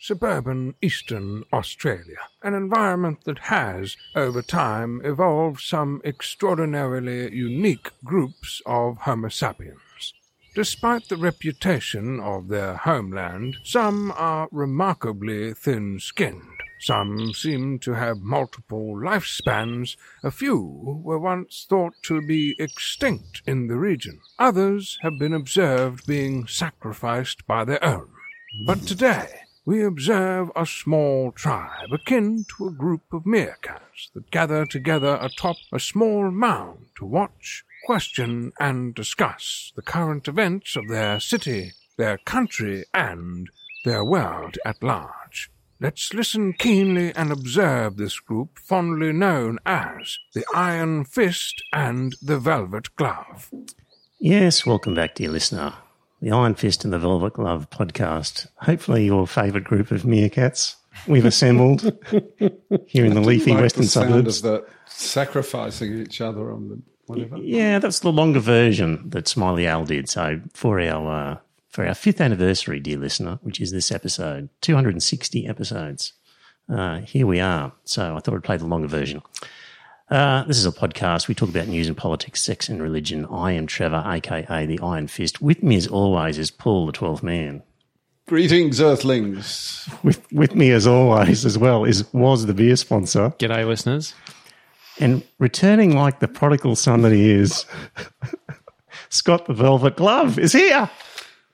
[0.00, 8.96] suburban eastern Australia, an environment that has, over time, evolved some extraordinarily unique groups of
[9.02, 10.14] Homo sapiens.
[10.54, 16.42] Despite the reputation of their homeland, some are remarkably thin skinned.
[16.80, 19.96] Some seem to have multiple lifespans.
[20.24, 24.18] A few were once thought to be extinct in the region.
[24.38, 28.08] Others have been observed being sacrificed by their own.
[28.66, 29.28] But today,
[29.70, 35.54] we observe a small tribe akin to a group of meerkats that gather together atop
[35.72, 42.18] a small mound to watch, question, and discuss the current events of their city, their
[42.18, 43.48] country, and
[43.84, 45.52] their world at large.
[45.80, 52.40] Let's listen keenly and observe this group fondly known as the Iron Fist and the
[52.40, 53.48] Velvet Glove.
[54.18, 55.74] Yes, welcome back, dear listener.
[56.20, 58.46] The Iron Fist and the Velvet Glove podcast.
[58.56, 61.82] Hopefully, your favourite group of meerkats we've assembled
[62.86, 64.36] here in the leafy like western the sound suburbs.
[64.38, 67.36] of the sacrificing each other on the whatever.
[67.38, 70.08] Yeah, that's the longer version that Smiley Owl did.
[70.08, 71.36] So for our uh,
[71.68, 76.12] for our fifth anniversary, dear listener, which is this episode, two hundred and sixty episodes.
[76.68, 77.72] Uh, here we are.
[77.84, 79.22] So I thought I'd play the longer version.
[80.10, 81.28] Uh, this is a podcast.
[81.28, 83.26] We talk about news and politics, sex and religion.
[83.26, 85.40] I am Trevor, aka the Iron Fist.
[85.40, 87.62] With me, as always, is Paul, the Twelfth Man.
[88.26, 89.88] Greetings, Earthlings.
[90.02, 93.32] With with me, as always, as well, is was the beer sponsor.
[93.38, 94.12] G'day, listeners.
[94.98, 97.64] And returning like the prodigal son that he is,
[99.10, 100.90] Scott the Velvet Glove is here.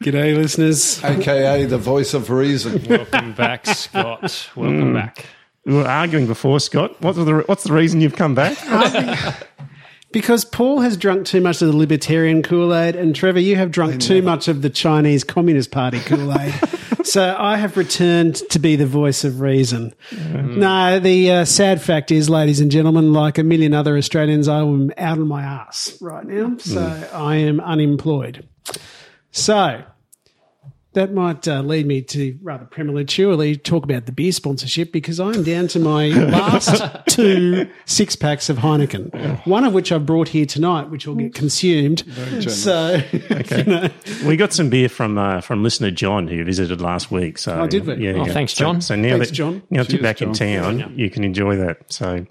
[0.02, 1.04] G'day, listeners.
[1.04, 2.82] AKA the voice of reason.
[2.88, 4.48] Welcome back, Scott.
[4.56, 5.26] Welcome back.
[5.66, 7.00] We were arguing before, Scott.
[7.02, 8.56] What's the what's the reason you've come back?
[10.12, 13.70] Because Paul has drunk too much of the libertarian Kool Aid, and Trevor, you have
[13.70, 16.54] drunk too much of the Chinese Communist Party Kool Aid.
[17.04, 19.92] so I have returned to be the voice of reason.
[20.32, 24.60] No, the uh, sad fact is, ladies and gentlemen, like a million other Australians, I
[24.60, 26.56] am out on my ass right now.
[26.58, 28.48] So I am unemployed.
[29.32, 29.84] So
[30.96, 35.42] that might uh, lead me to rather prematurely talk about the beer sponsorship because I'm
[35.42, 40.46] down to my last two six packs of Heineken, one of which I've brought here
[40.46, 42.02] tonight, which will get consumed.
[42.50, 43.90] So, Okay.
[44.26, 47.38] We got some beer from uh, from listener John who visited last week.
[47.38, 47.96] So Oh, did we?
[47.96, 48.32] Yeah, Oh, yeah.
[48.32, 48.80] thanks, John.
[48.80, 49.62] So, now Thanks, that John.
[49.70, 50.78] now that you're Cheers, back in John.
[50.78, 51.92] town, you can enjoy that.
[51.92, 52.26] So,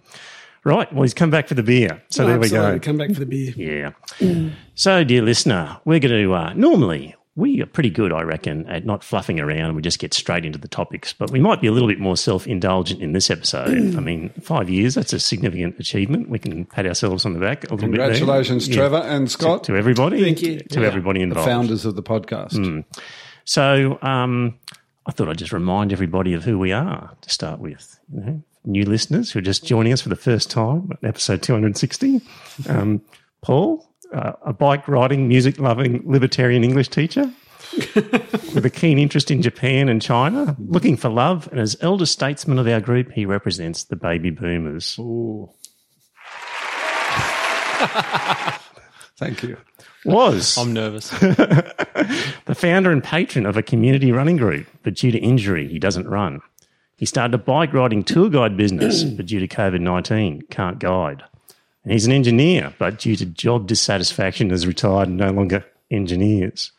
[0.64, 0.92] right.
[0.92, 2.02] Well, he's come back for the beer.
[2.10, 2.80] So Oh, there we go.
[2.80, 3.54] Come back for the beer.
[3.56, 4.50] Yeah.
[4.74, 8.86] So, dear listener, we're going to uh, normally we are pretty good, I reckon, at
[8.86, 9.76] not fluffing around.
[9.76, 12.16] We just get straight into the topics, but we might be a little bit more
[12.16, 13.70] self indulgent in this episode.
[13.98, 16.30] I mean, five years—that's a significant achievement.
[16.30, 17.98] We can pat ourselves on the back a little bit.
[17.98, 18.08] there.
[18.12, 18.76] Congratulations, Yeah.
[18.76, 20.22] Trevor and Scott, to everybody.
[20.24, 20.60] Thank you.
[20.60, 20.88] To Yeah.
[20.88, 22.84] everybody the founders of the podcast.
[23.44, 24.58] So um,
[25.06, 28.00] I thought I'd just remind everybody of who we are to start with.
[28.14, 32.22] You know, new listeners who are just joining us for the first time, episode 260.
[32.68, 33.02] Um,
[33.42, 37.32] Paul, uh, a bike riding, music loving, libertarian English teacher
[37.96, 41.50] with a keen interest in Japan and China, looking for love.
[41.52, 44.98] And as elder statesman of our group, he represents the baby boomers.
[45.00, 45.50] Ooh.
[49.18, 49.58] Thank you.
[50.06, 51.10] Was I'm nervous.
[51.10, 56.08] the founder and patron of a community running group, but due to injury, he doesn't
[56.08, 56.42] run.
[56.96, 61.24] He started a bike riding tour guide business, but due to COVID 19, can't guide.
[61.86, 66.72] And he's an engineer, but due to job dissatisfaction, has retired and no longer engineers.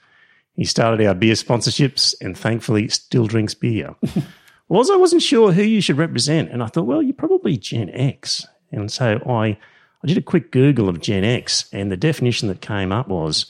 [0.54, 3.94] He started our beer sponsorships and thankfully still drinks beer.
[4.68, 7.88] was I wasn't sure who you should represent, and I thought, well, you're probably Gen
[7.90, 8.44] X.
[8.72, 9.56] And so I,
[10.02, 13.46] I did a quick Google of Gen X, and the definition that came up was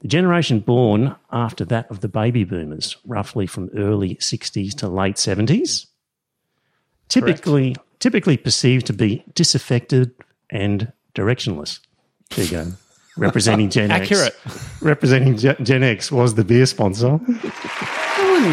[0.00, 5.16] the generation born after that of the baby boomers, roughly from early 60s to late
[5.16, 5.86] 70s,
[7.08, 10.12] typically typically perceived to be disaffected
[10.54, 11.80] and directionless.
[12.34, 12.66] There you go.
[13.16, 14.34] Representing Gen Accurate.
[14.46, 14.82] X.
[14.82, 17.20] Representing Gen Gen X was the beer sponsor.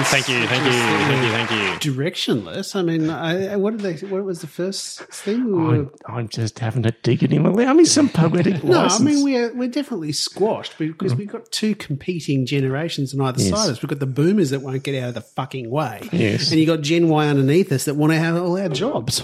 [0.04, 1.52] Thank you, thank you, thank you, thank
[1.84, 1.92] you.
[1.94, 2.76] Directionless.
[2.76, 4.08] I mean, I, I- what did they?
[4.08, 5.46] What was the first thing?
[5.46, 7.46] We were, I'm, I'm just having a dig at him.
[7.48, 11.74] Allow me some poetic no, I mean we're we're definitely squashed because we've got two
[11.76, 13.50] competing generations on either Yes.
[13.50, 13.82] side of us.
[13.82, 16.52] We've got the boomers that won't get out of the fucking way, Yes.
[16.52, 19.24] and you got Gen Y underneath us that want to have all our jobs.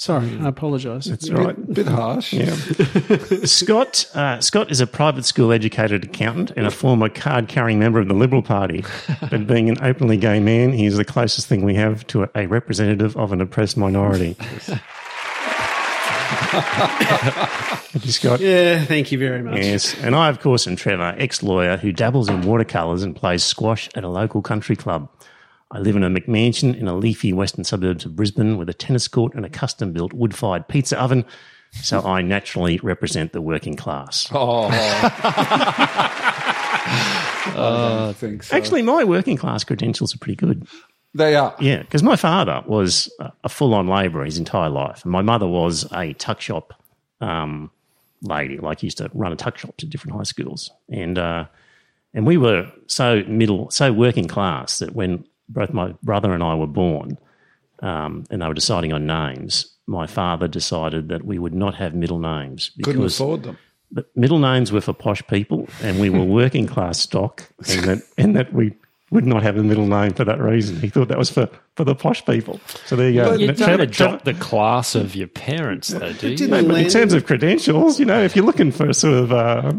[0.00, 1.04] Sorry, I apologise.
[1.04, 1.74] That's all right.
[1.74, 2.32] Bit harsh.
[2.32, 2.54] Yeah.
[3.44, 8.00] Scott uh, Scott is a private school educated accountant and a former card carrying member
[8.00, 8.82] of the Liberal Party.
[9.30, 12.30] But being an openly gay man, he is the closest thing we have to a,
[12.34, 14.38] a representative of an oppressed minority.
[17.90, 18.40] Thank you, Scott.
[18.40, 19.58] Yeah, thank you very much.
[19.58, 23.44] Yes, and I, of course, am Trevor, ex lawyer who dabbles in watercolours and plays
[23.44, 25.10] squash at a local country club.
[25.72, 29.06] I live in a McMansion in a leafy western suburbs of Brisbane with a tennis
[29.08, 31.24] court and a custom built wood fired pizza oven.
[31.82, 34.28] So I naturally represent the working class.
[37.52, 38.56] Oh, I think so.
[38.56, 40.66] Actually, my working class credentials are pretty good.
[41.14, 41.54] they are.
[41.60, 45.02] Yeah, because my father was a- a full on labourer his entire life.
[45.04, 46.74] And my mother was a tuck shop
[47.20, 47.70] um,
[48.22, 50.70] lady, like used to run a tuck shop to different high schools.
[50.90, 51.46] And, uh,
[52.14, 56.54] and we were so middle, so working class that when both my brother and I
[56.54, 57.18] were born
[57.80, 61.94] um, and they were deciding on names, my father decided that we would not have
[61.94, 63.58] middle names Couldn't because afford them.
[63.90, 68.02] the middle names were for posh people, and we were working class stock, and that
[68.18, 68.74] and that we
[69.10, 70.78] would not have a middle name for that reason.
[70.80, 72.60] He thought that was for, for the posh people.
[72.86, 73.32] So there you go.
[73.32, 76.36] You But don't Trevor- adopt the class of your parents, though, do you?
[76.36, 79.72] Didn't Trevor- in terms of credentials, you know, if you're looking for sort of, uh,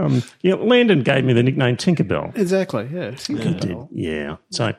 [0.00, 2.36] um, you know, Landon gave me the nickname Tinkerbell.
[2.36, 2.88] Exactly.
[2.92, 3.10] Yeah.
[3.12, 3.88] Tinkerbell.
[3.88, 3.98] Did.
[3.98, 4.36] Yeah.
[4.50, 4.72] So,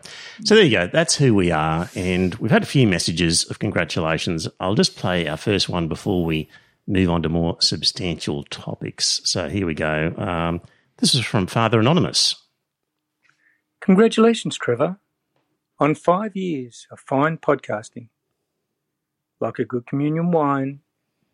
[0.43, 0.87] so there you go.
[0.87, 4.47] That's who we are, and we've had a few messages of congratulations.
[4.59, 6.49] I'll just play our first one before we
[6.87, 9.21] move on to more substantial topics.
[9.23, 10.13] So here we go.
[10.17, 10.61] Um,
[10.97, 12.35] this is from Father Anonymous.
[13.81, 14.97] Congratulations, Trevor,
[15.79, 18.09] on five years of fine podcasting.
[19.39, 20.81] Like a good communion wine,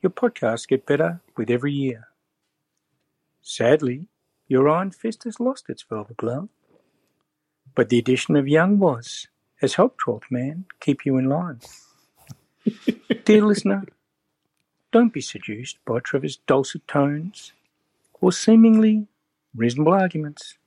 [0.02, 2.07] your podcasts get better with every year.
[3.50, 4.08] Sadly,
[4.50, 6.50] your Iron Fist has lost its velvet glove,
[7.76, 9.30] but the addition of Young Was
[9.62, 11.62] has helped Twelfth Man keep you in line.
[13.24, 13.86] Dear listener,
[14.92, 17.54] don't be seduced by Trevor's dulcet tones
[18.20, 19.08] or seemingly
[19.56, 20.58] reasonable arguments.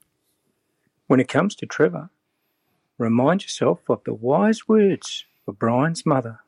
[1.07, 2.09] When it comes to Trevor,
[2.97, 6.41] remind yourself of the wise words of Brian's mother.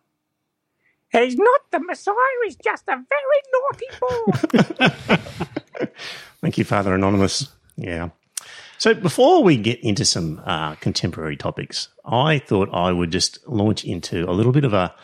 [1.13, 2.15] He's not the Messiah,
[2.45, 4.89] he's just a very naughty
[5.29, 5.59] boy.
[6.41, 7.49] Thank you, Father Anonymous.
[7.77, 8.11] Yeah.
[8.79, 13.85] So before we get into some uh, contemporary topics, I thought I would just launch
[13.85, 14.95] into a little bit of a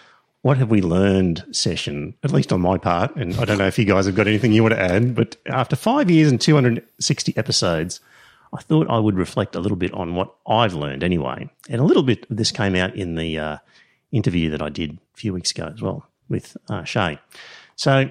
[0.43, 3.15] what have we learned session, at least on my part.
[3.17, 5.37] And I don't know if you guys have got anything you want to add, but
[5.47, 8.01] after five years and 260 episodes,
[8.53, 11.49] I thought I would reflect a little bit on what I've learned anyway.
[11.69, 13.57] And a little bit of this came out in the uh,
[14.13, 17.19] interview that I did a few weeks ago as well with uh, Shay.
[17.77, 18.11] So,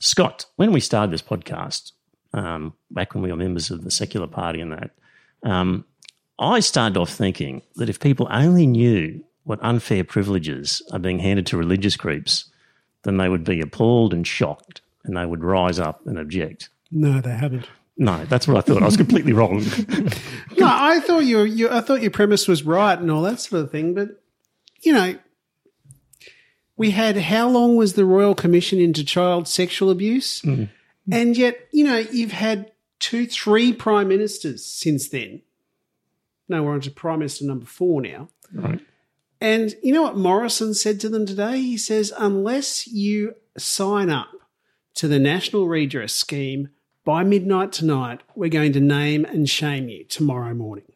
[0.00, 1.92] Scott, when we started this podcast,
[2.32, 4.90] um, back when we were members of the secular party and that,
[5.42, 5.84] um,
[6.38, 11.46] I started off thinking that if people only knew what unfair privileges are being handed
[11.46, 12.44] to religious groups,
[13.02, 16.68] then they would be appalled and shocked and they would rise up and object.
[16.90, 17.66] No, they haven't.
[17.96, 18.82] No, that's what I thought.
[18.82, 19.64] I was completely wrong.
[20.56, 23.62] No, I thought your, your I thought your premise was right and all that sort
[23.62, 24.08] of thing, but
[24.80, 25.16] you know,
[26.78, 30.70] we had how long was the Royal Commission into child sexual abuse, mm.
[31.10, 35.42] and yet you know you've had two, three prime ministers since then.
[36.48, 38.28] No, we're on to prime minister number four now.
[38.52, 38.80] Right.
[39.40, 41.60] And you know what Morrison said to them today?
[41.60, 44.30] He says, unless you sign up
[44.94, 46.70] to the National Redress Scheme
[47.04, 50.90] by midnight tonight, we're going to name and shame you tomorrow morning.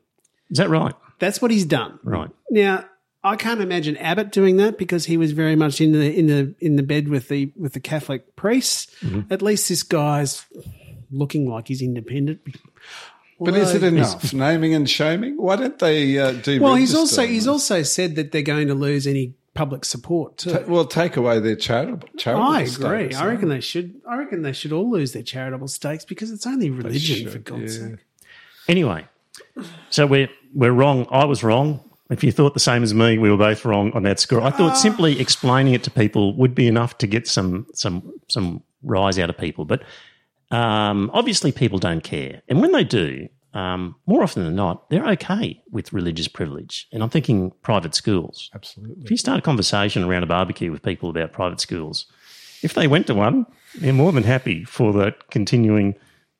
[0.50, 0.94] Is that right?
[1.20, 2.00] That's what he's done.
[2.02, 2.31] Right.
[2.50, 2.84] Now,
[3.25, 6.55] I can't imagine Abbott doing that because he was very much in the in the
[6.61, 8.93] in the bed with the with the Catholic priests.
[9.01, 9.33] Mm-hmm.
[9.33, 10.45] At least this guy's
[11.11, 12.41] looking like he's independent.
[13.39, 14.33] But is it enough?
[14.33, 15.37] Naming and shaming?
[15.37, 16.61] Why don't they uh, do?
[16.61, 20.65] Well, he's also he's also said that they're going to lose any public support too.
[20.67, 22.08] well take away their charitable.
[22.17, 23.11] charitable I agree.
[23.11, 24.01] status, I reckon they should.
[24.08, 27.79] I reckon they should all lose their charitable stakes because it's only religion, for God's
[27.79, 27.89] yeah.
[27.89, 27.99] sake.
[28.69, 29.06] Anyway,
[29.91, 31.06] so we're we're wrong.
[31.11, 31.81] I was wrong.
[32.13, 34.43] If you thought the same as me, we were both wrong on that score.
[34.43, 38.63] I thought simply explaining it to people would be enough to get some some some
[38.83, 39.65] rise out of people.
[39.65, 39.83] But
[40.51, 45.09] um, obviously, people don't care, and when they do, um, more often than not, they're
[45.11, 46.87] okay with religious privilege.
[46.93, 48.51] And I'm thinking private schools.
[48.55, 49.03] Absolutely.
[49.05, 52.07] If you start a conversation around a barbecue with people about private schools,
[52.63, 55.95] if they went to one, they're more than happy for the continuing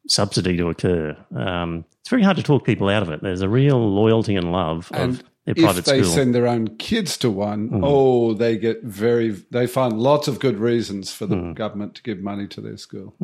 [0.09, 1.17] subsidy to occur.
[1.35, 3.23] Um, it's very hard to talk people out of it.
[3.23, 6.11] There's a real loyalty and love And of their if private they school.
[6.11, 6.15] Mm-hmm.
[6.15, 9.31] send their own kids to one, oh, they get very.
[9.31, 11.55] They find lots of good reasons for the Mm.
[11.55, 13.15] government to give money to their school.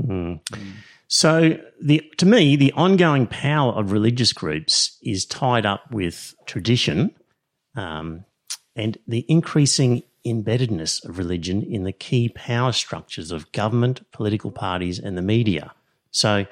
[1.10, 7.12] So, the to me, the ongoing power of religious groups is tied up with tradition
[7.76, 8.24] um,
[8.76, 14.98] and the increasing embeddedness of religion in the key power structures of government, political parties,
[14.98, 15.72] and the media.
[16.10, 16.44] So,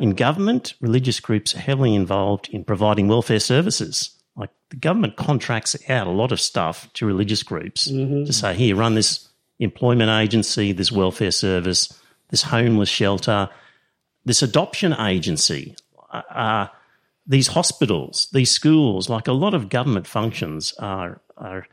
[0.00, 4.10] in government, religious groups are heavily involved in providing welfare services.
[4.36, 8.76] Like the government contracts out a lot of stuff to religious groups to say, here,
[8.76, 11.92] run this employment agency, this welfare service,
[12.30, 13.50] this homeless shelter,
[14.24, 15.76] this adoption agency.
[16.10, 16.66] Uh,
[17.26, 21.66] these hospitals, these schools, like a lot of government functions are are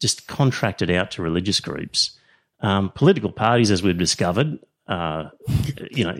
[0.00, 2.18] just contracted out to religious groups.
[2.60, 5.30] Um, political parties, as we've discovered, uh,
[5.90, 6.16] you know,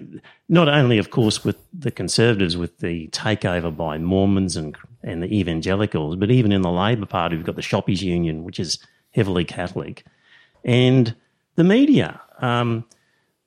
[0.49, 5.32] not only, of course, with the conservatives with the takeover by Mormons and and the
[5.38, 8.78] evangelicals, but even in the Labor Party, we've got the Shoppies Union, which is
[9.14, 10.04] heavily Catholic,
[10.64, 11.14] and
[11.54, 12.20] the media.
[12.40, 12.85] Um,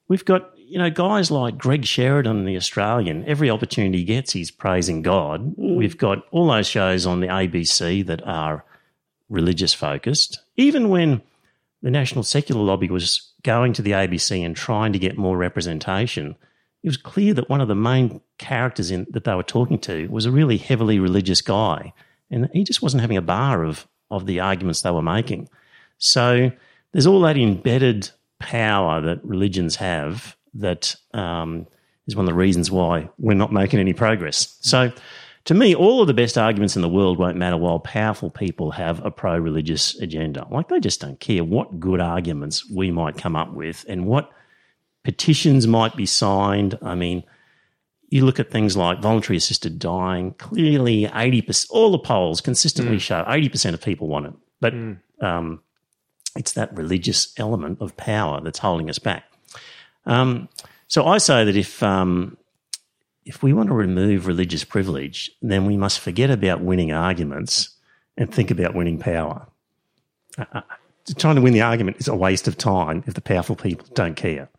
[0.07, 3.25] we've got you know guys like Greg Sheridan, the Australian.
[3.25, 5.53] Every opportunity he gets, he's praising God.
[5.57, 8.63] We've got all those shows on the ABC that are
[9.29, 10.41] religious focused.
[10.55, 11.21] Even when
[11.81, 16.35] the National Secular Lobby was going to the ABC and trying to get more representation,
[16.83, 20.07] it was clear that one of the main characters in that they were talking to
[20.07, 21.93] was a really heavily religious guy,
[22.31, 25.49] and he just wasn't having a bar of of the arguments they were making.
[25.97, 26.51] So
[26.91, 31.67] there's all that embedded power that religions have that um,
[32.07, 34.57] is one of the reasons why we're not making any progress.
[34.61, 34.91] So
[35.49, 38.69] to me, all of the best arguments in the world won't matter while powerful people
[38.69, 40.45] have a pro religious agenda.
[40.51, 44.31] Like they just don't care what good arguments we might come up with and what
[45.03, 46.77] petitions might be signed.
[46.83, 47.23] I mean,
[48.09, 53.23] you look at things like voluntary assisted dying, clearly 80%, all the polls consistently show
[53.23, 54.33] 80% of people want it.
[54.61, 54.75] But
[55.19, 55.63] um,
[56.35, 59.23] it's that religious element of power that's holding us back.
[60.05, 60.47] Um,
[60.85, 62.37] so I say that if um,
[63.29, 67.69] if we want to remove religious privilege, then we must forget about winning arguments
[68.17, 69.45] and think about winning power.
[70.35, 70.61] Uh, uh,
[71.15, 74.15] trying to win the argument is a waste of time if the powerful people don't
[74.15, 74.49] care.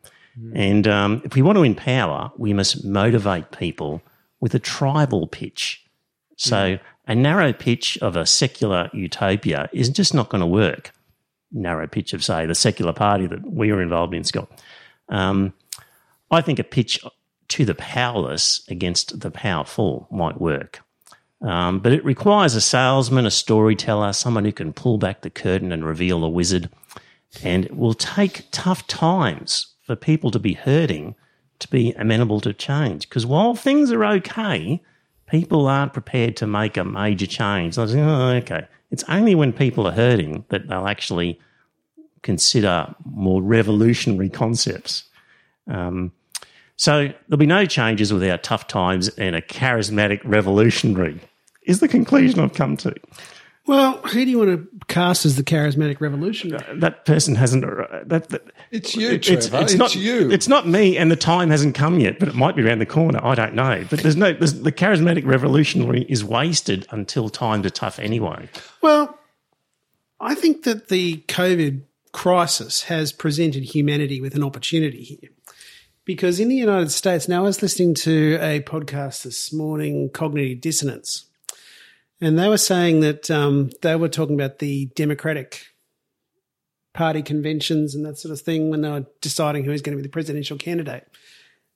[0.54, 4.00] And um, if we want to win power, we must motivate people
[4.38, 5.84] with a tribal pitch.
[6.36, 10.92] So a narrow pitch of a secular utopia is just not going to work.
[11.50, 14.48] Narrow pitch of, say, the secular party that we were involved in, Scott.
[15.08, 15.52] Um,
[16.30, 17.00] I think a pitch
[17.50, 20.80] to the powerless against the powerful might work.
[21.42, 25.72] Um, but it requires a salesman, a storyteller, someone who can pull back the curtain
[25.72, 26.68] and reveal a wizard.
[27.42, 31.14] And it will take tough times for people to be hurting
[31.60, 33.08] to be amenable to change.
[33.08, 34.82] Because while things are okay,
[35.26, 37.76] people aren't prepared to make a major change.
[37.76, 38.66] They'll say, oh, okay.
[38.90, 41.38] It's only when people are hurting that they'll actually
[42.22, 45.04] consider more revolutionary concepts.
[45.68, 46.12] Um,
[46.80, 51.20] so there'll be no changes without tough times and a charismatic revolutionary,
[51.64, 52.94] is the conclusion I've come to.
[53.66, 56.64] Well, who do you want to cast as the charismatic revolutionary?
[56.80, 57.64] That person hasn't.
[57.64, 59.58] uh, That, that, It's you, it's, Trevor.
[59.58, 60.30] it's It's, not you.
[60.30, 62.18] It's not me, and the time hasn't come yet.
[62.18, 63.20] But it might be around the corner.
[63.22, 63.84] I don't know.
[63.90, 64.32] But there's no.
[64.32, 68.48] There's, the charismatic revolutionary is wasted until times are tough anyway.
[68.80, 69.18] Well,
[70.18, 71.82] I think that the COVID
[72.12, 75.30] crisis has presented humanity with an opportunity here.
[76.10, 80.60] Because in the United States, now I was listening to a podcast this morning, Cognitive
[80.60, 81.26] Dissonance,
[82.20, 85.66] and they were saying that um, they were talking about the Democratic
[86.94, 90.02] Party conventions and that sort of thing when they were deciding who was going to
[90.02, 91.06] be the presidential candidate.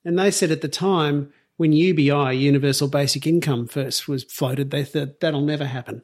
[0.03, 4.83] And they said at the time, when UBI, Universal Basic Income, first was floated, they
[4.83, 6.01] thought that'll never happen.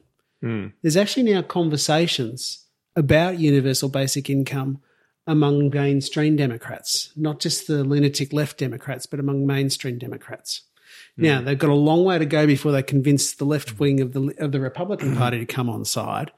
[0.80, 2.64] There's actually now conversations
[2.96, 4.80] about universal basic income
[5.26, 10.62] among mainstream Democrats, not just the lunatic left Democrats, but among mainstream Democrats.
[11.16, 11.22] Hmm.
[11.22, 14.12] Now they've got a long way to go before they convince the left wing of
[14.12, 15.18] the of the Republican hmm.
[15.18, 16.32] Party to come on side,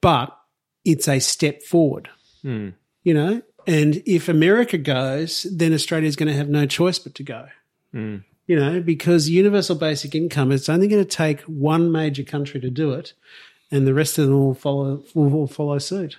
[0.00, 0.36] but
[0.84, 2.08] it's a step forward.
[2.42, 2.70] Hmm.
[3.02, 7.22] You know, and if America goes, then Australia's going to have no choice but to
[7.22, 7.48] go.
[8.46, 12.68] You know, because universal basic income, it's only going to take one major country to
[12.68, 13.14] do it,
[13.70, 16.18] and the rest of them will follow will, will follow suit.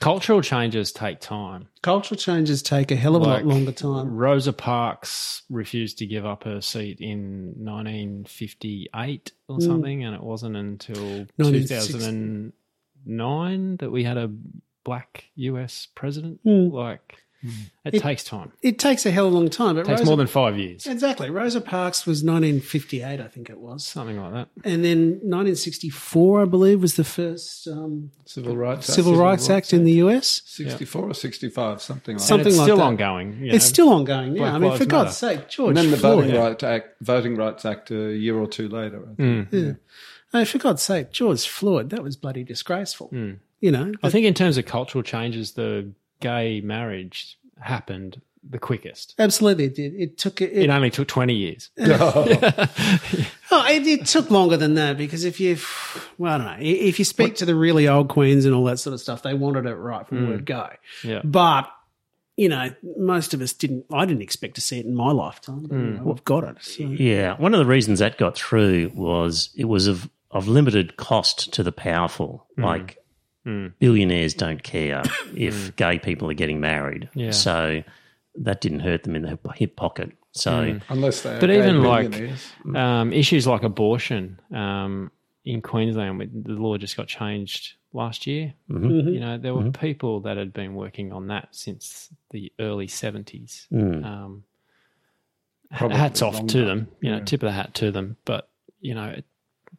[0.00, 1.66] Cultural changes take time.
[1.82, 4.16] Cultural changes take a hell of a Like- lot longer time.
[4.16, 10.54] Rosa Parks refused to give up her seat in 1958 or something, and it wasn't
[10.56, 14.30] until 2009 that we had a
[14.84, 16.38] black US president.
[16.44, 16.68] Hmm.
[16.68, 17.24] Like,
[17.84, 18.52] it, takes time.
[18.62, 19.76] It takes a hell of a long time.
[19.76, 20.86] But It takes Rosa, more than five years.
[20.86, 21.30] exactly.
[21.30, 24.48] Rosa Parks was 1958, I think it was, Something like that.
[24.64, 28.96] and then 1964, I believe, was the first um, Civil Rights Act.
[28.96, 30.42] Civil Rights Act in the US.
[30.46, 32.82] 64 or 65, something like Something and it's like still that.
[32.82, 33.38] ongoing.
[33.40, 34.36] you It's still ongoing.
[34.36, 35.38] Yeah, I mean, for God's Matter.
[35.38, 36.24] sake, George And then the Floyd.
[36.26, 39.02] Voting Rights Act, Voting Rights Act a year or two later.
[39.10, 39.48] I think.
[39.52, 39.72] Yeah.
[40.34, 43.10] Oh, for God's sake, George Floyd, that was bloody disgraceful.
[43.60, 45.90] You know, I think in terms of cultural changes, the
[46.20, 49.14] gay marriage happened the quickest.
[49.18, 49.94] absolutely it did.
[49.94, 50.52] It took it.
[50.52, 51.70] It only took 20 years.
[51.80, 52.26] Oh.
[53.50, 55.58] oh, it, it took longer than that because if you,
[56.18, 58.78] well, I don't know, if you speak to the really old queens and all that
[58.78, 60.28] sort of stuff, they wanted it right from mm.
[60.28, 60.68] word go.
[61.02, 61.22] Yeah.
[61.24, 61.70] But
[62.38, 63.86] you know, most of us didn't.
[63.92, 65.66] I didn't expect to see it in my lifetime.
[65.66, 66.56] But anyway, we've got it.
[66.60, 66.84] So.
[66.84, 71.52] Yeah, one of the reasons that got through was it was of of limited cost
[71.54, 72.46] to the powerful.
[72.56, 72.64] Mm.
[72.64, 72.98] Like
[73.78, 75.02] billionaires don't care
[75.34, 77.30] if gay people are getting married, Yeah.
[77.32, 77.82] so
[78.36, 80.12] that didn't hurt them in the hip pocket.
[80.32, 82.30] So Unless they are But gay even like
[82.76, 85.10] um, issues like abortion um,
[85.44, 88.54] in Queensland, the law just got changed last year.
[88.70, 89.08] Mm-hmm.
[89.08, 93.66] You know, there were people that had been working on that since the early seventies.
[93.72, 94.04] Mm.
[94.04, 94.44] Um,
[95.76, 96.52] Probably hats off longer.
[96.52, 96.88] to them.
[97.00, 98.16] You know, tip of the hat to them.
[98.24, 98.48] But
[98.80, 99.24] you know, it,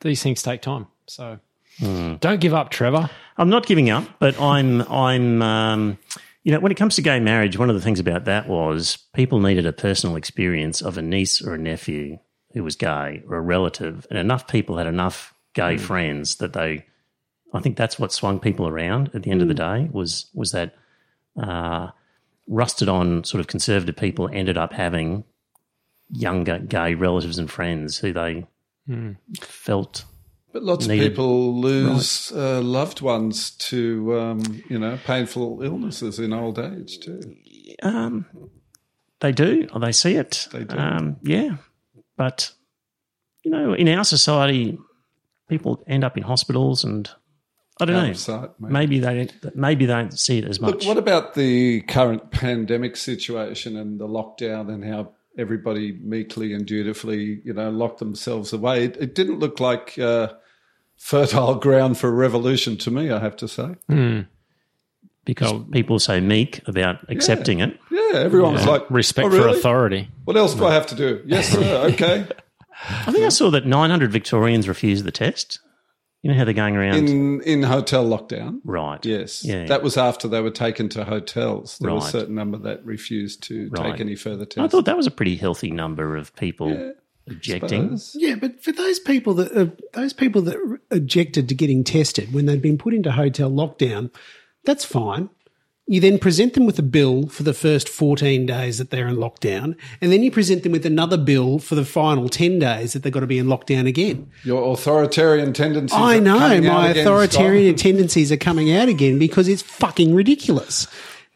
[0.02, 0.88] these things take time.
[1.08, 1.40] So
[1.80, 2.20] Mm.
[2.20, 3.10] don't give up, Trevor.
[3.38, 5.98] I'm not giving up, but I'm I'm um,
[6.44, 8.98] you know when it comes to gay marriage, one of the things about that was
[9.14, 12.20] people needed a personal experience of a niece or a nephew
[12.54, 16.86] who was gay or a relative, and enough people had enough gay friends that they.
[17.54, 20.52] I think that's what swung people around at the end of the day was was
[20.52, 20.76] that
[21.42, 21.88] uh,
[22.48, 25.24] rusted on sort of conservative people ended up having
[26.12, 28.46] younger gay relatives and friends who they
[29.42, 30.04] felt
[30.52, 36.18] But lots needed- of people lose uh, loved ones to, um, you know, painful illnesses
[36.20, 37.22] in old age too.
[37.84, 38.26] Um,
[39.20, 39.68] they do.
[39.74, 40.48] Or they see it.
[40.52, 40.78] They do.
[40.78, 41.58] Um, yeah,
[42.18, 42.52] but
[43.44, 44.78] you know, in our society,
[45.48, 47.10] people end up in hospitals, and
[47.80, 48.14] I don't know.
[48.14, 48.74] sight, maybe.
[48.74, 50.72] maybe they maybe they don't see it as much.
[50.72, 56.66] Look, what about the current pandemic situation and the lockdown and how everybody meekly and
[56.66, 58.86] dutifully, you know, locked themselves away?
[58.86, 60.34] It, it didn't look like uh,
[60.98, 63.76] fertile ground for revolution to me, I have to say.
[65.26, 67.80] because people are so meek about accepting it.
[67.92, 70.10] Yeah, everyone was like, Respect "Oh, for authority.
[70.26, 71.22] What else do I have to do?
[71.26, 71.90] Yes, sir.
[71.94, 72.26] Okay.
[72.90, 75.60] I think I saw that 900 Victorians refused the test.
[76.22, 78.60] You know how they're going around, in in hotel lockdown.
[78.66, 79.04] right?
[79.06, 79.66] Yes, Yeah.
[79.68, 81.78] that was after they were taken to hotels.
[81.80, 83.92] There was a certain number that refused to Right.
[83.94, 84.60] take any further tests.
[84.60, 86.94] I thought that was a pretty healthy number of people
[87.30, 87.98] objecting.
[87.98, 88.16] Suppose.
[88.20, 90.58] Yeah, but for those people that uh, those people that
[90.92, 94.12] objected to getting tested when they'd been put into hotel lockdown,
[94.66, 95.30] that's fine.
[95.90, 99.16] You then present them with a bill for the first 14 days that they're in
[99.16, 103.02] lockdown, and then you present them with another bill for the final 10 days that
[103.02, 104.30] they've got to be in lockdown again.
[104.44, 105.98] Your authoritarian tendencies.
[105.98, 107.84] I are know coming my again, authoritarian Scott.
[107.92, 110.86] tendencies are coming out again because it's fucking ridiculous.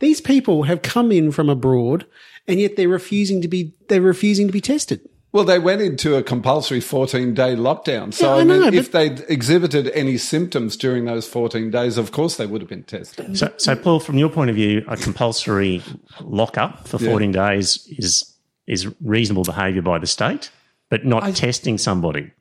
[0.01, 2.05] These people have come in from abroad
[2.47, 5.01] and yet they're refusing to be they're refusing to be tested.
[5.33, 8.13] Well, they went into a compulsory 14 day lockdown.
[8.13, 11.97] So, Yeah, I I, mean, know, if they'd exhibited any symptoms during those 14 days,
[11.97, 13.35] of course they would have been tested.
[13.37, 15.81] So, so Paul, from your point of view, a compulsory
[16.21, 18.31] lockup for 14 days is
[18.67, 20.51] is reasonable behaviour by the state,
[20.89, 22.31] but not testing somebody.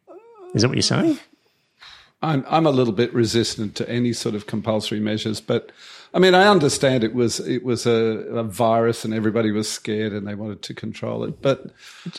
[0.54, 1.18] Is that what you're saying?
[2.22, 5.72] I'm, I'm a little bit resistant to any sort of compulsory measures, but
[6.14, 10.12] I mean, I understand it was it was a, a virus and everybody was scared
[10.12, 11.40] and they wanted to control it.
[11.40, 11.70] But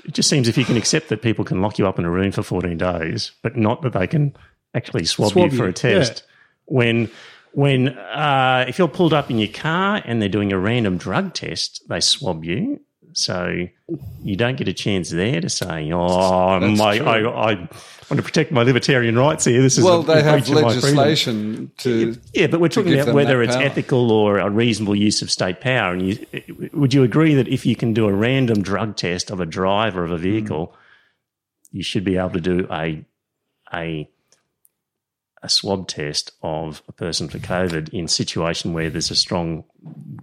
[0.06, 2.10] It just seems if you can accept that people can lock you up in a
[2.10, 4.36] room for 14 days, but not that they can
[4.74, 6.24] actually swab, Swab you for a test.
[6.66, 7.12] When
[7.52, 11.34] when uh, if you're pulled up in your car and they're doing a random drug
[11.34, 12.80] test, they swab you.
[13.14, 13.68] So
[14.24, 17.00] you don't get a chance there to say, "Oh, my.
[17.00, 20.46] I, I want to protect my libertarian rights here." This is well, a, they have
[20.46, 22.16] breach of my freedom." legislation to.
[22.34, 23.64] Yeah, but we're talking about whether it's power.
[23.66, 25.94] ethical or a reasonable use of state power.
[25.94, 29.40] And you, would you agree that if you can do a random drug test of
[29.40, 31.78] a driver of a vehicle, hmm.
[31.78, 33.06] you should be able to do a
[33.74, 34.10] a
[35.44, 39.64] a swab test of a person for COVID in situation where there's a strong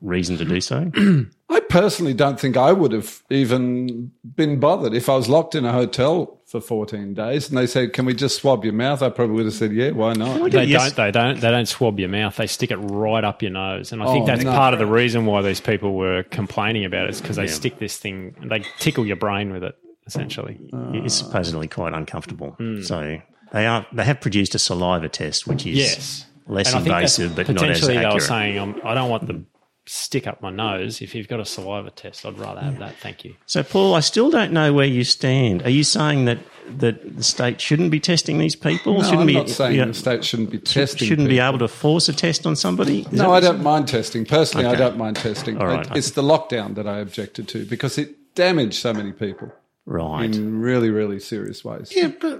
[0.00, 0.90] reason to do so?
[1.50, 5.64] I personally don't think I would have even been bothered if I was locked in
[5.64, 9.10] a hotel for 14 days and they said, "Can we just swab your mouth?" I
[9.10, 10.92] probably would have said, "Yeah, why not?" They Yes.
[10.92, 10.96] don't.
[11.06, 11.40] They don't.
[11.40, 12.36] They don't swab your mouth.
[12.36, 14.50] They stick it right up your nose, and I think Oh, that's no.
[14.52, 17.10] part of the reason why these people were complaining about it.
[17.10, 18.34] Is because they stick this thing.
[18.42, 19.74] They tickle your brain with it,
[20.06, 20.58] essentially.
[20.72, 22.50] it's supposedly quite uncomfortable.
[22.52, 22.82] Hmm.
[22.82, 23.20] So
[23.52, 26.94] they are they have produced a saliva test, which is Yes, less and I think
[26.94, 27.80] that's invasive, but not as accurate.
[27.80, 28.22] potentially they were accurate.
[28.22, 29.42] saying, um, "I don't want the
[29.86, 31.00] stick up my nose.
[31.02, 32.96] If you've got a saliva test, I'd rather have that.
[33.00, 35.62] Thank you." So, Paul, I still don't know where you stand.
[35.62, 36.38] Are you saying that,
[36.78, 38.94] that the state shouldn't be testing these people?
[38.98, 41.08] No, shouldn't I'm be, not saying yeah, the state shouldn't be testing.
[41.08, 43.00] shouldn't be able to force a test on somebody?
[43.00, 44.24] Is No, I don't mind testing.
[44.24, 45.58] Personally, I don't mind testing.
[45.58, 45.84] All right.
[45.90, 49.50] It- It's the lockdown that I objected to because it damaged so many people?
[49.86, 50.32] Right.
[50.32, 51.90] in really, really serious ways.
[51.96, 52.39] Yeah, but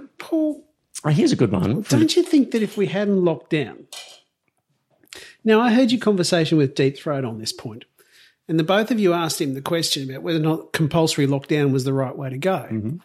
[1.03, 1.83] Oh, here's a good one.
[1.83, 3.87] From Don't you think that if we hadn't locked down?
[5.43, 7.85] Now, I heard your conversation with Deep Throat on this point,
[8.47, 11.71] and the both of you asked him the question about whether or not compulsory lockdown
[11.71, 12.67] was the right way to go.
[12.71, 12.97] Mm-hmm.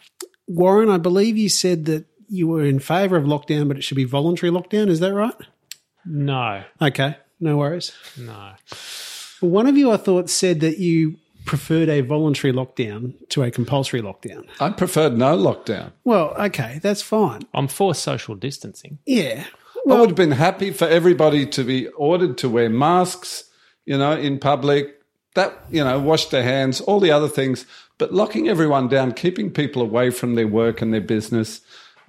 [0.46, 3.96] Warren, I believe you said that you were in favour of lockdown, but it should
[3.96, 4.88] be voluntary lockdown.
[4.88, 5.34] Is that right?
[6.04, 7.92] No, Okay, no worries.
[8.18, 8.52] no.
[9.40, 14.02] One of you, I thought, said that you preferred a voluntary lockdown to a compulsory
[14.02, 14.46] lockdown.
[14.60, 15.92] I preferred no lockdown.
[16.04, 17.42] Well, okay, that's fine.
[17.54, 18.98] I'm for social distancing.
[19.06, 19.44] Yeah.
[19.88, 23.44] I would have been happy for everybody to be ordered to wear masks,
[23.84, 25.00] you know, in public,
[25.34, 27.66] that, you know, wash their hands, all the other things.
[27.96, 31.60] But locking everyone down, keeping people away from their work and their business,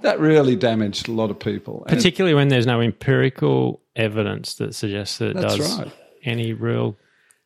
[0.01, 1.83] that really damaged a lot of people.
[1.87, 5.91] And Particularly when there's no empirical evidence that suggests that it That's does right.
[6.23, 6.97] any real.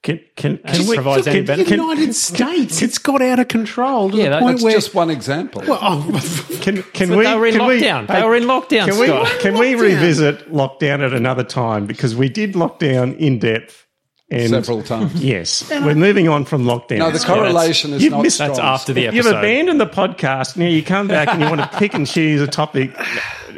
[0.04, 1.70] Can, can, can we, provides any benefit.
[1.70, 4.74] The United States, it's got out of control to Yeah, the that- point that's where.
[4.74, 5.62] just one example.
[5.68, 7.24] well, oh, Can, can But we?
[7.24, 8.08] they were in can we- lockdown.
[8.08, 9.06] They were in lockdown, Can we?
[9.08, 9.40] Scott.
[9.42, 13.86] Can we revisit lockdown at another time because we did lockdown in depth
[14.32, 15.14] and Several times.
[15.24, 17.00] Yes, we're moving on from lockdown.
[17.00, 17.38] No, the Scott.
[17.38, 18.50] correlation is You've not missed- strong.
[18.50, 19.16] That's after the episode.
[19.18, 19.40] You've episode.
[19.40, 20.58] abandoned the podcast.
[20.58, 22.96] Now you come back and you want to pick and choose a topic.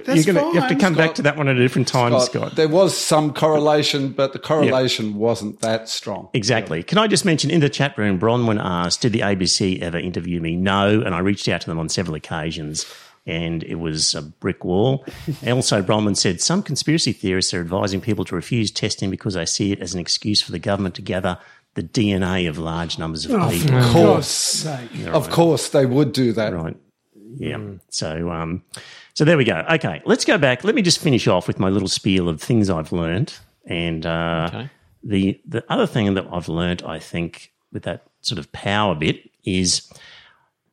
[0.06, 1.16] That's You're gonna, you have to fine, come back Scott.
[1.18, 2.56] to that one at a different time, Scott, Scott.
[2.58, 6.28] There was some correlation, but the correlation wasn't that strong.
[6.34, 6.84] Exactly.
[6.84, 10.42] Can I just mention in the chat room, Bronwyn asked, Did the ABC ever interview
[10.42, 10.58] me?
[10.58, 11.00] No.
[11.02, 12.86] And I reached out to them on several occasions
[13.26, 15.06] and it was a brick wall.
[15.42, 19.46] and also, Bronwyn said, Some conspiracy theorists are advising people to refuse testing because they
[19.46, 21.38] see it as an excuse for the government to gather
[21.76, 23.78] the DNA of large numbers of people.
[23.78, 24.66] Of course,
[25.08, 26.54] of course, they would do that.
[26.54, 26.78] Right.
[27.36, 27.60] Yeah.
[27.90, 28.64] So, um,
[29.16, 29.66] so there we go.
[29.72, 30.64] Okay, let's go back.
[30.64, 33.34] Let me just finish off with my little spiel of things I've learned,
[33.66, 34.70] and uh, Okay.
[35.04, 39.30] the the other thing that I've learned, I think, with that sort of power bit
[39.46, 39.90] is.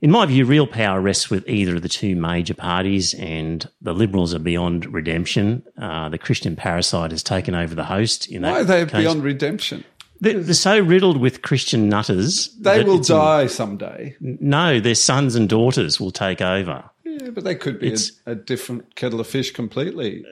[0.03, 3.93] In my view, real power rests with either of the two major parties, and the
[3.93, 5.63] Liberals are beyond redemption.
[5.77, 8.27] Uh, the Christian parasite has taken over the host.
[8.31, 9.03] In that Why are they case.
[9.03, 9.85] beyond redemption?
[10.23, 12.49] They're, they're so riddled with Christian nutters.
[12.59, 14.17] They will die someday.
[14.21, 16.85] No, their sons and daughters will take over.
[17.05, 20.25] Yeah, but they could be a, a different kettle of fish completely.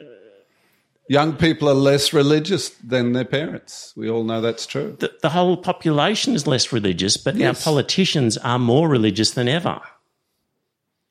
[1.08, 3.94] Young people are less religious than their parents.
[3.96, 4.96] We all know that's true.
[4.98, 7.66] the, the whole population is less religious, but Yes.
[7.66, 9.80] our politicians are more religious than ever.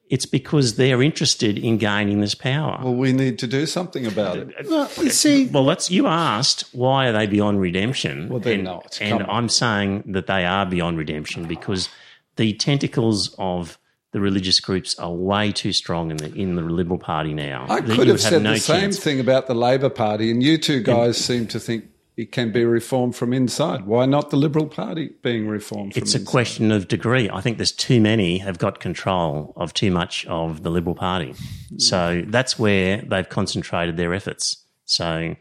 [0.09, 2.79] It's because they're interested in gaining this power.
[2.81, 4.47] Well, we need to do something about it.
[4.69, 8.29] well, you see, Well, that's you asked why are they beyond redemption?
[8.29, 8.97] Well, they're and, not.
[9.01, 9.29] And on.
[9.29, 11.89] I'm saying that they are beyond redemption because
[12.37, 13.77] the tentacles of
[14.17, 17.67] the religious groups are way too strong in the in the Liberal Party now.
[17.69, 18.99] I could you have said no the same chance.
[18.99, 22.65] thing about the Labor Party, and you two guys seem to think it can be
[22.65, 23.85] reformed from inside.
[23.85, 26.31] Why not the Liberal Party being reformed from It's a inside?
[26.31, 27.29] question of degree.
[27.31, 31.35] I think there's too many have got control of too much of the Liberal Party.
[31.77, 34.57] So that's where they've concentrated their efforts.
[34.85, 35.35] So,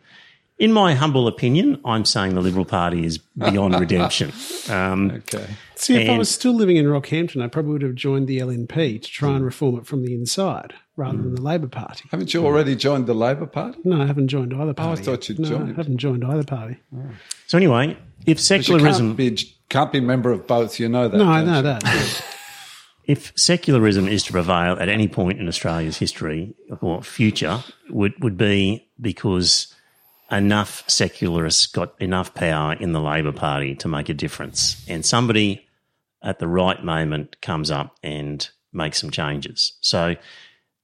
[0.58, 4.32] in my humble opinion, I'm saying the Liberal Party is beyond redemption.
[4.70, 5.46] Um, Okay.
[5.74, 9.02] see, if I was still living in Rockhampton, I probably would have joined the LNP
[9.02, 12.08] to try and reform it from the inside rather than the Labor Party.
[12.10, 13.78] Haven't you already joined the Labor Party?
[13.84, 14.88] No, I haven't joined either party.
[14.98, 15.72] Oh, I thought you'd no, joined.
[15.72, 16.78] I haven't joined either party.
[17.46, 20.80] so, anyway, if You secularism, can't be, can't be member of both.
[20.80, 21.16] You know that.
[21.18, 21.62] No, I don't know you?
[21.64, 22.24] that.
[23.04, 28.36] if secularism is to prevail at any point in Australia's history or future, would would
[28.38, 29.74] be because
[30.30, 35.66] enough secularists got enough power in the Labor Party to make a difference, and somebody
[36.22, 39.72] at the right moment comes up and makes some changes.
[39.80, 40.16] So,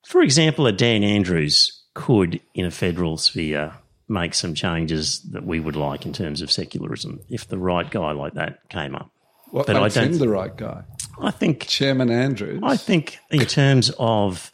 [0.07, 3.73] for example, a Dan Andrews could, in a federal sphere,
[4.09, 8.13] make some changes that we would like in terms of secularism if the right guy
[8.13, 9.11] like that came up.
[9.51, 10.83] What But I don't- him the right guy?
[11.21, 12.61] I think Chairman Andrews.
[12.63, 14.51] I think in terms of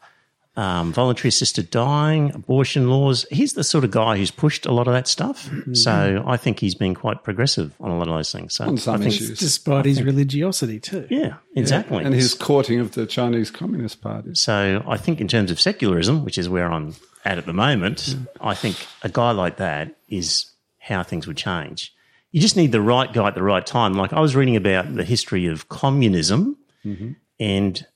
[0.59, 4.89] um, voluntary assisted dying, abortion laws, he's the sort of guy who's pushed a lot
[4.89, 5.49] of that stuff.
[5.49, 5.75] Mm-hmm.
[5.75, 8.57] So I think he's been quite progressive on a lot of those things.
[8.57, 9.39] So On some I think, issues.
[9.39, 11.07] Despite his religiosity, too.
[11.11, 12.03] Yeah, exactly.
[12.03, 14.35] and his courting of the Chinese Communist Party.
[14.35, 17.99] so I think in terms of secularism, which is where I'm at at the moment,
[17.99, 18.27] mm.
[18.41, 21.95] I think a guy like that is how things would change.
[22.33, 23.93] You just need the right guy at the right time.
[23.93, 27.13] Like I was reading about the history of communism mm-hmm.
[27.39, 27.87] and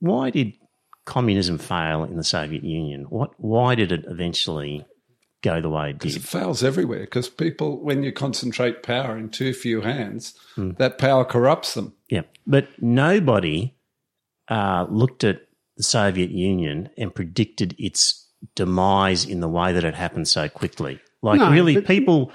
[0.00, 0.54] why did
[1.14, 3.04] communism fail in the Soviet Union?
[3.10, 4.84] What why did it eventually
[5.42, 6.16] go the way it did?
[6.16, 10.70] It fails everywhere because people, when you concentrate power in too few hands, Hmm.
[10.78, 11.94] that power corrupts them.
[12.08, 13.74] Yeah, but nobody
[14.48, 15.42] uh, looked at
[15.76, 21.00] the Soviet Union and predicted its demise in the way that it happened so quickly.
[21.22, 22.32] Like, No, really, but- people.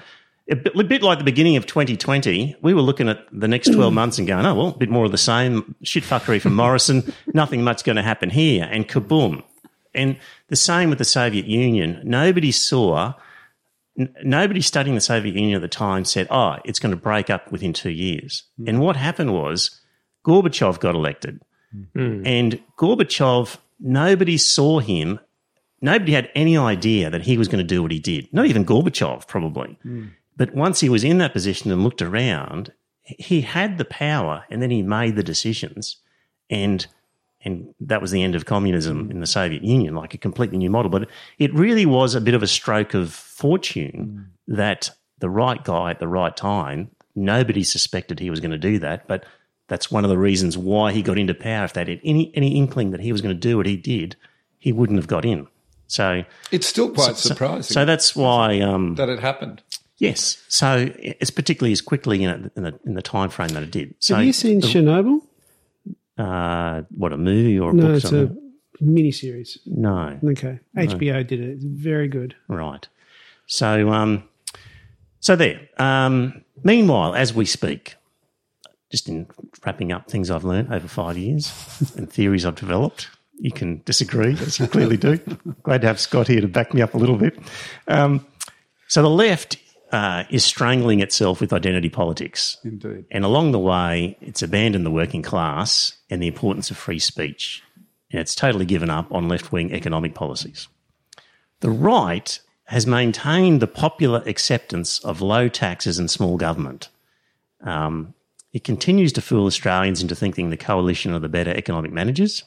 [0.48, 3.72] A bit, a bit like the beginning of 2020, we were looking at the next
[3.72, 6.54] 12 months and going, oh, well, a bit more of the same shit fuckery from
[6.54, 7.12] Morrison.
[7.34, 8.68] Nothing much going to happen here.
[8.70, 9.42] And kaboom.
[9.94, 10.16] And
[10.48, 12.00] the same with the Soviet Union.
[12.04, 13.14] Nobody saw
[13.98, 17.30] n- nobody studying the Soviet Union at the time said, oh, it's going to break
[17.30, 18.44] up within two years.
[18.58, 18.68] Hmm.
[18.68, 19.80] And what happened was
[20.24, 21.40] Gorbachev got elected.
[21.94, 22.22] Hmm.
[22.24, 25.20] And Gorbachev, nobody saw him.
[25.80, 28.32] Nobody had any idea that he was going to do what he did.
[28.32, 29.78] Not even Gorbachev, probably.
[29.82, 30.06] Hmm.
[30.36, 32.72] But once he was in that position and looked around,
[33.04, 35.96] he had the power, and then he made the decisions,
[36.50, 36.86] and
[37.44, 40.70] and that was the end of communism in the Soviet Union, like a completely new
[40.70, 40.90] model.
[40.90, 45.90] But it really was a bit of a stroke of fortune that the right guy
[45.90, 46.90] at the right time.
[47.14, 49.24] Nobody suspected he was going to do that, but
[49.68, 51.64] that's one of the reasons why he got into power.
[51.64, 54.16] If they had any any inkling that he was going to do what he did,
[54.58, 55.46] he wouldn't have got in.
[55.86, 59.62] So It's still quite so- surprising So that's why, um, that it happened.
[59.98, 60.42] Yes.
[60.48, 63.70] So it's particularly as quickly in, a, in, the, in the time frame that it
[63.70, 63.94] did.
[63.98, 65.20] So Have you seen Chernobyl?
[66.18, 67.96] uh, what a movie or a No, book?
[67.96, 68.34] it's a
[68.82, 69.58] miniseries.
[69.66, 71.48] no, Okay, HBO did it.
[71.50, 72.34] It's very good.
[72.48, 72.86] right.
[73.46, 74.24] So, um,
[75.20, 75.60] so there.
[75.78, 77.94] Um, meanwhile, as we speak,
[78.90, 79.26] just in
[79.64, 81.52] wrapping up things I've learned over five years
[81.96, 83.08] and theories I've developed.
[83.38, 85.18] You can disagree, as you clearly do.
[85.62, 87.38] Glad to have Scott here to back me up a little bit.
[87.86, 88.26] Um,
[88.88, 89.58] so the left
[89.96, 92.58] uh, is strangling itself with identity politics.
[92.62, 93.06] Indeed.
[93.10, 97.62] And along the way, it's abandoned the working class and the importance of free speech.
[98.10, 100.68] And it's totally given up on left wing economic policies.
[101.60, 106.90] The right has maintained the popular acceptance of low taxes and small government.
[107.62, 108.12] Um,
[108.52, 112.44] it continues to fool Australians into thinking the coalition are the better economic managers.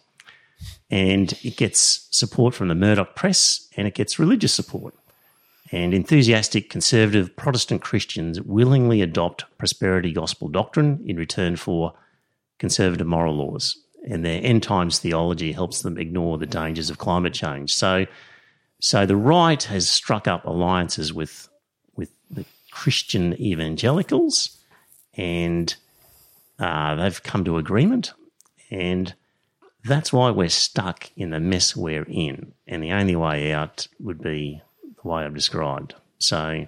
[0.92, 4.94] And it gets support from the Murdoch press and it gets religious support
[5.72, 11.94] and enthusiastic conservative Protestant Christians willingly adopt prosperity gospel doctrine in return for
[12.58, 13.78] conservative moral laws.
[14.08, 17.76] And their end times theology helps them ignore the dangers of climate change.
[17.76, 18.06] So,
[18.80, 21.50] so the right has struck up alliances with
[21.96, 24.58] with the Christian evangelicals,
[25.16, 25.76] and
[26.58, 28.14] uh, they've come to agreement,
[28.72, 29.14] and
[29.84, 32.54] that's why we're stuck in the mess we're in.
[32.68, 34.62] And the only way out would be
[35.02, 35.96] the way I've described.
[36.18, 36.68] So,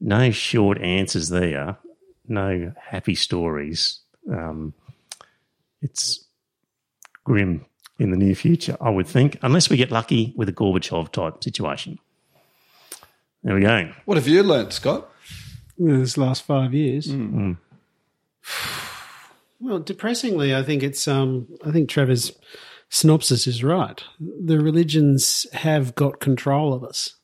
[0.00, 1.76] no short answers there,
[2.28, 4.00] no happy stories.
[4.30, 4.74] Um,
[5.82, 6.24] it's
[7.24, 7.66] grim
[7.98, 11.42] in the near future, I would think, unless we get lucky with a Gorbachev type
[11.44, 11.98] situation.
[13.42, 13.92] There we go.
[14.04, 15.10] What have you learnt, Scott?
[15.78, 17.12] in this last five years.
[19.60, 21.08] Well, depressingly, I think it's.
[21.08, 22.32] Um, I think Trevor's
[22.90, 24.02] synopsis is right.
[24.20, 27.14] The religions have got control of us,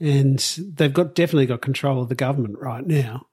[0.00, 0.38] and
[0.74, 3.26] they've got definitely got control of the government right now.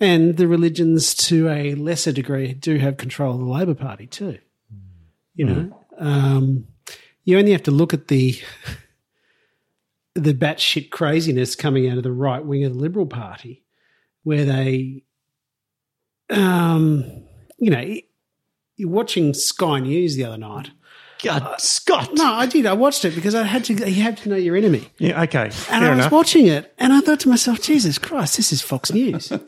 [0.00, 4.38] And the religions, to a lesser degree, do have control of the Labor Party too.
[5.34, 6.66] You know, um,
[7.24, 8.38] you only have to look at the
[10.14, 13.62] the batshit craziness coming out of the right wing of the Liberal Party,
[14.24, 15.04] where they,
[16.30, 17.04] um,
[17.58, 17.94] you know,
[18.76, 20.70] you're watching Sky News the other night.
[21.22, 22.10] God, Scott.
[22.14, 22.66] No, I did.
[22.66, 23.74] I watched it because I had to.
[23.74, 25.44] You had to know your enemy, Yeah, okay.
[25.44, 26.12] and Fair I was enough.
[26.12, 29.30] watching it, and I thought to myself, "Jesus Christ, this is Fox News."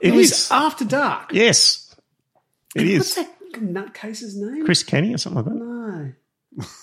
[0.00, 1.30] It it was after dark.
[1.32, 1.94] Yes,
[2.74, 3.14] it What's is.
[3.16, 3.28] that
[3.60, 4.64] nutcase's name?
[4.64, 5.54] Chris Kenny or something like that.
[5.54, 6.12] No,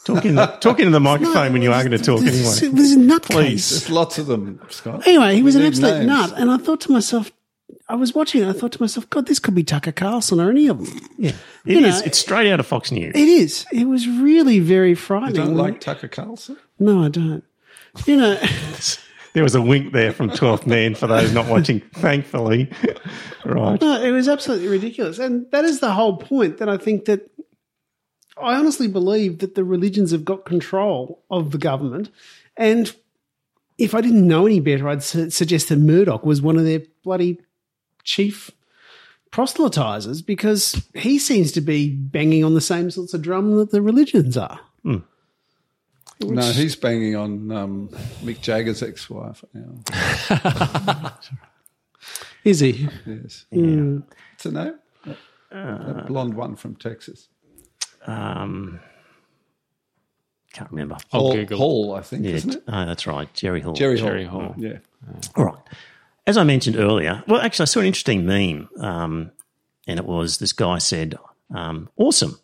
[0.06, 2.74] Talking talking to the microphone when you are going to talk This- anyway.
[2.76, 3.30] It was a nutcase.
[3.32, 3.70] Please.
[3.70, 5.08] There's lots of them, Scott.
[5.08, 6.08] Anyway, he was an absolute names.
[6.08, 7.32] nut, and I thought to myself,
[7.92, 8.48] I was watching it.
[8.48, 11.00] I thought to myself, God, this could be Tucker Carlson or any of them.
[11.18, 11.32] Yeah,
[11.66, 12.02] You it know.
[12.06, 13.14] It's straight out of Fox News.
[13.16, 13.66] It is.
[13.72, 15.36] It was really very You frightening.
[15.36, 16.58] don't like Tucker Carlson?
[16.80, 17.44] No, I don't.
[18.06, 18.40] You know,
[19.34, 22.70] There was a wink there from 12th Man for those not watching, thankfully.
[23.46, 23.80] right.
[23.80, 26.58] no, it was absolutely ridiculous, and that is the whole point.
[26.58, 27.30] That I think that
[28.42, 32.10] I honestly believe that the religions have got control of the government,
[32.58, 32.94] and
[33.78, 36.82] if I didn't know any better, I'd su- suggest that Murdoch was one of their
[37.04, 37.40] bloody
[38.04, 38.52] chief
[39.32, 43.82] proselytizers because he seems to be banging on the same sorts of drum that the
[43.82, 44.60] religions are.
[44.84, 47.90] No, he's banging on um,
[48.24, 51.14] Mick Jagger's ex-wife now.
[52.44, 52.88] Is he?
[53.06, 53.46] Yes.
[53.52, 54.00] Hmm.
[54.32, 54.74] What's her name?
[55.06, 55.18] That,
[55.52, 57.28] that blonde one from Texas.
[58.06, 58.80] Um,
[60.54, 60.98] can't remember.
[61.12, 61.58] I'll Hall, Google.
[61.58, 62.64] Hall, I think, Yeah, isn't it?
[62.68, 63.32] oh, that's right.
[63.34, 63.74] Jerry Hall.
[63.74, 64.10] Jerry Hall.
[64.10, 64.56] Jerry Hall.
[64.58, 64.78] Yeah.
[65.36, 65.56] All right.
[66.28, 69.32] As I mentioned earlier, well, actually, I saw an interesting meme, um,
[69.88, 71.16] and it was this guy said,
[71.54, 72.40] um, Awesome.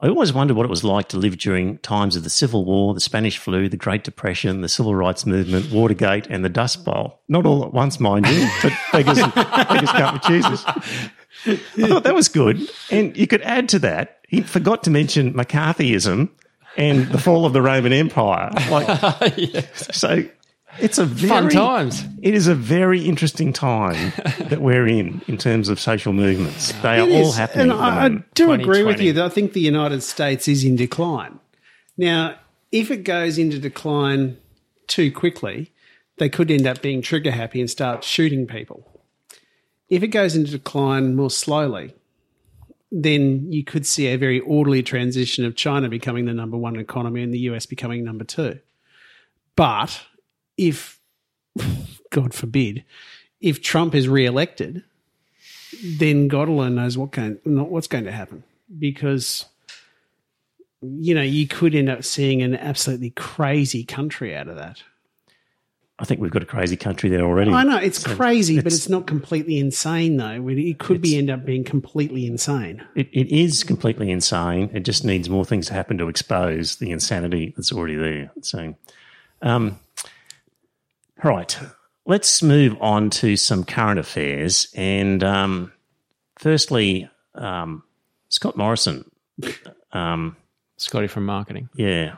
[0.00, 2.92] I always wondered what it was like to live during times of the Civil War,
[2.92, 7.20] the Spanish flu, the Great Depression, the Civil Rights Movement, Watergate, and the Dust Bowl.
[7.28, 10.64] Not all at once, mind you, but beggars, beggars can't be choosers.
[11.46, 11.56] I
[11.88, 12.68] thought that was good.
[12.90, 16.28] And you could add to that, he forgot to mention McCarthyism
[16.76, 18.50] and the fall of the Roman Empire.
[18.70, 20.24] Like, So
[20.80, 22.04] it's a very, Fun times.
[22.22, 26.72] It is a very interesting time that we're in in terms of social movements.
[26.82, 27.70] They are It all happening.
[27.70, 30.76] And I, I do agree with you that I think the United States is in
[30.76, 31.38] decline.
[31.96, 32.36] Now,
[32.72, 34.36] if it goes into decline
[34.86, 35.72] too quickly,
[36.18, 38.90] they could end up being trigger happy and start shooting people.
[39.88, 41.94] If it goes into decline more slowly,
[42.90, 47.22] then you could see a very orderly transition of China becoming the number one economy
[47.22, 48.60] and the US becoming number two.
[49.56, 50.02] But
[50.56, 50.98] if,
[52.10, 52.84] God forbid,
[53.40, 54.82] if Trump is re-elected,
[55.84, 58.44] then God alone knows what going, not what's going to happen
[58.78, 59.44] because
[60.80, 64.82] you know you could end up seeing an absolutely crazy country out of that.
[65.98, 67.52] I think we've got a crazy country there already.
[67.52, 70.46] I know it's crazy, but it's- it's not completely insane though.
[70.48, 72.82] It could be end up being completely insane.
[72.96, 74.70] It, it is completely insane.
[74.74, 78.30] It just needs more things to happen to expose the insanity that's already there.
[78.42, 78.74] So,
[79.42, 79.78] um,
[81.24, 81.58] right,
[82.06, 84.68] let's move on to some current affairs.
[84.76, 85.72] And um,
[86.38, 87.82] firstly, um,
[88.28, 89.10] Scott Morrison.
[89.92, 90.36] Um,
[90.76, 91.68] Scotty from marketing.
[91.74, 92.16] yeah,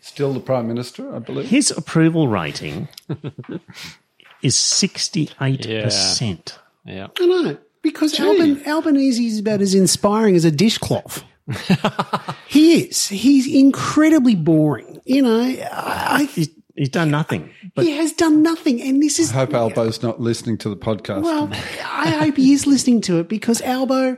[0.00, 1.48] Still the Prime Minister, I believe.
[1.48, 2.88] his approval rating
[4.42, 6.58] is sixty-eight percent.
[6.84, 7.08] Yeah.
[7.18, 11.24] I know because Alban, Albanese is about as inspiring as a dishcloth.
[12.48, 13.08] he is.
[13.08, 15.00] He's incredibly boring.
[15.04, 15.40] You know,
[15.72, 17.50] I, He's, he's done nothing.
[17.74, 20.76] But he has done nothing, and this is I hope Albo's not listening to the
[20.76, 21.22] podcast.
[21.22, 24.16] Well, I hope he is listening to it because Albo,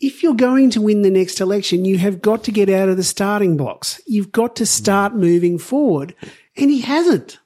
[0.00, 2.96] if you're going to win the next election, you have got to get out of
[2.96, 4.00] the starting blocks.
[4.06, 6.14] You've got to start moving forward,
[6.56, 7.38] and he hasn't.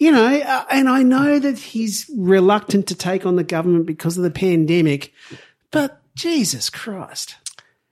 [0.00, 4.16] You know, uh, and I know that he's reluctant to take on the government because
[4.16, 5.12] of the pandemic,
[5.72, 7.34] but Jesus Christ.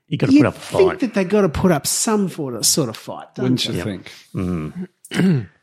[0.06, 1.00] you got to You put up a think fight.
[1.00, 3.72] that they've got to put up some sort of, sort of fight, don't Wouldn't you?
[3.74, 5.48] you think?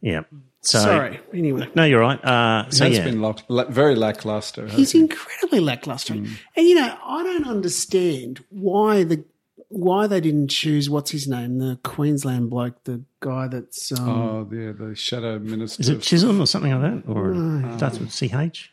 [0.00, 0.22] yeah.
[0.60, 1.20] So, Sorry.
[1.32, 1.68] Anyway.
[1.76, 2.22] No, you're right.
[2.24, 4.66] Uh, so Has yeah, been lock, la- very lackluster.
[4.66, 4.98] He's he?
[5.00, 9.24] incredibly lackluster, and you know I don't understand why the
[9.68, 14.48] why they didn't choose what's his name, the Queensland bloke, the guy that's um, Oh,
[14.50, 15.80] yeah, the shadow minister.
[15.82, 18.70] is it Chisholm or something like that, or starts with CH?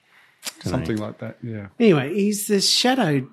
[0.63, 1.37] something like that?
[1.43, 1.67] Yeah.
[1.79, 2.13] anyway.
[2.13, 3.27] He's the shadow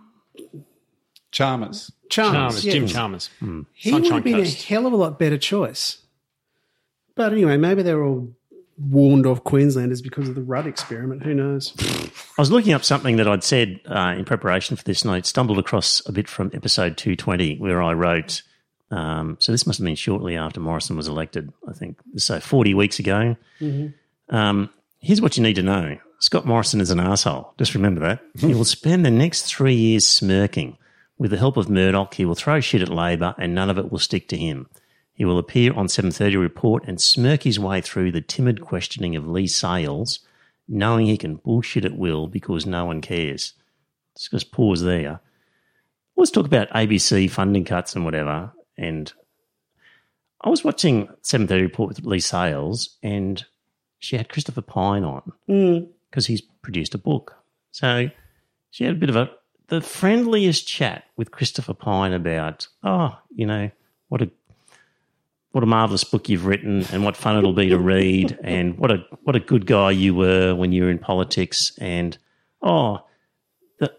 [1.31, 1.90] Chalmers.
[2.11, 2.33] Chalmers.
[2.62, 2.72] Chalmers, yeah.
[2.72, 3.31] Jim Chalmers.
[3.72, 4.64] He would have been Coast.
[4.64, 5.98] a hell of a lot better choice.
[7.14, 8.29] But anyway, maybe they were all
[8.79, 11.22] warned off Queenslanders because of the Rudd experiment.
[11.22, 11.75] Who knows?
[11.79, 15.20] I was looking up something that I'd said uh, in preparation for this, and I
[15.20, 18.42] stumbled across a bit from episode 220 where I wrote.
[18.90, 21.98] Um, so this must have been shortly after Morrison was elected, I think.
[22.16, 23.37] So 40 weeks ago.
[24.29, 24.70] Um,
[25.01, 27.53] here's what you need to know Scott Morrison is an asshole.
[27.59, 28.20] Just remember that.
[28.38, 30.79] he will spend the next three years smirking.
[31.18, 33.92] With the help of Murdoch, he will throw shit at Labor and none of it
[33.92, 34.68] will stick to him.
[35.14, 39.27] He will appear on 7:30 report and smirk his way through the timid questioning of
[39.27, 40.20] Leigh Sales,
[40.66, 43.55] knowing he can bullshit at will because no one cares.
[44.14, 45.20] Let's just pause there.
[46.16, 48.53] Let's talk about ABC funding cuts and whatever.
[48.77, 49.12] And
[50.40, 53.44] I was watching 7:30 report with Leigh Sales, and
[53.98, 55.79] she had Christopher Pyne on hmm.
[56.11, 57.37] because he's produced a book.
[57.70, 58.11] So
[58.70, 59.31] she had a bit of a
[59.68, 63.70] the friendliest chat with Christopher Pyne about, oh, you know,
[64.09, 64.31] what a
[65.52, 68.90] what a marvelous book you've written and what fun it'll be to read and what
[68.90, 72.18] a what a good guy you were when you were in politics and
[72.62, 72.98] oh
[73.78, 73.92] the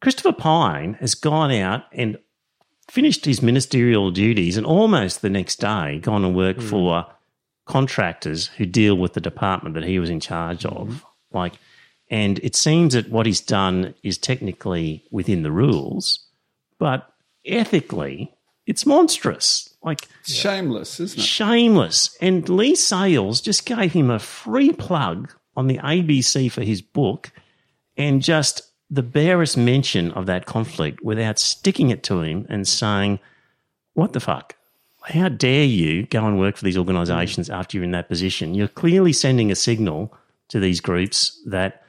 [0.00, 2.18] Christopher Pyne has gone out and
[2.90, 6.68] finished his ministerial duties and almost the next day gone and worked hmm.
[6.68, 7.06] for
[7.64, 10.68] contractors who deal with the department that he was in charge hmm.
[10.68, 11.54] of like
[12.10, 16.26] and it seems that what he's done is technically within the rules
[16.78, 17.10] but
[17.46, 18.30] ethically
[18.66, 21.22] it's monstrous like Shameless, isn't it?
[21.22, 22.16] shameless.
[22.20, 27.30] And Leigh Sales just gave him a free plug on the ABC for his book
[27.96, 33.20] and just the barest mention of that conflict without sticking it to him and saying,
[33.92, 34.56] What the fuck?
[35.04, 37.54] How dare you go and work for these organizations mm.
[37.54, 38.54] after you're in that position?
[38.54, 40.14] You're clearly sending a signal
[40.48, 41.82] to these groups that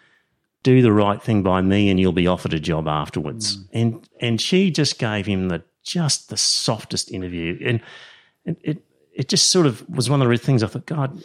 [0.64, 3.58] do the right thing by me and you'll be offered a job afterwards.
[3.58, 3.70] Mm.
[3.74, 7.58] And and she just gave him the just the softest interview.
[7.66, 7.82] And
[8.46, 8.84] it, it
[9.16, 11.18] it just sort of was one of the things I thought, God,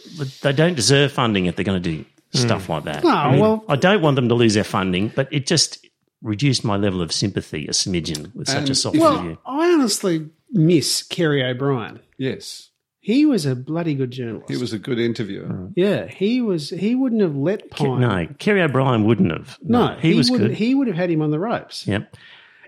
[0.43, 2.73] they don't deserve funding if they're going to do stuff hmm.
[2.73, 3.05] like that.
[3.05, 5.85] Oh, I, mean, well- I don't want them to lose their funding, but it just
[6.23, 9.37] reduced my level of sympathy a smidgen with such a And- soft Well, interview.
[9.45, 12.01] I honestly miss Kerry O'Brien.
[12.17, 12.69] Yes.
[13.01, 14.51] He was a bloody good journalist.
[14.51, 15.47] He was a good interviewer.
[15.47, 15.67] Hmm.
[15.75, 16.69] Yeah, he was.
[16.69, 18.01] He wouldn't have let Pyne.
[18.01, 19.59] No, Kerry O'Brien wouldn't have.
[19.63, 20.51] no, he, was wouldn't.
[20.51, 20.59] good.
[20.59, 21.87] He would have had him on the ropes.
[21.87, 22.15] yep.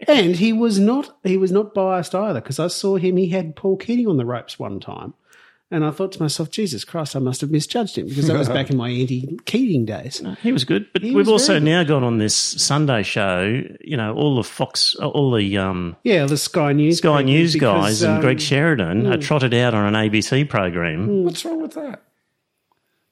[0.08, 1.16] And he was not.
[1.22, 3.16] He was not biased either because I saw him.
[3.16, 5.14] He had Paul Keating on the ropes one time,
[5.70, 8.48] and I thought to myself, Jesus Christ, I must have misjudged him because that was
[8.48, 10.22] back in my anti-Keating days.
[10.42, 11.62] He was good, but He we've also good.
[11.62, 13.62] now got on this Sunday show.
[13.80, 17.82] You know, all the Fox, all the um, Yeah, the Sky News, Sky News because,
[17.84, 21.24] guys and um, Greg Sheridan are trotted out on an ABC program.
[21.24, 22.02] What's wrong with that?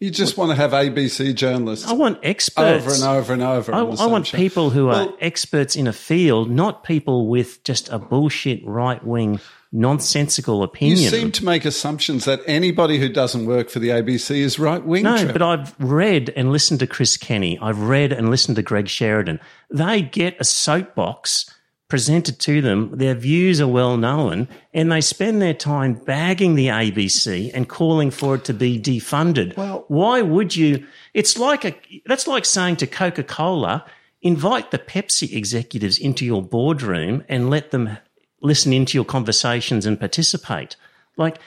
[0.01, 2.87] You just want to have ABC journalists I want experts.
[2.87, 3.75] over and over and over.
[3.75, 4.39] I, I want show.
[4.39, 9.41] people who are experts in a field, not people with just a bullshit right wing
[9.73, 10.99] nonsensical opinion.
[10.99, 14.85] You seem to make assumptions that anybody who doesn't work for the ABC is right
[14.85, 15.03] wing.
[15.05, 17.59] no, but I've read and listened to Chris Kenny.
[17.61, 19.39] I've read and listened to Greg Sheridan.
[19.71, 21.55] They get a soapbox
[21.91, 22.97] presented to them.
[22.97, 28.11] Their views are well known, and they spend their time bagging the ABC and calling
[28.11, 29.57] for it to be defunded.
[29.57, 30.87] Well- why would you?
[31.13, 31.75] It's like a
[32.07, 33.85] that's like saying to Coca Cola,
[34.23, 37.99] invite the Pepsi executives into your boardroom and let them
[38.41, 40.77] listen into your conversations and participate.
[41.19, 41.39] Like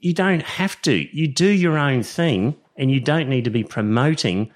[0.00, 0.92] you don't have to.
[1.16, 4.52] You do your own thing, and you don't need to be promoting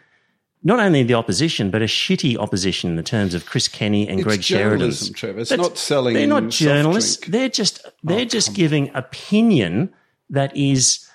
[0.66, 4.18] not only the opposition, but a shitty opposition in the terms of Chris Kenny and
[4.18, 4.78] It's Greg Sheridan.
[4.80, 5.40] journalism, Trevor.
[5.40, 7.16] It's not selling They're not soft journalists.
[7.18, 7.32] drink.
[7.32, 9.94] They're just they're oh, just giving opinion
[10.30, 11.08] that is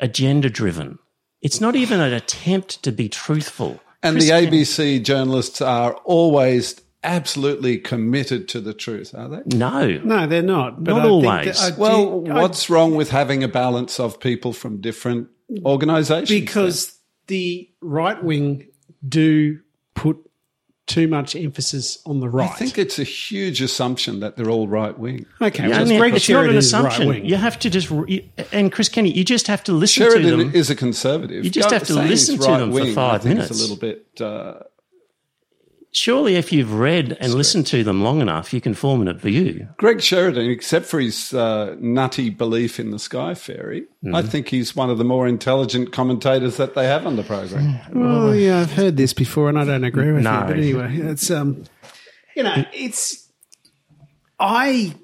[0.00, 0.98] agenda driven.
[1.42, 3.78] It's not even an attempt to be truthful.
[4.02, 9.42] And Chris the Kenny- ABC journalists are always absolutely committed to the truth, are they?
[9.56, 10.82] no, No, they're not.
[10.82, 11.60] But Not I think always.
[11.60, 15.28] that I Well, do- I- what's wrong with having a balance of people from different
[15.48, 15.64] mm.
[15.64, 16.28] organisations?
[16.30, 16.95] because
[17.26, 18.68] the right wing
[19.06, 19.60] do
[19.94, 20.18] put
[20.86, 22.48] too much emphasis on the right.
[22.48, 25.26] I think it's a huge assumption that they're all right wing.
[25.42, 27.08] okay, Yeah, well, and Greg it's not an is right assumption.
[27.08, 27.24] wing.
[27.24, 30.38] You have to just re- and Chris Kenny, you just have to listen to Sheridan
[30.38, 30.54] them.
[30.54, 31.44] is a conservative.
[31.44, 33.50] You just Go- have to listen he's to them for right-wing, five I think minutes.
[33.50, 34.06] It's a little bit.
[34.20, 34.60] Uh,
[35.96, 39.66] Surely, if you've read and listened to them long enough, you can form a view.
[39.78, 44.28] Greg Sheridan, except for his uh, nutty belief in the Sky Fairy, I Mm-hmm.
[44.28, 47.80] think he's one of the more intelligent commentators that they have on the program.
[47.92, 50.40] Well, yeah, I've heard this before, and I don't agree with No.
[50.40, 50.46] you.
[50.46, 51.64] But anyway, it's um,
[52.36, 53.28] you know, it's
[54.38, 54.94] I.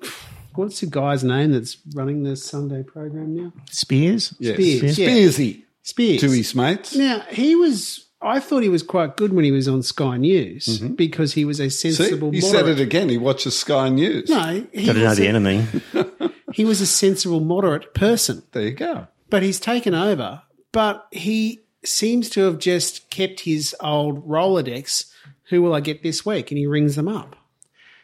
[0.54, 3.52] What's the guy's name that's running the Sunday program now?
[3.70, 4.34] Speers?
[4.38, 4.56] Yes.
[4.56, 5.08] Speers, yeah.
[5.08, 6.20] Spearsy Speers.
[6.20, 6.94] to his mates.
[6.94, 8.06] Now he was.
[8.22, 10.94] I thought he was quite good when he was on Sky News mm-hmm.
[10.94, 12.30] because he was a See, sensible.
[12.30, 13.08] he said it again.
[13.08, 14.28] He watches Sky News.
[14.28, 15.66] No, he Got to know the enemy.
[16.52, 18.42] he was a sensible, moderate person.
[18.52, 19.08] There you go.
[19.30, 20.42] but he's taken over.
[20.72, 25.10] But he seems to have just kept his old Rolodex.
[25.50, 26.50] Who will I get this week?
[26.50, 27.36] And he rings them up.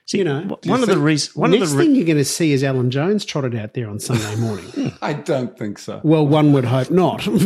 [0.08, 1.36] See, You know, w- one of the reasons.
[1.36, 3.74] One Next of the re- thing you're going to see is Alan Jones trotted out
[3.74, 4.90] there on Sunday morning.
[5.02, 6.00] I don't think so.
[6.02, 7.26] well, one would hope not.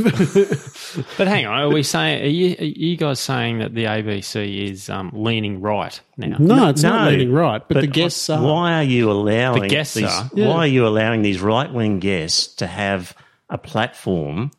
[1.16, 2.22] But hang on, are we saying?
[2.22, 6.36] Are you, are you guys saying that the ABC is um, leaning right now?
[6.38, 8.42] no, it's not leaning right, but, the guests are.
[8.44, 10.04] Why are you allowing The guests these?
[10.04, 10.24] are.
[10.34, 13.14] Why are you allowing these right wing guests to have
[13.48, 14.50] a platform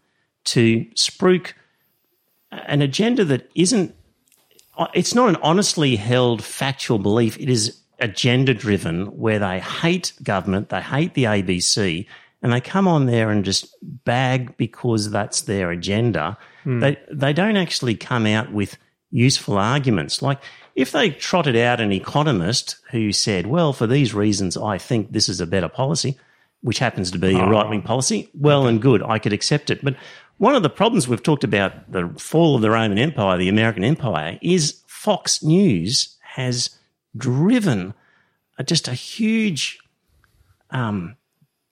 [0.45, 1.53] to spruik
[2.51, 3.95] an agenda that isn't?
[4.95, 7.37] It's not an honestly held factual belief.
[7.39, 12.05] It is agenda driven, where they hate government, they hate the ABC,
[12.41, 16.37] and they come on there and just bag because that's their agenda.
[16.63, 16.79] Hmm.
[16.79, 18.77] They they don't actually come out with
[19.11, 20.21] useful arguments.
[20.21, 20.39] Like
[20.75, 25.29] if they trotted out an economist who said, "Well, for these reasons, I think this
[25.29, 26.17] is a better policy,"
[26.61, 27.49] which happens to be a ah.
[27.49, 29.83] right wing policy, well and good, I could accept it.
[29.83, 29.95] But
[30.37, 33.83] one of the problems we've talked about the fall of the Roman Empire, the American
[33.83, 36.71] Empire, is Fox News has
[37.15, 37.93] driven
[38.65, 39.79] just a huge
[40.71, 41.15] um,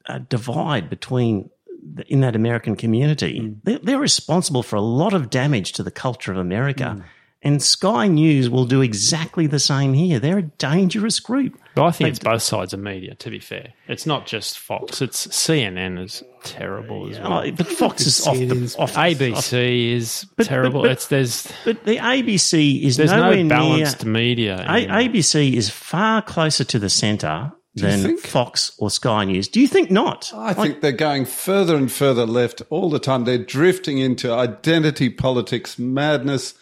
[0.06, 1.50] a divide between
[1.94, 3.56] the, in that American community.
[3.64, 7.04] They're, they're responsible for a lot of damage to the culture of America.
[7.44, 10.20] And Sky News will do exactly the same here.
[10.20, 11.58] They're a dangerous group.
[11.74, 13.16] But I think it's both sides of media.
[13.16, 15.02] To be fair, it's not just Fox.
[15.02, 17.44] It's CNN is terrible as well.
[17.44, 20.84] Oh, but Fox is off the off ABC is but- terrible.
[20.84, 24.14] but- it's there's But the ABC is there's nowhere no balanced near.
[24.14, 24.66] media.
[24.68, 28.18] A- ABC is far closer to the centre than?
[28.18, 29.48] Fox or Sky News.
[29.48, 30.32] Do you think not?
[30.36, 33.24] I think they're going further and further left all the time.
[33.24, 36.54] They're drifting into identity politics madness.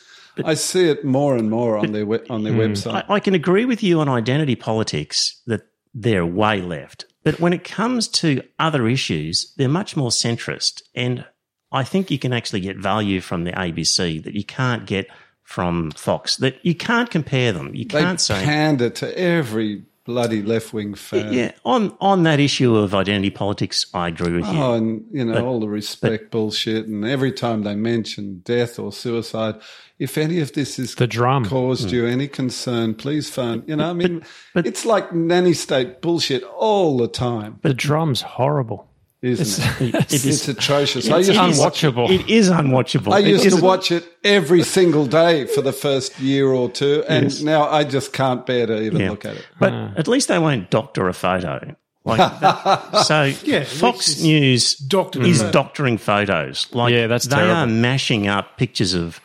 [0.45, 2.59] I see it more and more on their on their hmm.
[2.59, 3.05] website.
[3.09, 5.61] I, I can agree with you on identity politics that
[5.93, 7.05] they're way left.
[7.23, 10.81] But when it comes to other issues, they're much more centrist.
[10.95, 11.25] And
[11.71, 15.07] I think you can actually get value from the ABC that you can't get
[15.43, 16.37] from Fox.
[16.37, 17.75] That you can't compare them.
[17.75, 21.31] You they can't say pander to every bloody left wing fan.
[21.31, 21.51] yeah.
[21.63, 24.59] On on that issue of identity politics, I agree with you.
[24.59, 28.91] Oh, and you know all the respect bullshit, and every time they mention death or
[28.91, 29.61] suicide,
[29.99, 31.45] if any of this is The drum.
[31.45, 31.95] caused hmm.
[31.95, 33.63] you any concern, please phone.
[33.67, 38.88] You know, I mean, it's like nanny state bullshit all the time, the drum's horrible.
[39.21, 39.95] Isn't it?
[39.95, 41.09] It It's is atrocious.
[41.09, 42.09] I it's used, to unwatchable.
[42.09, 43.13] It is unwatchable.
[43.13, 47.25] I used to watch it every single day for the first year or two, and
[47.25, 47.41] Yes.
[47.41, 49.09] now I just can't bear to even Yeah.
[49.11, 49.45] look at it.
[49.59, 51.75] But at least they won't doctor a photo.
[52.05, 55.53] Like that, so, Yeah, Fox is News doctored is photos.
[55.53, 56.67] doctoring photos.
[56.71, 57.55] Like Yeah, that's they terrible.
[57.55, 59.19] are mashing up pictures of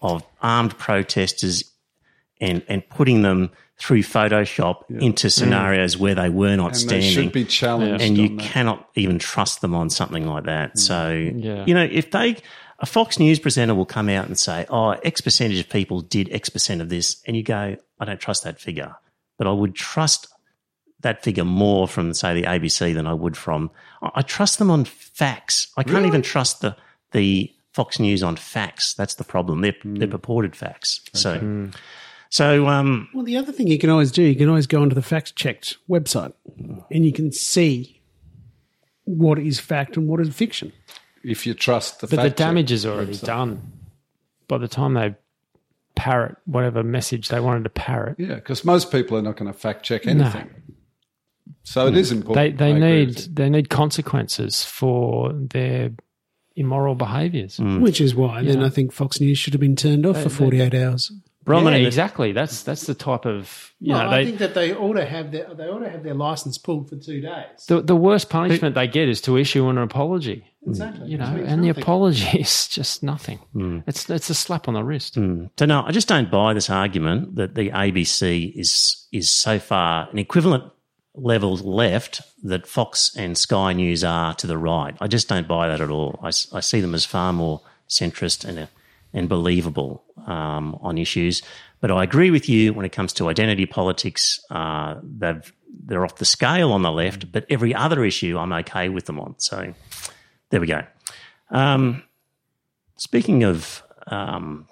[0.00, 1.64] of armed protesters
[2.40, 5.32] and and putting them through Photoshop into mm.
[5.32, 8.04] scenarios where they were not and they standing should be challenged.
[8.04, 8.40] and you that.
[8.40, 10.78] cannot even trust them on something like that.
[10.78, 11.42] So, mm.
[11.42, 11.64] Yeah.
[11.66, 12.36] you know, if they,
[12.78, 16.30] a Fox News presenter will come out and say, oh, X percentage of people did
[16.30, 18.94] X percent of this, and you go, I don't trust that figure.
[19.38, 20.28] But I would trust
[21.00, 23.70] that figure more from, say, the ABC than I would from,
[24.02, 25.68] I I trust them on facts.
[25.78, 26.76] I can't even trust the,
[27.12, 28.92] the Fox News on facts.
[28.92, 29.62] That's the problem.
[29.62, 30.10] They're, they're mm.
[30.10, 31.00] purported facts.
[31.14, 31.70] So,
[32.30, 34.94] so, um, Well, the other thing you can always do, you can always go onto
[34.94, 36.32] the fact checked website
[36.90, 38.00] and you can see
[39.04, 40.72] what is fact and what is fiction.
[41.22, 43.26] if you trust the But the fact check damage is already website.
[43.26, 43.72] done.
[44.48, 45.14] By the time they
[45.96, 49.58] parrot whatever message they wanted to parrot, Yeah, because most people are not going to
[49.58, 50.48] fact check anything.
[51.62, 52.56] So it is important.
[52.58, 55.90] they I agree need they need consequences for their
[56.56, 57.58] immoral behaviours.
[57.58, 58.66] Which is why then Yeah.
[58.66, 61.12] I think Fox News should have been turned off for 48 hours.
[61.44, 62.32] Bronwyn, yeah, exactly.
[62.32, 65.06] That's that's the type of you well, know I they, think that they ought to
[65.06, 67.64] have their they ought to have their license pulled for two days.
[67.66, 70.44] the the worst punishment they get is to issue an apology.
[70.66, 71.08] Exactly.
[71.08, 73.40] You know, Which means and the apology is just nothing.
[73.86, 75.14] It's it's a slap on the wrist.
[75.14, 80.08] So no, I just don't buy this argument that the ABC is is so far
[80.12, 80.64] an equivalent
[81.14, 84.94] level left that Fox and Sky News are to the right.
[85.00, 86.18] I just don't buy that at all.
[86.22, 88.66] I, I see them as far more centrist and uh,
[89.12, 91.42] and believable um, on issues.
[91.80, 94.40] But I agree with you when it comes to identity politics.
[94.50, 95.52] Uh, they've
[95.82, 99.18] they're off the scale on the left, but every other issue I'm okay with them
[99.18, 99.34] on.
[99.38, 99.72] So
[100.50, 100.82] there we go.
[101.50, 102.02] Um,
[102.96, 104.66] speaking of um,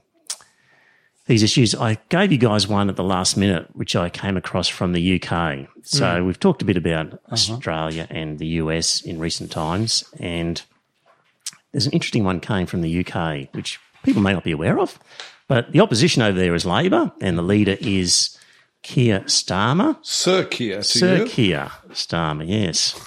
[1.29, 1.75] these issues.
[1.75, 5.23] I gave you guys one at the last minute, which I came across from the
[5.23, 5.69] UK.
[5.83, 10.61] So we've talked a bit about Australia and the US in recent times, and
[11.71, 14.99] there's an interesting one came from the UK, which people may not be aware of.
[15.49, 18.39] But the opposition over there is Labor, and the leader is
[18.83, 19.99] Keir Starmer.
[20.03, 21.27] Sir Keir Sir you.
[21.27, 23.01] Keir Starmer, yes.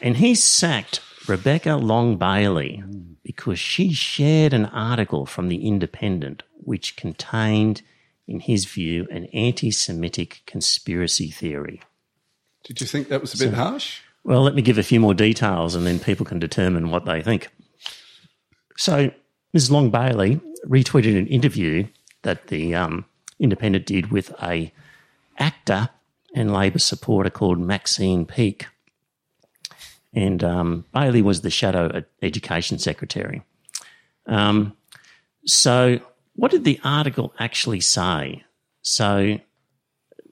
[0.00, 2.82] And he sacked Rebecca Long Bailey
[3.22, 7.82] because she shared an article from The Independent which contained,
[8.26, 11.80] in his view, an anti Semitic conspiracy theory.
[12.64, 14.00] Did you think that was a bit harsh?
[14.24, 17.22] Well, let me give a few more details and then people can determine what they
[17.22, 17.48] think.
[18.76, 19.10] So,
[19.54, 19.70] Ms.
[19.70, 21.86] Long Bailey retweeted an interview
[22.22, 23.06] that the um,
[23.38, 24.72] Independent did with a
[25.38, 25.88] actor
[26.34, 28.66] and Labor supporter called Maxine Peake.
[30.12, 33.42] And um, Bailey was the shadow education secretary.
[34.26, 34.76] Um,
[35.46, 36.00] so,
[36.34, 38.42] what did the article actually say?
[38.82, 39.38] So,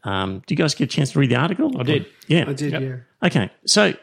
[0.05, 1.81] um, do you guys get a chance to read the article?
[1.81, 2.07] I did.
[2.27, 2.45] Yeah.
[2.49, 2.97] I did, yeah.
[3.23, 3.95] Okay, so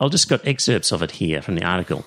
[0.00, 2.04] I'll just got excerpts of it here from the article.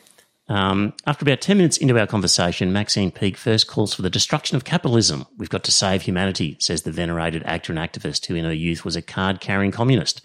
[0.48, 4.58] Um, after about 10 minutes into our conversation, Maxine Peake first calls for the destruction
[4.58, 5.26] of capitalism.
[5.38, 8.84] We've got to save humanity, says the venerated actor and activist who in her youth
[8.84, 10.22] was a card carrying communist.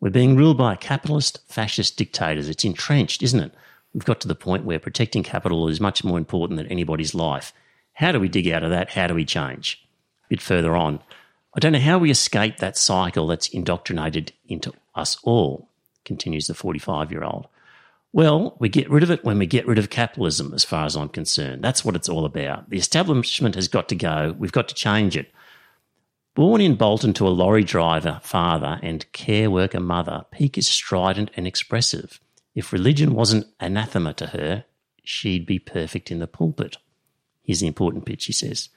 [0.00, 2.48] We're being ruled by capitalist, fascist dictators.
[2.48, 3.52] It's entrenched, isn't it?
[3.94, 7.52] We've got to the point where protecting capital is much more important than anybody's life.
[7.94, 8.90] How do we dig out of that?
[8.90, 9.82] How do we change?
[10.26, 11.00] A bit further on,
[11.56, 15.68] I don't know how we escape that cycle that's indoctrinated into us all,
[16.04, 17.46] continues the 45 year old.
[18.14, 20.94] Well, we get rid of it when we get rid of capitalism, as far as
[20.94, 21.64] I'm concerned.
[21.64, 22.70] That's what it's all about.
[22.70, 24.36] The establishment has got to go.
[24.38, 25.32] We've got to change it.
[26.36, 31.32] Born in Bolton to a lorry driver father and care worker mother, Peake is strident
[31.36, 32.20] and expressive.
[32.54, 34.64] If religion wasn't anathema to her,
[35.02, 36.76] she'd be perfect in the pulpit.
[37.42, 38.68] Here's the important bit, she says.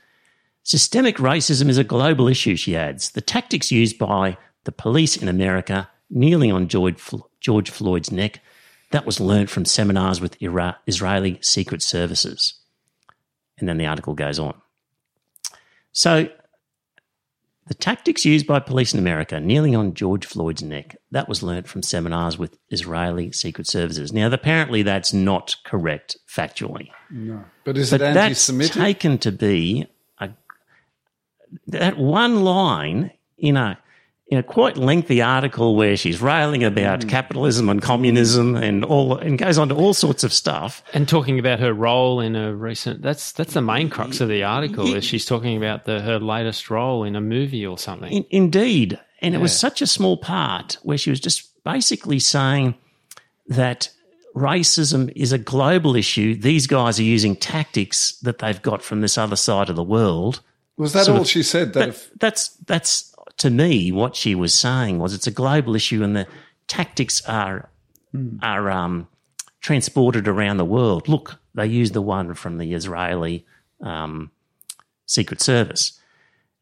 [0.63, 3.11] Systemic racism is a global issue, she adds.
[3.11, 6.99] The tactics used by the police in America, kneeling on George,
[7.39, 8.41] George Floyd's neck,
[8.91, 12.53] that was learnt from seminars with Ira- Israeli secret services.
[13.59, 14.55] And then the article goes on.
[15.91, 16.29] So,
[17.67, 21.67] the tactics used by police in America, kneeling on George Floyd's neck, that was learnt
[21.67, 24.13] from seminars with Israeli secret services.
[24.13, 26.89] Now, apparently, that's not correct factually.
[27.09, 28.71] No, but is But it anti-Semitic?
[28.73, 29.88] taken to be
[30.19, 30.29] a,
[31.67, 33.77] that one line in a
[34.30, 37.09] in a quite lengthy article where she's railing about Mm.
[37.09, 40.84] capitalism and communism and all and goes on to all sorts of stuff.
[40.93, 44.43] And talking about her role in a recent that's that's the main crux of the
[44.43, 48.11] article is she's talking about the her latest role in a movie or something.
[48.11, 52.75] In, indeed, and it was such a small part where she was just basically saying
[53.47, 53.89] that
[54.36, 56.36] racism is a global issue.
[56.36, 60.41] These guys are using tactics that they've got from this other side of the world.
[60.78, 61.73] Was that sort all of- she said?
[61.73, 65.75] That That, if, that's that's to me what she was saying was it's a global
[65.75, 66.27] issue and the
[66.67, 67.69] tactics are
[68.41, 69.07] are um,
[69.61, 71.07] transported around the world.
[71.07, 73.45] Look, they use the one from the Israeli
[73.81, 74.31] um,
[75.05, 75.99] Secret Service,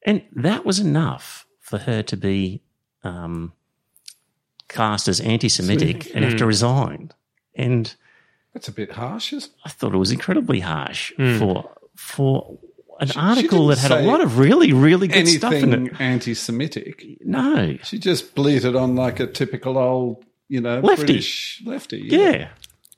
[0.05, 2.61] and that was enough for her to be
[3.03, 3.53] um,
[4.67, 7.11] cast as anti-Semitic and have to resign.
[7.55, 7.95] And
[8.53, 9.59] That's a bit harsh, isn't it?
[9.63, 11.39] I thought it was incredibly harsh Hmm.
[11.39, 12.57] for for
[12.99, 16.01] an article that had a lot of really really good stuff in Anything it.
[16.01, 17.05] anti-Semitic.
[17.21, 21.05] No, She just bleated on like a typical old, you know, Lefty.
[21.05, 21.99] British lefty.
[22.05, 22.49] yeah,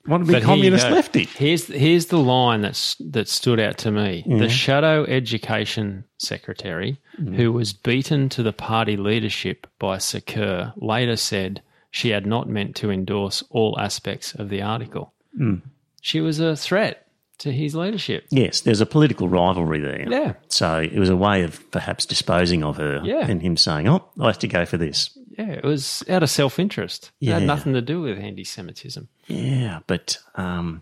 [0.08, 0.96] want to be But communist go.
[0.96, 1.24] lefty.
[1.26, 4.24] Here's here's the line that's that stood out to me.
[4.28, 7.36] The shadow education secretary, mm.
[7.36, 12.48] who was beaten to the party leadership by Sir Keir, later said she had not
[12.50, 15.14] meant to endorse all aspects of the article.
[15.40, 15.62] Mm.
[16.02, 17.07] She was a threat
[17.40, 18.26] to his leadership.
[18.32, 20.08] Yes, there's a political rivalry there.
[20.10, 20.34] Yeah.
[20.48, 23.28] So it was a way of perhaps disposing of her Yeah.
[23.28, 26.30] and him saying, "Oh, I have to go for this." Yeah, it was out of
[26.30, 27.12] self interest.
[27.22, 29.08] It had nothing to do with anti Semitism.
[29.28, 30.82] Yeah, but um,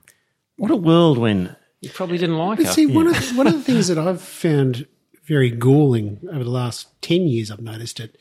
[0.58, 2.74] what a world when You probably didn't like But her.
[2.74, 4.88] see, one of the, one of the things that I've found
[5.28, 8.18] very galling over the last ten years, I've noticed it,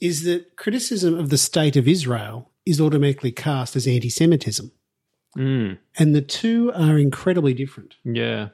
[0.00, 4.70] is that criticism of the state of Israel is automatically cast as anti-Semitism,
[5.36, 7.94] Mm, and the two are incredibly different.
[8.04, 8.48] yeah.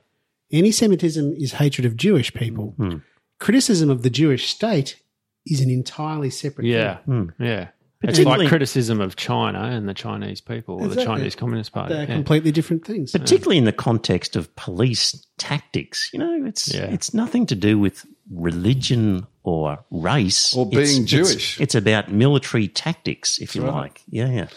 [0.52, 2.74] Anti-Semitism is hatred of Jewish people.
[2.76, 2.98] Hmm.
[3.40, 5.00] Criticism of the Jewish state
[5.44, 6.68] is an entirely separate.
[6.68, 6.98] Yeah.
[6.98, 7.32] thing.
[7.40, 7.68] Yeah.
[8.02, 11.94] It's like criticism of China and the Chinese people or the Chinese Communist Party.
[11.94, 12.14] they're Yeah.
[12.14, 13.10] completely different things.
[13.10, 16.84] particularly in the context of police tactics, you know, it's Yeah.
[16.84, 21.60] it's nothing to do with religion or race Or being it's- Jewish.
[21.60, 23.72] It's, about military tactics, if you right.
[23.72, 24.02] like.
[24.08, 24.48] Yeah, yeah.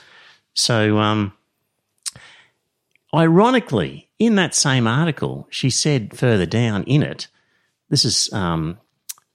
[0.53, 1.34] So, um,
[3.14, 7.28] ironically, in that same article, she said further down in it,
[7.89, 8.78] this is um,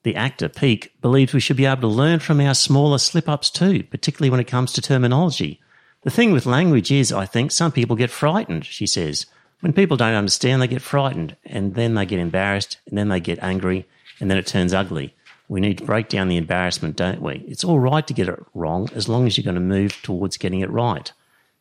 [0.05, 3.51] the actor Peake believes we should be able to learn from our smaller slip ups
[3.51, 5.61] too, particularly when it comes to terminology.
[6.03, 9.27] The thing with language is, I think, some people get frightened, she says.
[9.61, 13.20] When people don't understand, they get frightened, and then they get embarrassed, and then they
[13.20, 13.87] get angry,
[14.20, 15.14] and then it turns ugly.
[15.49, 17.43] We need to break down the embarrassment, don't we?
[17.49, 20.37] It's all right to get it wrong as long as you're going to move towards
[20.37, 21.11] getting it right.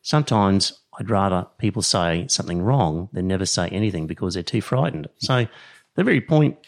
[0.02, 5.08] Sometimes I'd rather people say something wrong than never say anything because they're too frightened.
[5.18, 5.46] So
[5.94, 6.58] the very point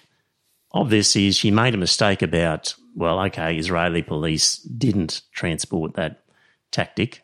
[0.72, 6.22] of this is she made a mistake about, well, okay, Israeli police didn't transport that
[6.70, 7.22] tactic,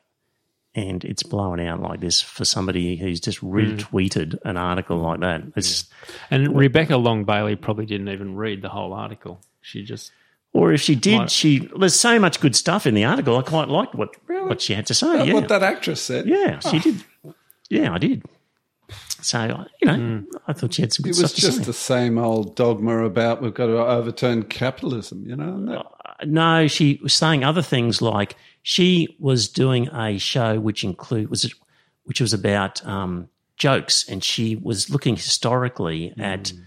[0.74, 3.54] and it's blown out like this for somebody who's just hmm.
[3.54, 5.42] retweeted an article like that.
[5.56, 5.88] It's,
[6.30, 9.40] And Rebecca Long Bailey probably didn't even read the whole article.
[9.60, 10.12] She just
[10.54, 13.38] Or if she did, she there's so much good stuff in the article.
[13.38, 15.16] I quite liked what what she had to say.
[15.18, 16.26] That- yeah, What that actress said.
[16.26, 16.80] yeah, she oh.
[16.80, 17.04] did.
[17.70, 18.22] Yeah, I did.
[19.22, 20.20] So you know, hmm.
[20.46, 23.40] I thought she had some It was stuff to just the same old dogma about
[23.40, 25.64] we've got to overturn capitalism, you know?
[25.64, 30.84] That- uh, No, she was saying other things like she was doing a show which
[30.84, 31.52] include was it,
[32.04, 36.62] which was about um, jokes, and she was looking historically at hmm.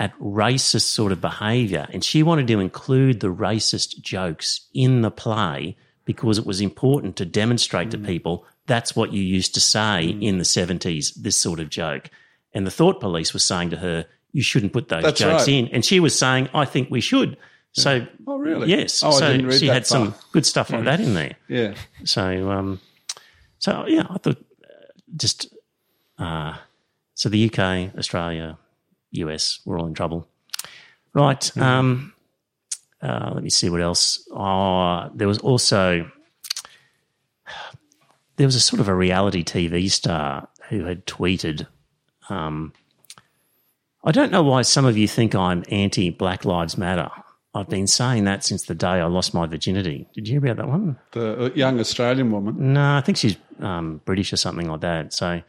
[0.00, 5.10] At racist sort of behaviour, and she wanted to include the racist jokes in the
[5.10, 10.04] play because it was important to demonstrate to people that's what you used to say
[10.06, 11.12] in the seventies.
[11.12, 12.08] This sort of joke,
[12.54, 15.48] and the thought police was saying to her, "You shouldn't put those That's jokes right.
[15.48, 17.36] in," and she was saying, "I think we should."
[17.72, 18.68] So Oh, really?
[18.68, 19.02] Yes.
[19.02, 21.34] Oh, I so didn't read she had some good stuff like that in there.
[21.48, 21.74] yeah.
[22.04, 22.80] So, um,
[23.58, 25.52] so yeah, I thought uh, just
[26.18, 26.56] uh,
[27.14, 28.56] so the UK, Australia,
[29.12, 30.28] US, we're all in trouble,
[31.14, 31.44] right?
[31.54, 31.62] Hmm.
[31.62, 32.12] Um,
[33.02, 34.26] uh, let me see what else.
[34.30, 36.10] Oh, there was also
[38.36, 41.66] there was a sort of a reality TV star who had tweeted.
[42.28, 42.72] Um,
[44.04, 47.10] I don't know why some of you think I'm anti Black Lives Matter.
[47.52, 50.08] I've been saying that since the day I lost my virginity.
[50.14, 50.96] Did you hear about that one?
[51.12, 52.74] The uh, young Australian woman.
[52.74, 55.12] No, I think she's um, British or something like that.
[55.12, 55.42] So,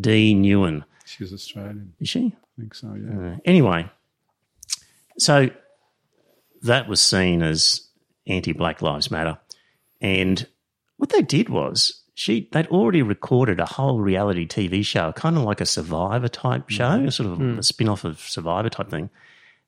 [0.00, 1.94] Dee Newen, She's Australian.
[1.98, 2.32] is she?
[2.58, 3.34] I think so, yeah.
[3.34, 3.88] Uh, anyway,
[5.18, 5.48] so
[6.62, 7.86] that was seen as
[8.26, 9.38] anti Black Lives Matter.
[10.00, 10.44] And
[10.96, 15.44] what they did was she they'd already recorded a whole reality TV show, kind of
[15.44, 19.08] like a Survivor type show, sort of a spin off of Survivor type thing.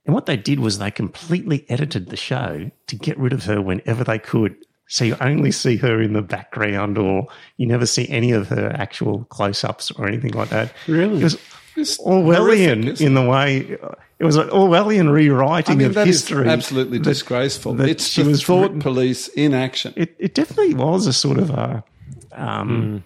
[0.04, 3.60] And what they did was they completely edited the show to get rid of her
[3.62, 4.56] whenever they could.
[4.92, 8.72] So you only see her in the background, or you never see any of her
[8.74, 10.72] actual close ups or anything like that.
[10.88, 11.20] Really?
[11.20, 11.38] It was
[11.76, 13.78] It's Orwellian horrific, in the way
[14.18, 16.48] it was an Orwellian rewriting I mean, of that is history.
[16.48, 17.74] absolutely disgraceful.
[17.74, 19.94] that it's she the was thought written- police in action.
[19.96, 21.84] It, it definitely was a sort of a
[22.32, 23.04] um,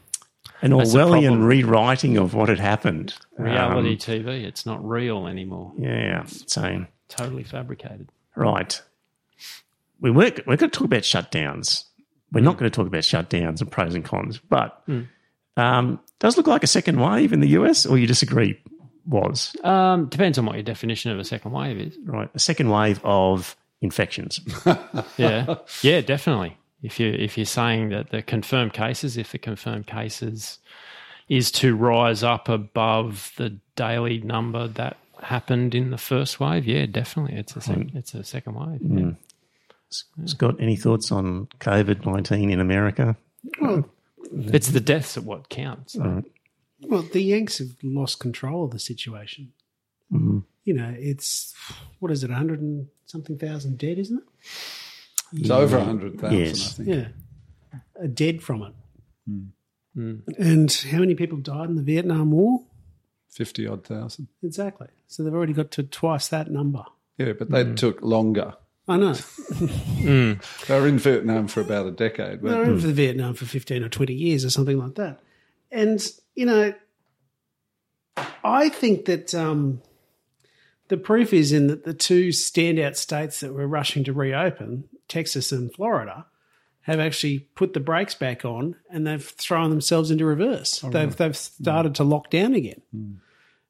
[0.63, 1.45] an That's Orwellian problem.
[1.45, 3.15] rewriting of what had happened.
[3.37, 5.73] reality Um, TV, it's not real anymore.
[5.79, 6.25] yeah.
[6.47, 8.09] So Totally fabricated.
[8.35, 8.81] right,
[10.05, 11.85] we were we're going to talk about shutdowns,
[12.33, 14.83] we're not going to talk about shutdowns and pros and cons, but
[15.57, 18.59] um, does look like a second wave in the US, or you disagree?
[19.07, 21.95] Was Um, depends on what your definition of a second wave is.
[22.07, 24.41] right a second wave of infections.
[25.19, 26.57] Yeah, yeah, definitely.
[26.83, 30.59] If you if you're saying that the confirmed cases, if the confirmed cases
[31.29, 36.87] is to rise up above the daily number that happened in the first wave, yeah,
[36.87, 38.81] definitely, it's a sec- it's a second wave.
[38.83, 39.11] yeah.
[40.25, 43.17] Scott, any thoughts on COVID nineteen in America?
[43.61, 43.89] Well,
[44.33, 45.97] It's the deaths at what counts.
[45.97, 49.53] well, the Yanks have lost control of the situation.
[50.13, 50.39] Mm-hmm.
[50.65, 51.55] You know, it's
[51.99, 55.41] what is it, hundred and something thousand dead, isn't it?
[55.41, 56.81] It's over 100,000, Yes.
[56.81, 56.89] I think.
[56.89, 57.09] Yeah,
[58.01, 58.73] are dead from it.
[59.27, 59.43] Hmm.
[59.95, 60.15] Hmm.
[60.39, 62.61] And how many people died in the Vietnam War?
[63.31, 64.29] 50 odd thousand.
[64.43, 64.89] Exactly.
[65.09, 66.85] So they've already got to twice that number.
[67.19, 67.75] Yeah, but they hmm.
[67.75, 68.55] took longer.
[68.87, 69.15] I know.
[69.15, 72.43] They were in Vietnam for about a decade.
[72.43, 75.21] They weren't in for Vietnam for 15 or 20 years or something like that.
[75.71, 76.75] And, you know,
[78.45, 79.81] I think that um,
[80.89, 85.51] the proof is in that the two standout states that were rushing to reopen, Texas
[85.51, 86.27] and Florida,
[86.83, 90.81] have actually put the brakes back on and they've thrown themselves into reverse.
[90.91, 92.83] they've, they've started to lock down again,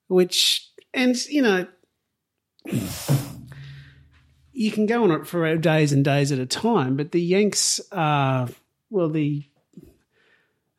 [0.08, 1.66] which, and, you know,
[4.54, 7.80] you can go on it for days and days at a time, but the Yanks
[7.92, 8.48] are
[8.88, 9.44] well the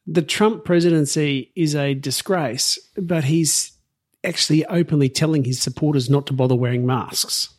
[0.08, 3.74] the Trump presidency is a disgrace, but he's
[4.24, 7.50] actually openly telling his supporters not to bother wearing masks,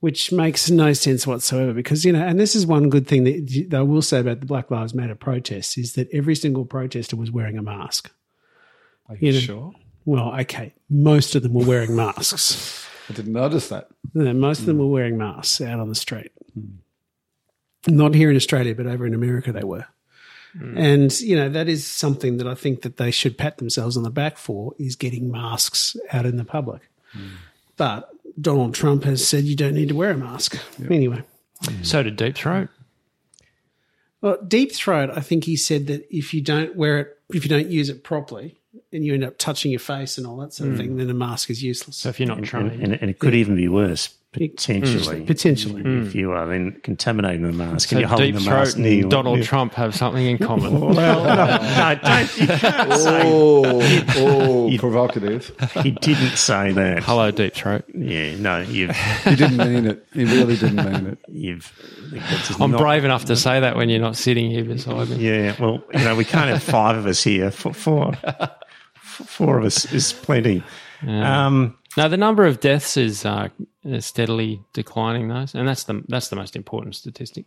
[0.00, 1.72] which makes no sense whatsoever.
[1.72, 4.46] Because you know, and this is one good thing that I will say about the
[4.46, 8.10] Black Lives Matter protests is that every single protester was wearing a mask.
[9.08, 9.72] Are you you know- sure?
[10.04, 12.87] Well, okay, most of them were wearing masks.
[13.08, 13.88] I didn't notice that.
[14.14, 14.82] No, most of them hmm.
[14.82, 16.32] were wearing masks out on the street.
[16.54, 16.76] Hmm.
[17.86, 19.86] Not here in Australia, but over in America they were.
[20.52, 20.76] Hmm.
[20.76, 24.02] And you know that is something that I think that they should pat themselves on
[24.02, 26.82] the back for is getting masks out in the public.
[27.76, 30.58] But Donald Trump has said you don't need to wear a mask
[30.90, 31.22] anyway.
[31.82, 32.68] So did Deep Throat.
[34.20, 37.48] Well, deep throat, I think he said that if you don't wear it, if you
[37.48, 38.57] don't use it properly,
[38.92, 40.80] and you end up touching your face and all that sort of hmm.
[40.80, 41.96] thing, then a mask is useless.
[41.96, 45.22] So if you're not And, trained, and, and it could even be worse potentially.
[45.22, 45.80] Potentially.
[45.80, 46.18] if hmm.
[46.18, 49.02] you are then contaminating the mask so and you're holding Deep the Throat mask near
[49.04, 50.78] Donald near- Trump have something in common.
[50.88, 52.38] Well, no, no, don't.
[52.38, 53.80] You can't say Oh,
[54.16, 55.50] oh, provocative.
[55.82, 57.02] he didn't say that.
[57.02, 57.84] Hello, Deep Throat.
[57.94, 60.06] Yeah, no, you've He didn't mean it.
[60.12, 61.18] He really didn't mean it.
[61.28, 61.72] you've.
[62.60, 65.16] I'm not- brave enough to say that when you're not sitting here beside me.
[65.16, 67.50] Yeah, well, you know, we can't have five of us here.
[67.50, 68.12] Four, four,
[69.26, 70.62] four of us is plenty.
[71.06, 73.48] Um, No, the number of deaths is uh,
[74.00, 77.44] steadily declining, though, and that's the that's the most important statistic.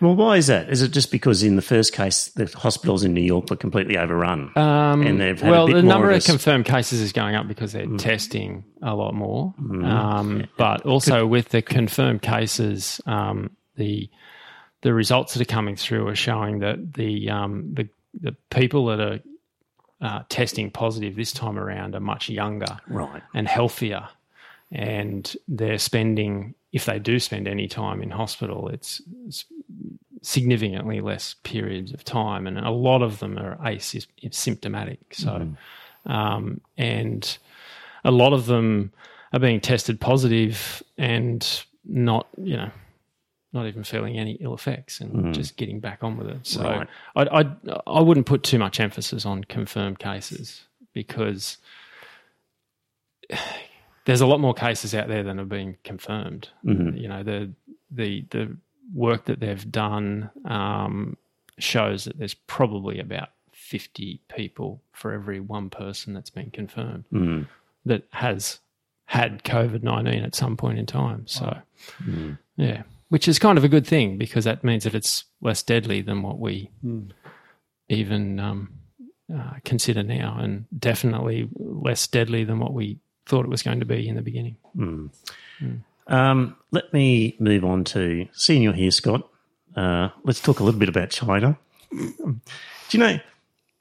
[0.00, 0.68] well, why is that?
[0.68, 3.96] Is it just because in the first case the hospitals in New York were completely
[3.96, 4.50] overrun?
[4.56, 6.26] Um, And they've had a well, the number of of, Mm.
[6.26, 9.54] confirmed cases is going up because they're testing a lot more.
[9.60, 9.84] Mm-hmm.
[9.86, 14.10] Um, but also with the confirmed cases, um, the
[14.82, 17.88] the results that are coming through are showing that the um, the
[18.20, 19.20] the people that are
[20.00, 23.22] uh, testing positive this time around are much younger right.
[23.34, 24.08] and healthier,
[24.70, 29.46] and they're spending if they do spend any time in hospital, it's, it's
[30.20, 34.98] significantly less periods of time, and a lot of them are asymptomatic.
[35.10, 35.48] So,
[36.04, 37.38] um, and
[38.04, 38.92] a lot of them
[39.32, 42.70] are being tested positive and not, you know,
[43.56, 45.32] not even feeling any ill effects and hmm.
[45.32, 46.46] just getting back on with it.
[46.46, 46.88] So, Right.
[47.16, 51.58] I, I I wouldn't put too much emphasis on confirmed cases because
[54.04, 56.48] there's a lot more cases out there than have been confirmed.
[56.64, 56.96] Mm-hmm.
[56.96, 57.50] You know, the
[57.90, 58.56] the the
[58.94, 61.16] work that they've done um,
[61.58, 67.42] shows that there's probably about 50 people for every one person that's been confirmed mm-hmm.
[67.84, 68.60] that has
[69.06, 71.26] had COVID 19 at some point in time.
[71.26, 71.56] So,
[72.04, 72.32] mm-hmm.
[72.56, 76.02] yeah, which is kind of a good thing because that means that it's less deadly
[76.02, 76.70] than what we
[77.88, 78.72] even um,
[79.32, 83.86] uh, consider now, and definitely less deadly than what we thought it was going to
[83.86, 84.56] be in the beginning.
[86.08, 89.28] Um, let me move on to seeing you're here, Scott.
[89.74, 91.58] Uh, let's talk a little bit about China.
[91.90, 92.40] Do
[92.90, 93.18] you know?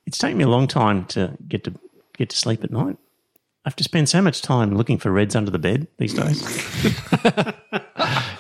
[0.06, 1.74] It's taken me a long time to get to
[2.18, 2.98] get to sleep at night.
[3.66, 6.44] I have to spend so much time looking for reds under the bed these days.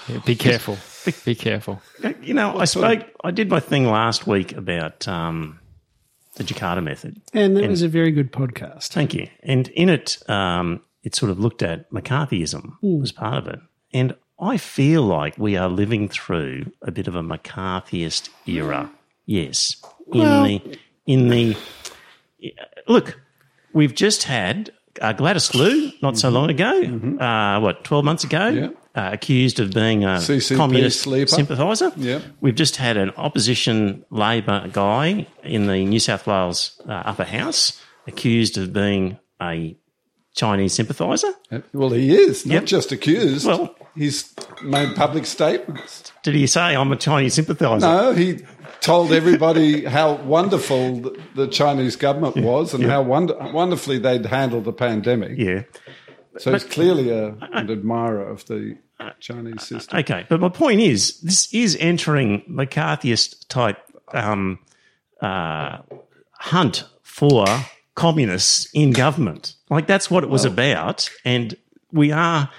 [0.08, 0.78] Yeah, be careful.
[1.26, 1.82] Be careful.
[2.22, 3.03] you know, I spoke.
[3.24, 5.60] I did my thing last week about um,
[6.36, 7.22] the Jakarta method.
[7.34, 8.88] And that was a very good podcast.
[8.89, 9.28] Thank you.
[9.43, 13.01] And in it, um, it sort of looked at McCarthyism Hmm.
[13.03, 13.60] as part of it.
[13.93, 18.91] And I feel like we are living through a bit of a McCarthyist era.
[19.26, 19.76] Yes,
[20.14, 20.62] in Well- the
[21.08, 21.56] in the
[22.88, 23.20] look,
[23.74, 26.72] we've just had uh, Gladys Liu not so long ago.
[27.20, 28.47] Uh, what twelve months ago?
[28.47, 28.70] Yeah.
[28.96, 31.28] Uh, accused of being a CCP communist sleeper.
[31.28, 31.91] sympathiser.
[31.98, 32.22] Yeah.
[32.39, 37.82] We've just had an opposition Labor guy in the New South Wales uh, upper house
[38.08, 39.76] accused of being a
[40.34, 41.28] Chinese sympathiser.
[41.74, 42.66] Well, he is not Yep.
[42.66, 43.46] just accused.
[43.46, 44.34] Well- he's
[44.64, 46.14] made public statements.
[46.24, 47.86] Did he say I'm a Chinese sympathiser?
[47.86, 48.46] No, he
[48.80, 51.02] told everybody how wonderful
[51.36, 55.38] the, Chinese government was and how wonder, wonderfully they'd handled the pandemic.
[55.38, 55.64] Yeah.
[56.38, 58.78] So he's clearly a, an admirer of the
[59.20, 60.00] Chinese system.
[60.00, 63.78] Okay, but my point is, this is entering McCarthyist type
[64.14, 64.60] um,
[65.22, 65.80] uh,
[66.34, 67.46] hunt for
[67.96, 69.56] communists in government.
[69.70, 71.56] Like that's what it was about, and
[71.91, 72.50] we are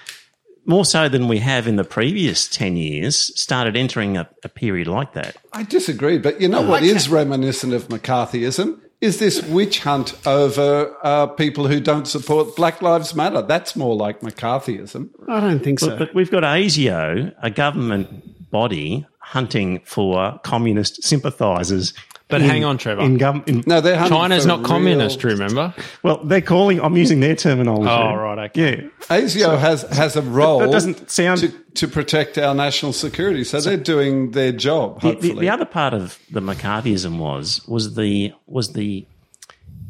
[0.64, 4.88] more so than we have in the previous ten years started entering a, a period
[4.88, 5.36] like that.
[5.52, 8.80] I disagree, but you know what is reminiscent of McCarthyism?
[9.00, 13.42] Is this witch hunt over uh, people who don't support Black Lives Matter?
[13.42, 15.10] That's more like McCarthyism.
[15.28, 15.98] I don't think so.
[15.98, 21.92] But we've got ASIO, a government body, hunting for communist sympathisers.
[22.28, 23.02] But hang on, Trevor.
[23.02, 25.72] In gov- in, No, they're China's not real- communist, remember?
[26.02, 26.80] well, they're calling.
[26.80, 27.88] I'm using their terminology.
[27.88, 28.82] Oh, right, okay.
[28.82, 29.16] Yeah.
[29.16, 33.44] ASIO has has a role that doesn't sound- to, to protect our national security.
[33.44, 35.00] So, they're doing their job.
[35.02, 39.06] The, Hopefully, the, the other part of the McCarthyism was was the was the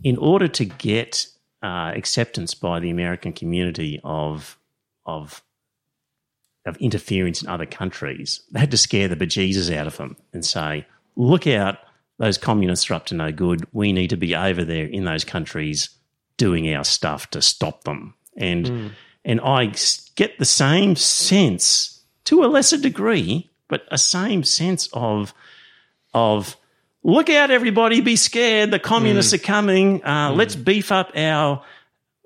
[0.04, 1.26] in order to get
[1.62, 4.58] uh, acceptance by the American community of
[5.06, 5.42] of
[6.66, 10.44] of interference in other countries, they had to scare the bejesus out of them and
[10.44, 10.84] say,
[11.16, 11.78] "Look out!
[12.18, 13.66] Those communists are up to no good.
[13.72, 15.90] We need to be over there in those countries
[16.36, 18.86] doing our stuff to stop them." And hmm.
[19.24, 19.72] and I
[20.14, 25.34] get the same sense to a lesser degree, but a same sense of
[26.14, 26.56] of
[27.02, 28.70] look out, everybody, be scared.
[28.70, 29.36] The communists hmm.
[29.36, 30.04] are coming.
[30.04, 30.38] Uh, hmm.
[30.38, 31.62] Let's beef up our.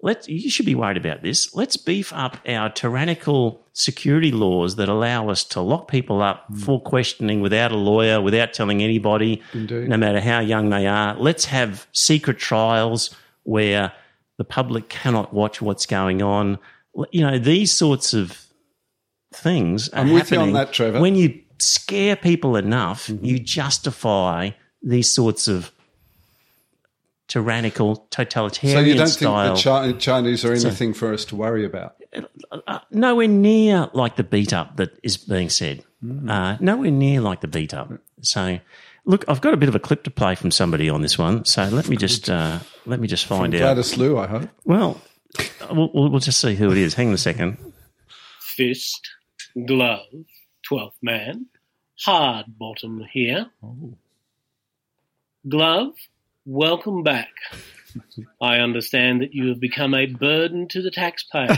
[0.03, 0.29] Let's.
[0.29, 1.55] You should be worried about this.
[1.55, 6.57] Let's beef up our tyrannical security laws that allow us to lock people up hmm.
[6.59, 11.17] for questioning without a lawyer, without telling anybody, no matter how young they are.
[11.19, 13.15] Let's have secret trials
[13.45, 13.93] where
[14.39, 16.59] the public cannot watch what's going on.
[17.11, 18.45] You know these sorts of
[19.33, 19.89] things.
[19.91, 21.01] Are I'm with you on that, Trevor.
[21.01, 23.25] When you scare people enough, mm-hmm.
[23.25, 24.51] you justify
[24.83, 25.73] these sorts of
[27.31, 28.79] tyrannical, totalitarian.
[28.79, 29.55] so you don't style.
[29.57, 31.97] think the Chi- Chinese are anything for us to worry about?
[32.91, 35.85] nowhere near like the beat up that is being said.
[36.29, 37.93] Uh, nowhere near like the beat up.
[38.23, 38.59] So,
[39.05, 41.45] look, I've got a bit of a clip to play from somebody on this one.
[41.45, 43.59] So let me just uh, let me just find out.
[43.61, 44.49] Gladys Liu, I hope.
[44.65, 45.01] Well,
[45.71, 46.95] we'll, we'll we'll just see who it is.
[46.95, 47.59] Hang on a second.
[48.41, 49.09] fist,
[49.67, 50.01] glove,
[50.67, 51.47] twelfth man,
[52.01, 53.47] hard bottom here.
[55.49, 55.95] Glove,
[56.51, 57.31] welcome back.
[58.41, 61.57] I understand that you have become a burden to the taxpayer.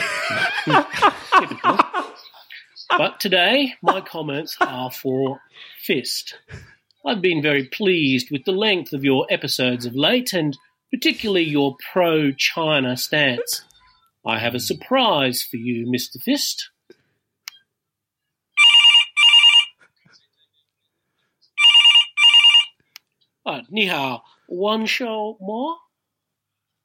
[2.99, 5.41] But today, my comments are for
[5.81, 6.35] Fist.
[7.07, 10.59] I've been very pleased with the length of your episodes of late, and
[10.93, 13.65] particularly your pro China stance.
[14.27, 16.21] I have a surprise for you, Mr.
[16.23, 16.69] Fist.
[23.45, 25.78] Ah, 你好 ，one show more？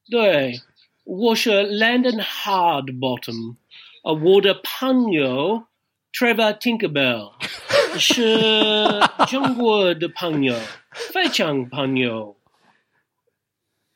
[0.09, 0.61] 对，
[1.03, 3.55] 我是 Landon Hardbottom，
[4.03, 5.67] 呃，我的朋友
[6.11, 7.33] Trevor Tinkerbell
[7.99, 10.59] 是中国的朋友，
[10.91, 12.37] 非常朋友。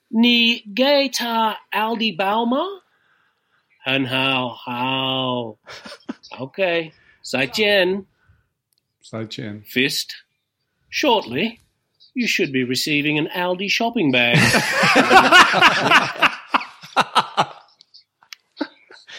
[0.10, 2.58] 你给他 Aldi 包吗？
[3.84, 5.58] 很好，好，
[6.40, 6.92] OK，
[7.22, 8.06] 再见
[9.02, 9.64] So, Jen.
[9.64, 10.10] fist.
[12.13, 14.39] Shortly, you should be receiving an Aldi shopping bag.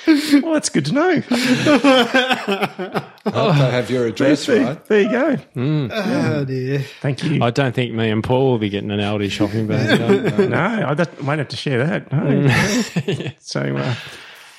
[0.06, 1.10] Well, that's good to know.
[1.30, 4.84] I hope they have your address right.
[4.86, 5.38] There you go.
[5.56, 6.80] oh dear.
[7.02, 7.41] Thank you.
[7.41, 10.00] I don't think me and Paul will be getting an Aldi shopping bag.
[10.00, 10.48] no.
[10.48, 12.12] no, I don't, might have to share that.
[12.12, 13.32] No.
[13.39, 13.96] so, uh,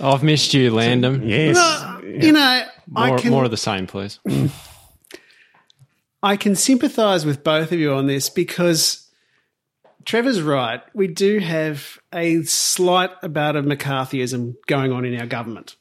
[0.00, 1.28] I've missed you, Landon.
[1.28, 1.56] yes.
[2.02, 2.40] You know,
[2.96, 4.20] I More, can more of the same, please.
[6.24, 9.10] I can sympathise with both of you on this because
[10.06, 10.80] Trevor's right.
[10.94, 15.76] We do have a slight about of McCarthyism going on in our government.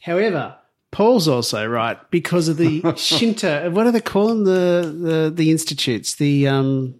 [0.00, 0.56] However,
[0.92, 3.70] Paul's also right because of the Shinto.
[3.70, 4.44] What do they call them?
[4.44, 6.14] The the the institutes.
[6.14, 6.94] The um,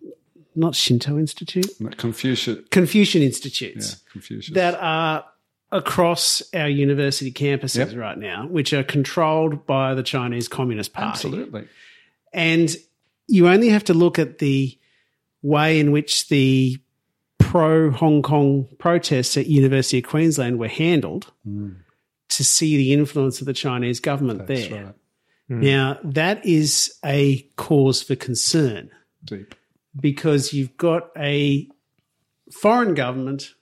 [0.54, 1.66] not Shinto Institute,
[1.96, 2.60] Confucius.
[2.70, 4.54] Confucian institutes Confucius.
[4.54, 5.24] that are
[5.70, 7.96] across our university campuses Yep.
[7.96, 11.08] right now, which are controlled by the Chinese Communist Party.
[11.08, 11.68] Absolutely.
[12.32, 12.74] And
[13.26, 14.78] you only have to look at the
[15.42, 16.78] way in which the
[17.38, 21.32] pro Hong Kong protests at University of Queensland were handled
[22.30, 24.84] to see the influence of the Chinese government That's there.
[24.84, 24.94] right.
[25.48, 25.60] Hmm.
[25.60, 28.90] Now, that is a cause for concern
[29.24, 29.54] Deep.
[29.98, 31.68] because you've got a
[32.50, 33.54] foreign government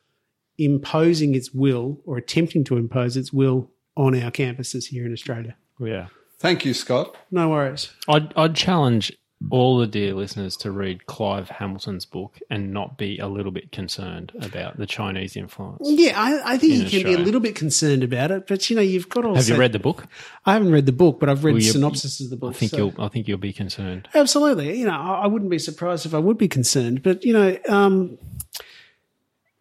[0.59, 5.57] imposing its will or attempting to impose its will on our campuses here in Australia.
[5.81, 6.09] Yeah.
[6.41, 7.15] Thank you, Scott.
[7.31, 7.93] No worries.
[8.09, 9.13] I'd, I'd challenge
[9.51, 13.73] all the dear listeners to read Clive Hamilton's book and not be a little bit
[13.73, 15.81] concerned about the Chinese influence.
[15.83, 18.77] Yeah, I, I think you can be a little bit concerned about it, but you
[18.77, 19.35] know, you've got to.
[19.35, 20.07] Have you read the book?
[20.47, 22.55] I haven't read the book, but I've read Well, the synopsis of the book.
[22.55, 22.95] I think so- you'll.
[22.99, 24.09] I think you'll be concerned.
[24.15, 24.79] Absolutely.
[24.79, 27.03] You know, I I wouldn't be surprised if I would be concerned.
[27.03, 28.19] But, you know, um,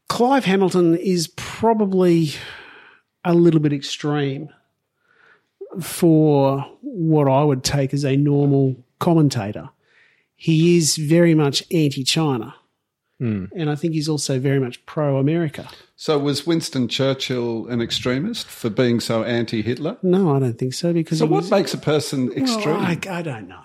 [0.08, 2.32] Clive Hamilton is probably
[3.26, 4.50] a little bit extreme
[5.82, 9.70] for what I would take as a normal commentator.
[10.36, 12.56] He is very much anti China.
[13.20, 13.46] Hmm.
[13.54, 15.68] And I think he's also very much pro America.
[15.98, 19.98] So, was Winston Churchill an extremist for being so anti Hitler?
[20.02, 22.78] No, I don't think so because So, he what was, makes a person well, extreme?
[22.78, 23.60] I, I don't know.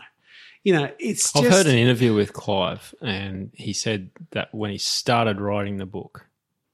[0.64, 4.70] You know, it's I've just heard an interview with Clive, and he said that when
[4.70, 6.26] he started writing the book,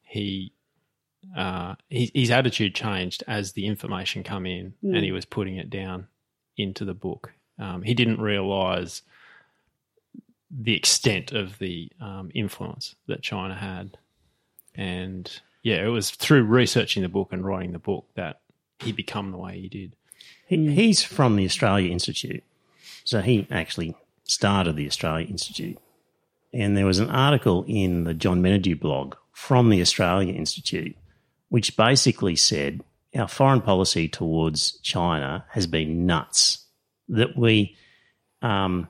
[0.03, 0.55] he.
[1.37, 4.95] Uh, his, his attitude changed as the information come in, Hmm.
[4.95, 6.09] and he was putting it down
[6.57, 7.33] into the book.
[7.59, 9.03] Um, he didn't realize
[10.51, 13.97] the extent of the um, influence that China had,
[14.75, 18.41] and yeah, it was through researching the book and writing the book that
[18.81, 19.95] he become the way he did.
[20.47, 22.43] He, he's from the Australia Institute.
[23.05, 25.79] So he actually started the Australia Institute.
[26.53, 30.97] And there was an article in the John Menadue blog from the Australia Institute,
[31.51, 32.83] which basically said
[33.15, 36.65] our foreign policy towards China has been nuts.
[37.09, 37.77] That we,
[38.41, 38.89] um,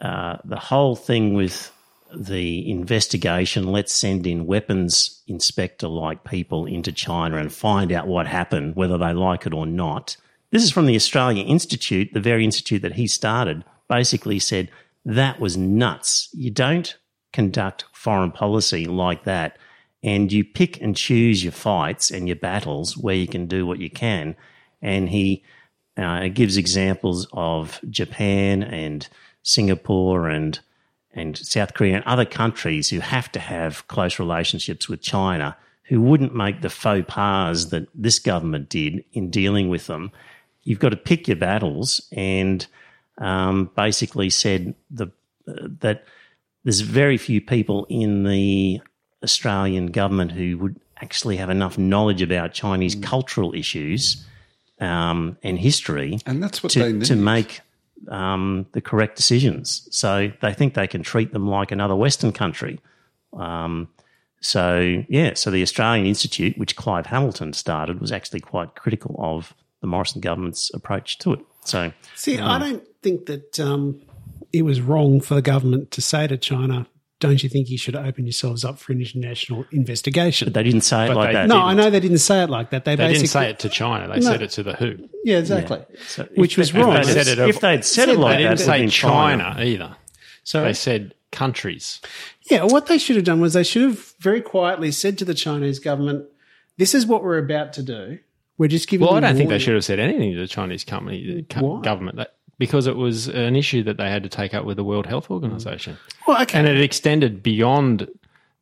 [0.00, 1.72] uh, the whole thing with
[2.16, 8.26] the investigation, let's send in weapons inspector like people into China and find out what
[8.26, 10.16] happened, whether they like it or not.
[10.50, 14.70] This is from the Australia Institute, the very institute that he started, basically said
[15.04, 16.28] that was nuts.
[16.32, 16.96] You don't
[17.32, 19.58] conduct foreign policy like that.
[20.04, 23.80] And you pick and choose your fights and your battles where you can do what
[23.80, 24.36] you can.
[24.82, 25.42] And he
[25.96, 29.08] uh, gives examples of Japan and
[29.42, 30.60] Singapore and
[31.16, 36.00] and South Korea and other countries who have to have close relationships with China, who
[36.00, 40.10] wouldn't make the faux pas that this government did in dealing with them.
[40.64, 42.66] You've got to pick your battles, and
[43.18, 45.06] um, basically said the
[45.46, 46.04] uh, that
[46.64, 48.80] there's very few people in the
[49.24, 54.24] Australian government who would actually have enough knowledge about Chinese cultural issues
[54.80, 57.04] um, and history and that's what they to, need.
[57.06, 57.60] to make
[58.08, 59.88] um, the correct decisions.
[59.90, 62.80] So they think they can treat them like another Western country.
[63.32, 63.88] Um,
[64.40, 69.54] so yeah, so the Australian Institute, which Clive Hamilton started, was actually quite critical of
[69.80, 71.40] the Morrison government's approach to it.
[71.64, 74.02] So See, I don't think that um,
[74.52, 76.86] it was wrong for the government to say to China,
[77.28, 80.82] "Don't you think you should open yourselves up for an international investigation?" But they didn't
[80.82, 81.48] say it But like they that.
[81.48, 81.66] no, didn't.
[81.68, 82.84] I know they didn't say it like that.
[82.84, 85.08] They, They basically didn't say it to China; they said it to the WHO.
[85.24, 85.82] Yeah, exactly.
[86.06, 86.94] So if Which was they- if wrong.
[86.94, 88.90] they'd said it if they'd said it like They that, didn't it would've say been
[88.90, 89.96] China either.
[90.44, 92.00] So They said countries.
[92.50, 95.34] Yeah, what they should have done was they should have very quietly said to the
[95.34, 96.26] Chinese government,
[96.76, 98.18] "This is what we're about to do.
[98.58, 100.84] We're just giving." Well, I don't think they should have said anything to the Chinese
[100.84, 101.80] company, the co- Why?
[101.80, 104.84] government, that, because it was an issue that they had to take up with the
[104.84, 105.96] World Health Organization.
[106.26, 106.58] Well, okay.
[106.58, 108.08] And it extended beyond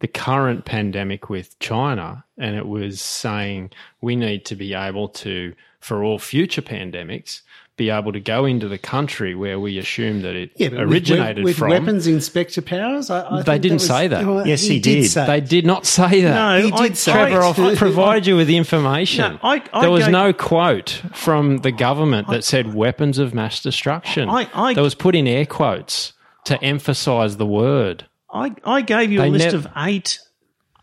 [0.01, 2.25] the current pandemic with China.
[2.39, 3.71] And it was saying
[4.01, 7.43] we need to be able to, for all future pandemics,
[7.77, 10.89] be able to go into the country where we assume that it yeah, but with-
[10.91, 11.71] originated with, from.
[11.71, 13.09] weapons inspector powers.
[13.11, 14.27] I, I They didn't was- say that.
[14.27, 15.09] Well, Yes, he did.
[15.09, 16.35] say They did not say that.
[16.61, 17.59] No, He I- did say Trevor, it.
[17.59, 19.33] I've provided you with the information.
[19.33, 23.33] No, I- I there was gave- no quote from the government that said weapons of
[23.35, 24.29] mass destruction.
[24.29, 26.13] I- I- that was put in air quotes
[26.45, 28.05] to emphasize the word.
[28.33, 30.19] I, I gave you a list nev- of eight.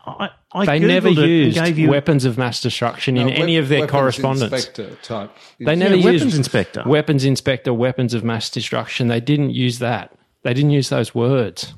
[0.06, 3.58] I, I They Googled never used gave you weapons of mass destruction in No, any
[3.58, 4.52] of their weapons correspondence.
[4.52, 5.30] Inspector type.
[5.58, 6.82] They Yeah, never weapons inspector.
[6.86, 9.08] weapons inspector, weapons of mass destruction.
[9.08, 10.12] They didn't use that.
[10.42, 11.74] They didn't use those words.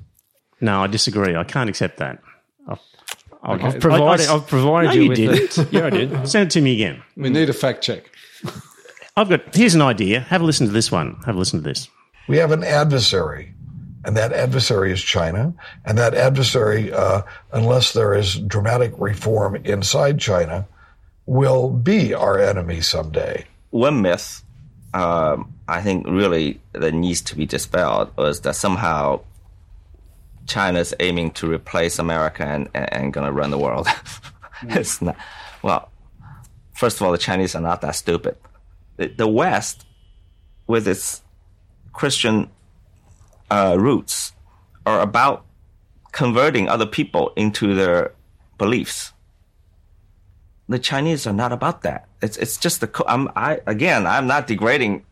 [0.60, 1.34] No, I disagree.
[1.34, 2.20] I can't accept that.
[2.68, 2.78] I've,
[3.42, 4.28] I've, I've provided.
[4.28, 5.58] I- I- I've provided No, you, you with didn't.
[5.58, 5.72] it.
[5.72, 6.28] Yeah, I did.
[6.28, 7.02] Send it to me again.
[7.16, 8.04] We need a fact check.
[9.16, 9.54] I've got.
[9.54, 10.20] Here's an idea.
[10.20, 11.16] Have a listen to this one.
[11.26, 11.88] Have a listen to this.
[12.28, 13.51] we have an adversary,
[14.04, 15.54] and that adversary is China.
[15.84, 17.22] And that adversary, uh,
[17.52, 20.66] unless there is dramatic reform inside China,
[21.26, 23.44] will be our enemy someday.
[23.70, 24.42] One myth
[24.94, 29.20] um, I think really that needs to be dispelled was that somehow
[30.46, 33.86] China's aiming to replace America and, and, and going to run the world.
[34.64, 35.16] it's not.
[35.62, 35.90] Well,
[36.74, 38.36] first of all, the Chinese are not that stupid.
[38.96, 39.86] The, the West,
[40.66, 41.22] with its
[41.92, 42.50] Christian
[43.52, 44.32] uh, roots,
[44.86, 45.44] are about
[46.12, 48.12] converting other people into their
[48.56, 49.12] beliefs.
[50.68, 52.08] The Chinese are not about that.
[52.22, 55.04] It's it's just the I'm I again I'm not degrading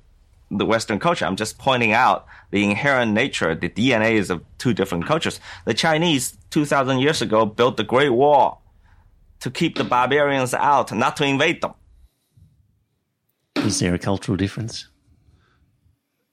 [0.50, 1.26] the Western culture.
[1.26, 5.38] I'm just pointing out the inherent nature, the DNAs of two different cultures.
[5.66, 8.62] The Chinese two thousand years ago built the Great Wall
[9.40, 11.74] to keep the barbarians out, not to invade them.
[13.56, 14.88] Is there a cultural difference?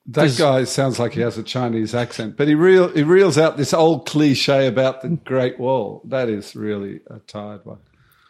[0.07, 3.57] That guy sounds like he has a Chinese accent, but he reel he reels out
[3.57, 6.01] this old cliche about the Great Wall.
[6.05, 7.79] That is really a tired one.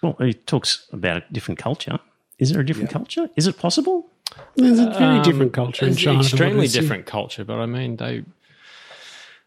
[0.02, 2.00] Well, he talks about a different culture.
[2.40, 3.30] Is there a different culture?
[3.36, 4.10] Is it possible?
[4.56, 6.20] There's a um, very different culture in China.
[6.20, 6.82] an to what extremely it is here.
[6.82, 8.24] different culture, but I mean, they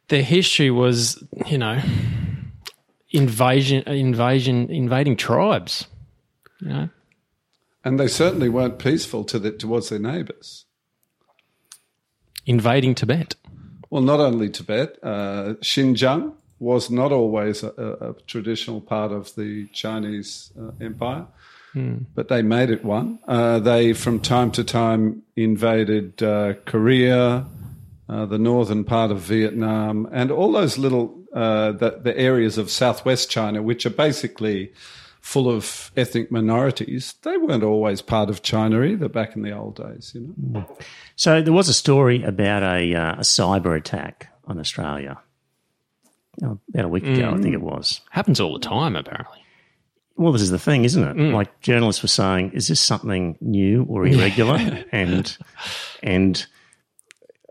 [0.08, 1.80] their history was, you know,
[3.10, 5.86] invasion, invasion, invading tribes.
[6.60, 6.88] You know,
[7.84, 10.66] And they certainly weren't peaceful to the, towards their neighbours.
[12.46, 13.34] Invading Tibet.
[13.90, 19.66] Well, not only Tibet, uh, Xinjiang was not always a, a, traditional part of the
[19.68, 21.26] Chinese uh, empire,
[22.14, 23.18] but they made it one.
[23.26, 27.46] Uh, they, from time to time, invaded uh, Korea,
[28.08, 32.70] uh, the northern part of Vietnam, and all those little uh, the, the areas of
[32.70, 34.72] southwest China, which are basically
[35.20, 37.14] full of ethnic minorities.
[37.22, 40.60] They weren't always part of China either back in the old days, you know.
[40.60, 40.80] Mm.
[41.16, 45.20] So there was a story about a, uh, a cyber attack on Australia
[46.42, 47.70] oh, about a week ago, I think it mm.
[47.70, 48.00] was.
[48.10, 49.38] Happens all the time, apparently.
[50.16, 51.16] Well, this is the thing, isn't it?
[51.16, 51.32] Mm.
[51.32, 54.84] Like journalists were saying, is this something new or irregular?
[54.92, 55.36] and
[56.02, 56.46] and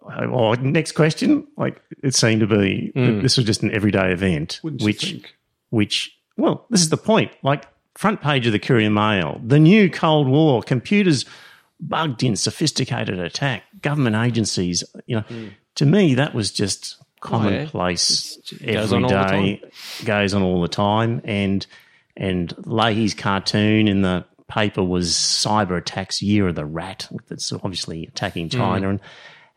[0.04, 4.60] oh, next question, like it seemed to be that this was just an everyday event,
[4.64, 5.36] Wouldn't you which think?
[5.70, 7.32] which well, this is the point.
[7.44, 7.66] Like
[7.96, 11.26] front page of the Courier Mail, the new Cold War, computers
[11.80, 14.84] bugged in sophisticated attack, government agencies.
[15.06, 19.64] You know, to me that was just commonplace goes every on all the day,
[20.06, 21.66] goes on all the time, and
[22.16, 28.08] and Leahy's cartoon in the paper was cyber attacks year of the rat that's obviously
[28.08, 29.00] attacking China and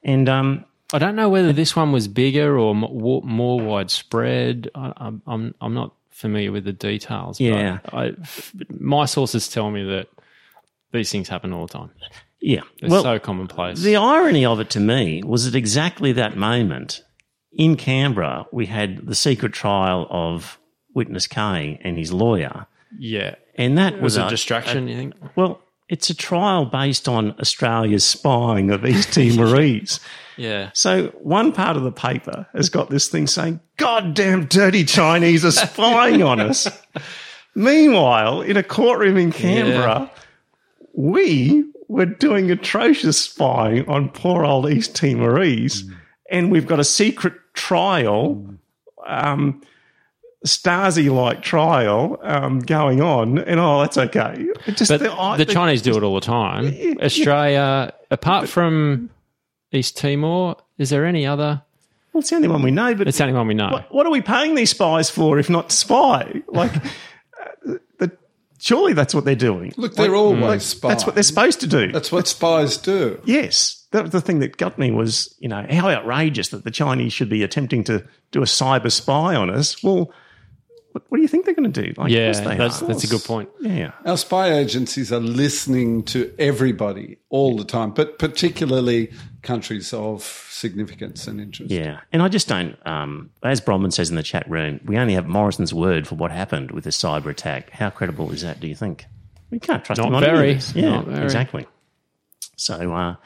[0.05, 4.71] and um I don't know whether this one was bigger or more widespread.
[4.75, 7.39] I, I'm, I'm I'm not familiar with the details.
[7.39, 7.79] but Yeah.
[7.93, 8.13] I,
[8.69, 10.09] my sources tell me that
[10.93, 11.91] these things happen all the time.
[12.41, 13.81] yeah They're well so commonplace.
[13.81, 17.03] The irony of it to me was at exactly that moment
[17.53, 20.59] in Canberra, we had the secret trial of
[20.95, 22.67] Witness K and his lawyer.
[22.99, 24.89] yeah, And that was was, a distraction.
[24.89, 25.15] you think?
[25.37, 25.61] well,
[25.93, 30.01] it's a trial based on Australia's spying of East Timorese.
[30.39, 30.71] Yeah.
[30.73, 35.51] So one part of the paper has got this thing saying, goddamn dirty Chinese are
[35.53, 36.67] spying on us.
[37.55, 40.11] Meanwhile, in a courtroom in Canberra,
[40.95, 45.85] we were doing atrocious spying on poor old East Timorese,
[46.31, 48.43] and we've got a secret trial,
[49.07, 49.61] um,
[50.47, 54.49] Stasi like trial um, going on, and oh, that's okay.
[54.75, 56.75] Just But the, I- the Chinese do it all the time.
[57.01, 59.11] Australia, apart from
[59.71, 61.63] East Timor, is there any other?
[62.13, 63.71] Well, it's the only one we know, but It's the only one we know.
[63.71, 66.43] what, what are we paying these spies for if not to spy?
[66.49, 67.49] Like, uh,
[67.99, 68.13] the,
[68.59, 69.73] surely that's what they're doing.
[69.79, 70.91] Look, they're always spies.
[70.91, 71.91] That's what they're supposed to do.
[71.93, 73.21] That's what spies do.
[73.25, 73.79] yes.
[73.93, 77.13] That was the thing that got me was, you know, how outrageous that the Chinese
[77.13, 79.83] should be attempting to do a cyber spy on us.
[79.83, 80.11] Well,
[80.93, 81.93] what, what do you think they're going to do?
[82.01, 83.49] Like, yeah, they that's that's a good point.
[83.61, 83.93] Yeah.
[84.05, 89.11] Our spy agencies are listening to everybody all the time, but particularly
[89.43, 91.71] countries of significance and interest.
[91.73, 92.01] Yeah.
[92.13, 95.27] And I just don't, um, as Bronwyn says in the chat room, we only have
[95.27, 97.71] Morrison's word for what happened with this cyber attack.
[97.71, 99.07] How credible is that, do you think?
[99.51, 100.55] We can't trust Not him on very.
[100.55, 100.75] this.
[100.75, 101.25] Yeah, Not very.
[101.25, 101.67] exactly.
[102.57, 103.17] So, uh,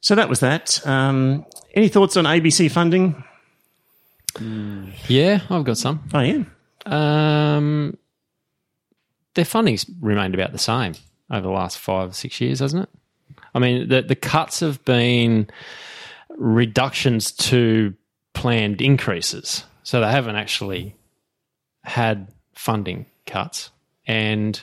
[0.00, 0.86] so that was that.
[0.86, 3.24] Um, any thoughts on ABC funding?
[5.08, 6.08] Yeah, I've got some.
[6.14, 6.44] Oh, yeah.
[6.86, 7.96] Um,
[9.34, 10.94] their funding's remained about the same
[11.30, 12.88] over the last five or six years, hasn't it?
[13.54, 15.48] I mean, the the cuts have been
[16.36, 17.94] reductions to
[18.32, 20.94] planned increases, so they haven't actually
[21.82, 23.70] had funding cuts.
[24.06, 24.60] And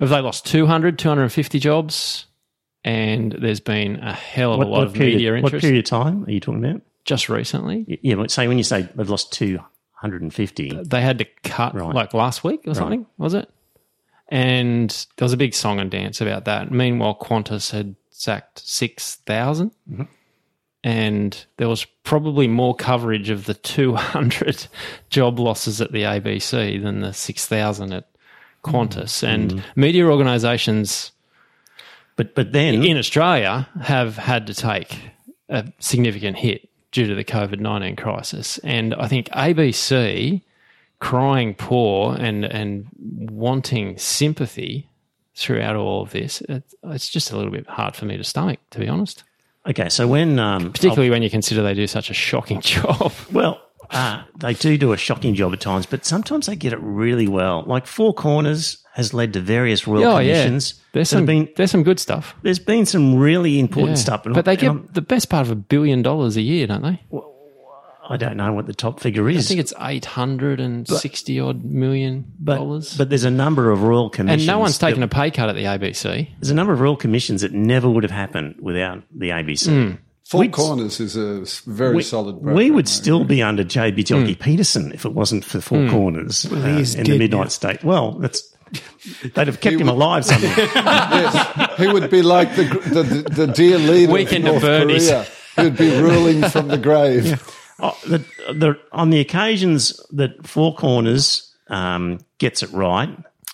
[0.00, 2.26] have they lost 200, 250 jobs?
[2.84, 6.24] And there's been a hell of a lot of period, media what period of time
[6.24, 6.82] are you talking about?
[7.06, 8.00] just recently.
[8.02, 9.32] Yeah, but say when you say they've lost
[10.02, 10.82] 250.
[10.84, 11.94] They had to cut Right.
[11.94, 13.50] like last week or something, was it?
[14.28, 16.70] And there was a big song and dance about that.
[16.70, 19.70] Meanwhile, Qantas had sacked 6,000.
[19.90, 20.02] Mm-hmm.
[20.84, 24.66] And there was probably more coverage of the 200
[25.10, 28.08] job losses at the ABC than the 6,000 at
[28.64, 29.22] Qantas.
[29.22, 29.26] Mm-hmm.
[29.26, 31.12] And media organisations
[32.16, 34.98] But but then in Australia have had to take
[35.48, 38.58] a significant hit due to the COVID 19 crisis.
[38.58, 40.42] And I think ABC
[40.98, 44.88] crying poor and, and wanting sympathy
[45.34, 48.60] throughout all of this, it, it's just a little bit hard for me to stomach,
[48.70, 49.22] to be honest.
[49.68, 53.12] okay, so when um, Particularly when you consider they do such a shocking job.
[53.30, 53.60] Well,
[53.90, 57.28] uh, they do do a shocking job at times, but sometimes they get it really
[57.28, 57.62] well.
[57.66, 60.44] Like Four Corners has led to various royal Oh, yeah.
[60.44, 60.80] commissions.
[60.92, 62.34] There's some, been there's some good stuff.
[62.42, 64.02] there's been some really important Yeah.
[64.04, 66.66] stuff, and But they get I'm- the best part of a billion dollars a year,
[66.66, 67.02] don't they?
[68.08, 69.44] I don't know what the top figure is.
[69.44, 72.96] I think it's 860 odd million but, dollars.
[72.96, 75.50] but there's a number of royal commissions, and no one's taken that- a pay cut
[75.50, 76.28] at the ABC.
[76.40, 79.70] There's a number of royal commissions that never would have happened without the ABC.
[79.70, 79.94] Hmm.
[80.24, 82.36] Four We'd- Corners is a very we, solid.
[82.36, 84.42] we would I still be under Joh Bjelke hmm.
[84.42, 85.90] Petersen if it wasn't for Four hmm.
[85.90, 87.48] Corners uh, in the Midnight now.
[87.48, 87.84] State.
[87.84, 88.42] Well, that's
[89.34, 90.46] they'd have kept him alive somehow.
[91.16, 94.62] Yes, he would be like the the, the, the dear leader Weekend of at North
[94.62, 95.08] Bernie's.
[95.08, 95.26] Korea.
[95.56, 97.42] He would be ruling from the grave.
[97.78, 98.18] Oh, the,
[98.52, 103.08] the, on the occasions that Four Corners um, gets it right,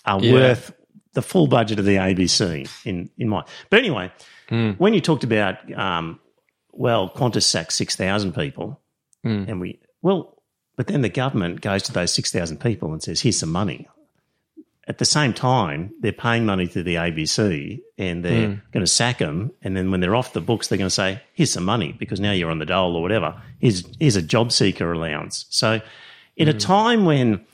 [0.05, 0.33] are Yeah.
[0.33, 0.73] worth
[1.13, 3.43] the full budget of the ABC in in my.
[3.69, 4.11] But anyway,
[4.49, 6.19] when you talked about um,
[6.71, 8.81] well, Qantas sacked six thousand people,
[9.23, 10.41] and we well,
[10.75, 13.87] but then the government goes to those six thousand people and says, "Here's some money."
[14.85, 18.55] At the same time, they're paying money to the ABC and they're hmm.
[18.71, 19.51] going to sack them.
[19.61, 22.19] And then when they're off the books, they're going to say, here's some money because
[22.19, 23.41] now you're on the dole or whatever.
[23.59, 25.45] Here's, here's a job seeker allowance.
[25.49, 25.79] So,
[26.35, 26.57] in a hmm.
[26.57, 27.45] time when,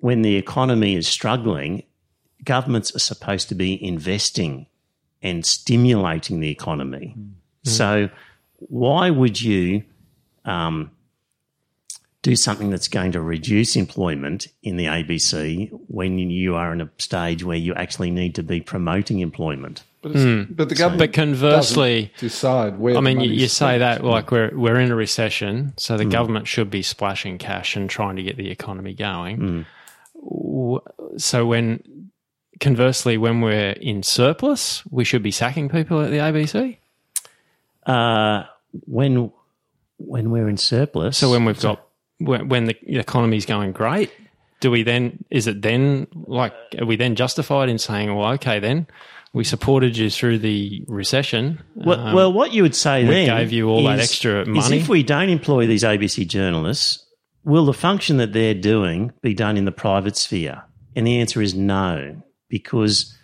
[0.00, 1.82] when the economy is struggling,
[2.44, 4.66] governments are supposed to be investing
[5.22, 7.14] and stimulating the economy.
[7.16, 7.30] Hmm.
[7.64, 8.10] So,
[8.58, 9.82] why would you
[10.44, 10.90] um,
[12.26, 16.90] do something that's going to reduce employment in the ABC when you are in a
[16.98, 19.84] stage where you actually need to be promoting employment?
[20.02, 20.52] But, it's, hmm.
[20.52, 22.94] but the government But conversely, decide where.
[22.94, 25.96] I the mean, you, money's you say that like we're we're in a recession, so
[25.96, 26.10] the hmm.
[26.10, 29.36] government should be splashing cash and trying to get the economy going.
[29.36, 29.62] Hmm.
[30.16, 30.80] W-
[31.18, 32.10] So when
[32.58, 36.78] conversely, when we're in surplus, we should be sacking people at the ABC.
[37.86, 38.46] Uh,
[38.84, 39.30] when
[39.98, 41.85] when we're in surplus, So when we've got
[42.18, 44.10] when, when the economy's going great,
[44.60, 48.58] do we then is it then like are we then justified in saying, well, okay,
[48.58, 48.86] then
[49.32, 51.62] we supported you through the recession?
[51.74, 54.42] Well, um, well, what you would say we then gave you all that is- extra
[54.42, 54.78] is money.
[54.78, 57.04] if we don't employ these ABC journalists,
[57.44, 60.62] will the function that they're doing be done in the private sphere?
[60.94, 63.14] And the answer is no, because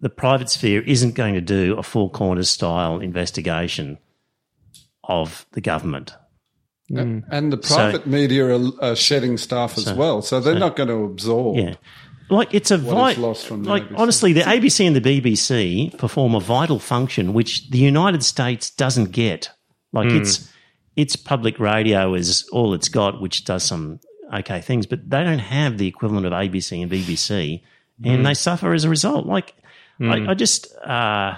[0.00, 3.96] the private sphere isn't going to do a four corners style investigation
[5.04, 6.14] of the government.
[6.88, 11.04] And the private media are, are shedding staff as well, so they're not going to
[11.04, 11.56] absorb.
[11.58, 11.74] Yeah.
[12.28, 13.98] Like it's a What is vi- from the like ABC?
[13.98, 19.12] honestly, the ABC and the BBC perform a vital function which the United States doesn't
[19.12, 19.50] get.
[19.92, 20.16] Like Hmm.
[20.18, 20.52] it's
[20.96, 24.00] its public radio is all it's got, which does some
[24.34, 27.62] okay things, but they don't have the equivalent of ABC and BBC,
[28.04, 28.22] and Hmm.
[28.24, 29.26] they suffer as a result.
[29.26, 29.54] Like
[30.00, 31.36] I, I just uh,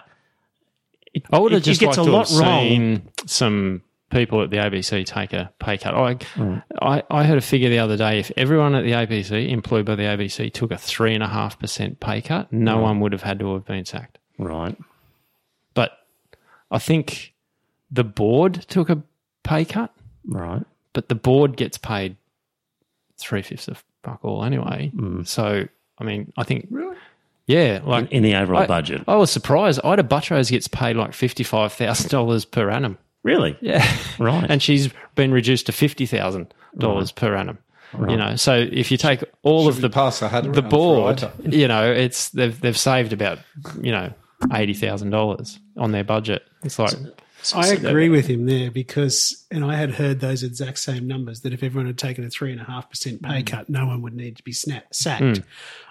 [1.12, 2.60] it, I would have just it liked a to lot have wrong.
[2.68, 5.94] seen some people at the ABC take a pay cut.
[5.94, 6.56] I, Hmm.
[6.80, 8.18] I, I heard a figure the other day.
[8.18, 11.58] If everyone at the ABC, employed by the ABC, took a three and a half
[11.58, 14.18] percent pay cut, no one would have had to have been sacked.
[14.38, 14.76] Right.
[15.74, 15.92] But
[16.70, 17.34] I think
[17.90, 19.02] the board took a
[19.42, 19.92] pay cut,
[20.26, 20.62] Right.
[20.92, 22.16] but the board gets paid
[23.18, 24.92] three fifths of fuck all anyway.
[25.24, 25.66] So
[25.98, 26.96] I mean, I think really,
[27.46, 29.02] yeah, like In, in the overall I, budget.
[29.08, 29.80] I was surprised.
[29.84, 32.96] Ita Buttrose gets paid like fifty five thousand dollars per annum.
[33.22, 33.56] Really?
[33.60, 33.86] Yeah.
[34.18, 34.46] Right.
[34.48, 37.58] and she's been reduced to fifty thousand dollars per annum.
[38.06, 42.28] You know, so if you take all of the pass the board, you know, it's
[42.30, 43.38] they've they've saved about
[43.80, 44.12] you know
[44.52, 46.42] eighty thousand dollars on their budget.
[46.62, 46.92] It's like
[47.54, 51.52] I agree with him there because, and I had heard those exact same numbers that
[51.52, 53.28] if everyone had taken a three and a half percent Mm.
[53.30, 55.40] pay cut, no one would need to be snap, sacked.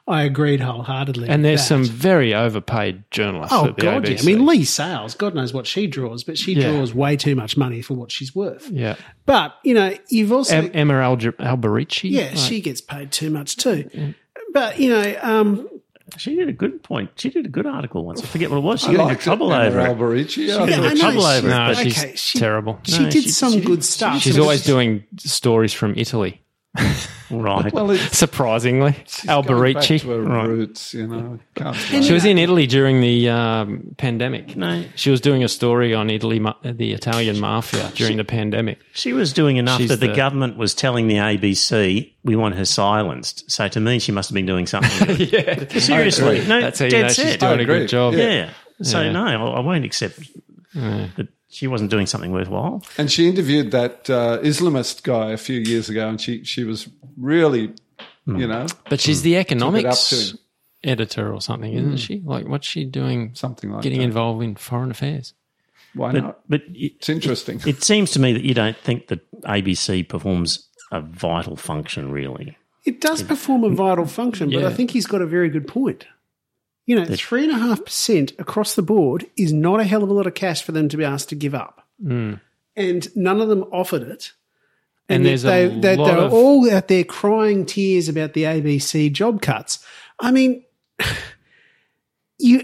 [0.10, 1.28] I agreed wholeheartedly.
[1.28, 1.68] and there's that.
[1.68, 3.54] some very overpaid journalists.
[3.54, 4.18] Oh god, yeah.
[4.22, 6.72] I mean, Leigh Sales, God knows what she draws, but she Yeah.
[6.72, 8.70] draws way too much money for what she's worth.
[8.72, 8.96] yeah,
[9.26, 12.10] But you know, you've also Em- Emma Alger- Alberici.
[12.12, 14.14] yeah, Like, she gets paid too much too.
[14.54, 15.68] But you know, um,
[16.18, 17.12] She did a good point.
[17.16, 18.24] She did a good article once.
[18.24, 18.80] I forget what it was.
[18.82, 19.98] She I got into trouble it, over Emma it.
[19.98, 20.44] Alberici.
[20.46, 21.50] I got thought- Yeah, I know, trouble over it.
[21.52, 22.80] no, but she's okay, she- terrible.
[22.84, 24.22] she No, did she- some she- good stuff.
[24.22, 26.42] She's always just- doing stories from Italy.
[27.30, 27.74] Right.
[27.74, 30.26] Well, it's Surprisingly, she's going back Alberici.
[30.26, 30.48] Right.
[30.48, 31.40] roots, you know.
[31.74, 34.56] She was in Italy during the um, pandemic.
[34.56, 34.86] No.
[34.96, 38.80] She was doing a story on Italy, the Italian mafia during the pandemic.
[38.94, 42.56] She was doing enough She's that the, the- government was telling the ABC, we want
[42.56, 43.52] her silenced.
[43.52, 45.08] So to me, she must have been doing something.
[45.18, 45.34] good.
[45.34, 46.48] yeah, Seriously.
[46.48, 47.40] No, that's how you dead know she's set.
[47.42, 47.80] doing a agree.
[47.80, 48.14] good job.
[48.14, 48.52] Yeah.
[48.84, 49.12] So Yeah.
[49.12, 50.18] no, I, I won't accept
[50.74, 52.84] that she wasn't doing something worthwhile.
[52.98, 56.88] And she interviewed that uh, Islamist guy a few years ago, and she she was
[57.18, 57.74] really,
[58.26, 60.36] you know, But she's the Took up to economics
[60.84, 62.22] editor or something, isn't she?
[62.24, 63.32] Like, what's she doing?
[63.34, 64.06] something like Getting that.
[64.06, 65.34] involved in foreign affairs.
[65.94, 66.40] Why But not?
[66.48, 67.62] but it, It's interesting.
[67.66, 72.58] it seems to me that you don't think that ABC performs a vital function really.
[72.86, 74.68] It does perform a vital function, but Yeah.
[74.68, 76.06] I think he's got a very good point.
[76.88, 80.10] You know, three and a half percent across the board is not a hell of
[80.10, 82.40] a lot of cash for them to be asked to give up, and
[83.16, 84.32] none of them offered it.
[85.10, 88.08] And yet there's a they, they, lot they were of- all out there crying tears
[88.10, 89.86] about the ABC job cuts.
[90.20, 90.64] I mean,
[92.40, 92.62] you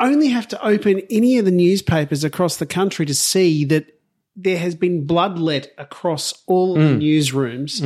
[0.00, 3.98] only have to open any of the newspapers across the country to see that
[4.36, 7.80] there has been bloodlet across all of the newsrooms,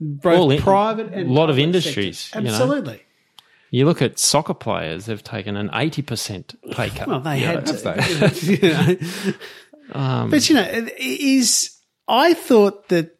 [0.00, 0.38] both Mm.
[0.38, 2.52] All in- private and a lot of industries, sectors.
[2.52, 2.64] you know.
[3.70, 7.08] You look at soccer players; they've taken an eighty percent pay cut.
[7.08, 8.40] Well, they had have to.
[8.52, 9.34] you know.
[9.92, 13.16] Um, but you know, it is I thought that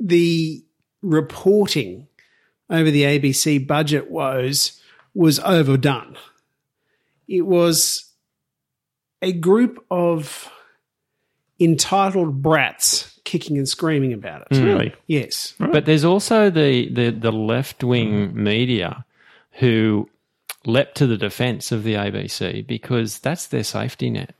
[0.00, 0.64] the
[1.02, 2.08] reporting
[2.68, 4.80] over the ABC budget woes
[5.14, 6.16] was overdone.
[7.28, 8.10] It was
[9.22, 10.50] a group of
[11.60, 14.56] entitled brats kicking and screaming about it.
[14.56, 14.64] Hmm.
[14.64, 14.94] Really?
[15.06, 15.54] Yes.
[15.58, 18.42] But there's also the, the, the left wing hmm.
[18.42, 19.03] media
[19.54, 20.08] who
[20.66, 24.34] leapt to the defence of the ABC because that's their safety net.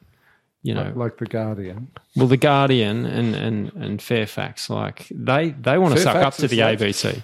[0.62, 1.88] You know, like the Guardian.
[2.16, 6.48] well, the Guardian and, and, and Fairfax, like they, they want to suck up to
[6.48, 6.60] the.
[6.60, 7.22] ABC.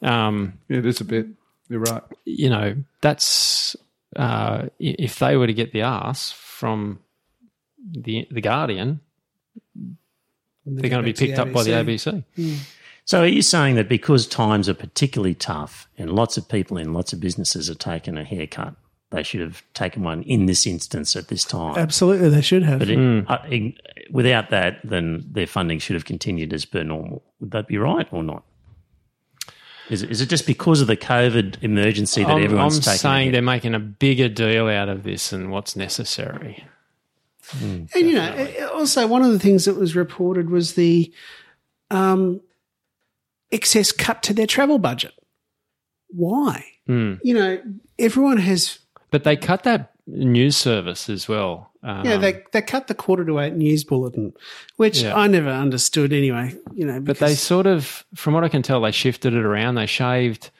[0.00, 1.26] Um, It is a bit.
[1.68, 2.02] You're right.
[2.24, 3.74] you know, that's
[4.14, 7.00] uh, if they were to get the ass from
[7.90, 9.00] the the Guardian,
[10.64, 12.22] they're going to be picked up by the ABC.
[13.08, 16.92] So are you saying that because times are particularly tough and lots of people in
[16.92, 18.74] lots of businesses are taking a haircut,
[19.12, 21.78] they should have taken one in this instance at this time?
[21.78, 22.80] Absolutely, they should have.
[22.80, 23.72] But it, uh, in-
[24.10, 27.22] without that, then their funding should have continued as per normal.
[27.40, 28.44] Would that be right or not?
[29.88, 32.98] Is it, is it just because of the COVID emergency that I'm, everyone's I'm taking?
[32.98, 36.62] saying a they're making a bigger deal out of this than what's necessary.
[37.58, 41.10] And you know, also one of the things that was reported was the
[41.90, 42.42] um,
[43.50, 45.12] excess cut to their travel budget.
[46.08, 46.64] Why?
[46.86, 47.14] Hmm.
[47.22, 47.62] You know,
[47.98, 48.78] everyone has.
[49.10, 51.70] But they cut that news service as well.
[51.82, 54.32] Um, Yeah, they they cut the quarter to eight news bulletin,
[54.76, 55.14] which Yeah.
[55.14, 56.54] I never understood anyway.
[56.74, 59.74] You know, but they sort of, from what I can tell, they shifted it around.
[59.76, 60.50] They shaved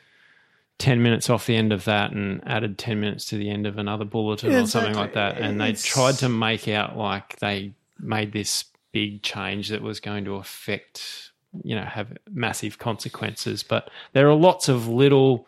[0.79, 3.79] 10 minutes off the end of that and added 10 minutes to the end of
[3.79, 5.39] another bulletin or something like that.
[5.39, 10.25] And they tried to make out like they made this big change that was going
[10.27, 13.63] to affect, you know, have massive consequences.
[13.63, 15.47] But there are lots of little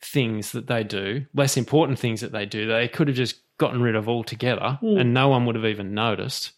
[0.00, 3.82] things that they do, less important things that they do, they could have just gotten
[3.82, 4.96] rid of altogether hmm.
[4.96, 6.52] and no one would have even noticed,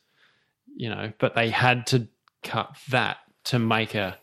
[0.77, 2.07] you know, but they had to
[2.45, 4.17] cut that to make a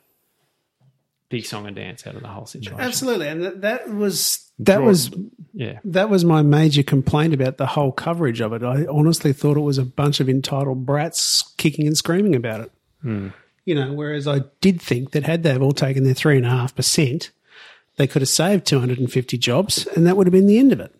[1.27, 2.79] big song and dance out of the whole situation.
[2.79, 5.11] absolutely, and that, that was that Draw- was
[5.53, 5.79] Yeah.
[5.83, 8.63] that was my major complaint about the whole coverage of it.
[8.63, 12.71] I honestly thought it was a bunch of entitled brats kicking and screaming about it.
[13.01, 13.27] Hmm.
[13.69, 16.49] You know, whereas I did think that had they all taken their three and a
[16.49, 17.29] half percent,
[17.97, 20.57] they could have saved two hundred and fifty jobs, and that would have been the
[20.57, 20.91] end of it.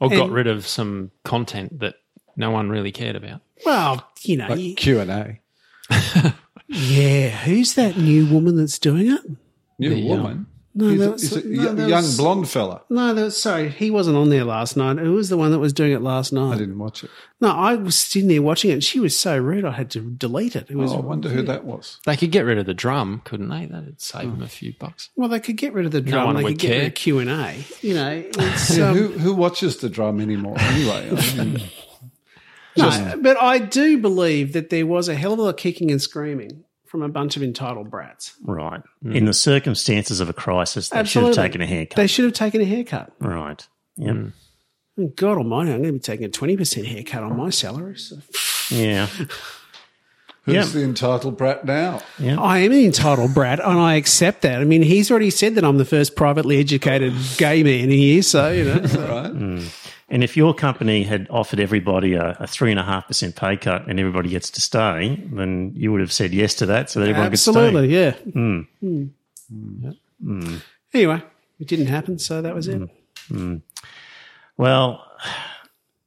[0.00, 1.94] Or got rid of some content that
[2.34, 3.42] no one really cared about.
[3.64, 5.40] Well, you know, Like Q and A.
[6.66, 7.28] yeah.
[7.28, 9.20] Who's that new woman that's doing it?
[9.78, 10.46] New The, um, woman.
[10.76, 12.82] No, He's a, that was- he's a no, y- that young was- blonde fella.
[12.90, 14.98] No, that was, sorry, he wasn't on there last night.
[14.98, 16.54] Who was the one that was doing it last night?
[16.54, 17.10] I didn't watch it.
[17.40, 18.74] No, I was sitting there watching it.
[18.74, 20.66] and She was so rude, I had to delete it.
[20.70, 22.00] It was Oh, I wonder who that was.
[22.06, 23.66] They could get rid of the drum, couldn't they?
[23.66, 25.10] That'd save them a few bucks.
[25.14, 26.26] well, they could get rid of the No drum.
[26.26, 26.86] one they would could get rid care.
[26.88, 27.54] of Q and A.
[27.80, 30.56] You know, it's, Yeah, um, who who watches the drum anymore?
[30.58, 31.60] Anyway, I mean,
[32.76, 35.92] no, but I do believe that there was a hell of a lot of kicking
[35.92, 38.34] and screaming from a bunch of entitled brats.
[38.44, 38.82] Right.
[39.02, 39.12] Hmm.
[39.12, 41.32] In the circumstances of a crisis, they Absolutely.
[41.32, 41.96] should have taken a haircut.
[41.96, 43.12] They should have taken a haircut.
[43.20, 43.66] right.
[43.96, 44.14] Yep.
[44.16, 45.06] Hmm.
[45.16, 47.96] God Almighty, I'm going to be taking a twenty percent haircut on my salary.
[47.98, 48.16] So.
[48.70, 49.06] Yeah.
[49.06, 50.64] who's Yeah.
[50.64, 52.00] the entitled brat now?
[52.20, 54.60] I am an entitled brat, and I accept that.
[54.60, 58.50] I mean, he's already said that I'm the first privately educated gay man here, so
[58.52, 58.86] you know.
[58.86, 59.30] so- Right?
[59.30, 59.60] Hmm.
[60.08, 63.56] And if your company had offered everybody a, a three and a half percent pay
[63.56, 67.00] cut and everybody gets to stay, then you would have said yes to that so
[67.00, 68.06] that everyone Absolutely, could stay.
[68.06, 68.32] Absolutely, yeah.
[68.32, 68.60] Hmm.
[68.80, 69.86] Hmm.
[69.86, 70.00] could stay.
[70.22, 70.56] Hmm.
[70.92, 71.22] Anyway,
[71.58, 72.82] it didn't happen, so that was it.
[74.56, 75.04] Well,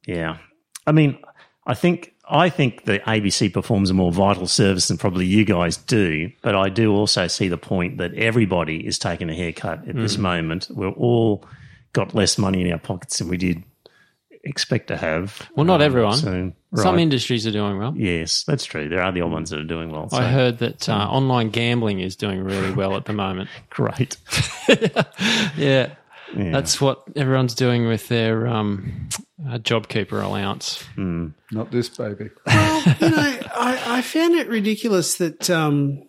[0.05, 0.37] yeah.
[0.85, 1.17] I mean,
[1.65, 5.77] I think I think the ABC performs a more vital service than probably you guys
[5.77, 9.95] do, but I do also see the point that everybody is taking a haircut at
[9.95, 10.67] this moment.
[10.69, 11.45] We're all
[11.93, 13.63] got less money in our pockets than we did
[14.47, 15.47] expect to have.
[15.55, 16.17] Well, not Um, everyone.
[16.17, 17.93] So, Some industries are doing well.
[17.95, 18.89] yes, that's true.
[18.89, 20.09] There are the odd ones that are doing well.
[20.09, 23.49] So I heard that uh, online gambling is doing really well at the moment.
[23.69, 24.17] great.
[25.57, 25.93] Yeah.
[26.35, 26.51] Yeah.
[26.51, 29.07] That's what everyone's doing with their um,
[29.47, 30.83] uh, JobKeeper allowance.
[30.97, 32.29] Not this baby.
[32.45, 36.03] Well, you know, I, I found it ridiculous that, um,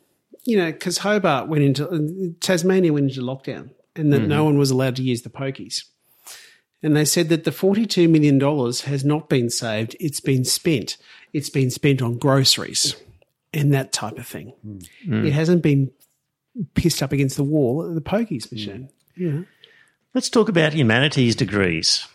[0.44, 4.70] you know, because Hobart went into, Tasmania went into lockdown and that no one was
[4.73, 5.85] allowed to use the pokies.
[6.82, 8.38] And they said that the $42 million
[8.90, 10.96] has not been saved, it's been spent.
[11.32, 12.94] It's been spent on groceries
[13.52, 14.52] and that type of thing.
[15.05, 15.90] It hasn't been
[16.74, 18.88] pissed up against the wall at the pokies machine.
[19.16, 19.40] Yeah.
[20.14, 22.06] Let's talk about humanities degrees.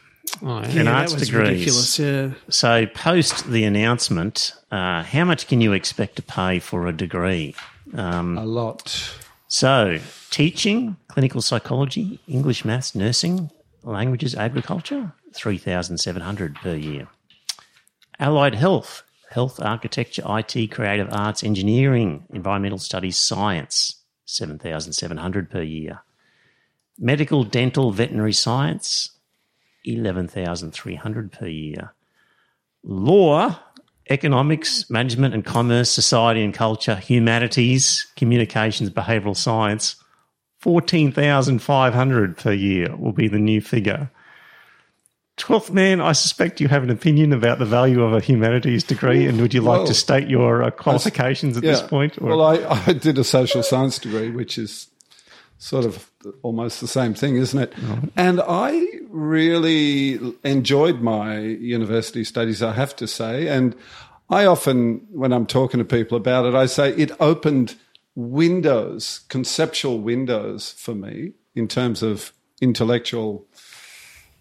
[0.42, 0.66] Oh, yeah.
[0.66, 1.34] And Yeah, arts degrees.
[1.34, 2.00] ridiculous.
[2.00, 2.32] Yeah.
[2.50, 7.54] So, post the announcement, uh, how much can you expect to pay for a degree?
[7.94, 9.14] Um, A lot.
[9.48, 10.00] So,
[10.32, 13.52] teaching, clinical psychology, English, maths, nursing,
[13.84, 17.08] languages, agriculture, 3,700 per year.
[18.20, 26.02] Allied health, health, architecture, IT, creative arts, engineering, environmental studies, science, 7,700 per year.
[26.98, 29.12] Medical, dental, veterinary science,
[29.86, 31.94] 11,300 per year.
[32.84, 33.60] Law,
[34.10, 39.96] economics, management and commerce, society and culture, humanities, communications, behavioral science,
[40.64, 44.10] 14,500 per year will be the new figure.
[45.38, 49.26] 12th man, I suspect you have an opinion about the value of a humanities degree,
[49.28, 52.18] and would you like Well, to state your uh, qualifications at this point?
[52.22, 54.88] or- Well, I, I did a social science degree, which is
[55.58, 56.10] sort of
[56.44, 57.74] almost the same thing, isn't it?
[58.16, 63.48] And I really enjoyed my university studies, I have to say.
[63.50, 63.76] And
[64.30, 67.76] I often, when I'm talking to people about it, I say it opened
[68.16, 73.46] windows, conceptual windows for me in terms of intellectual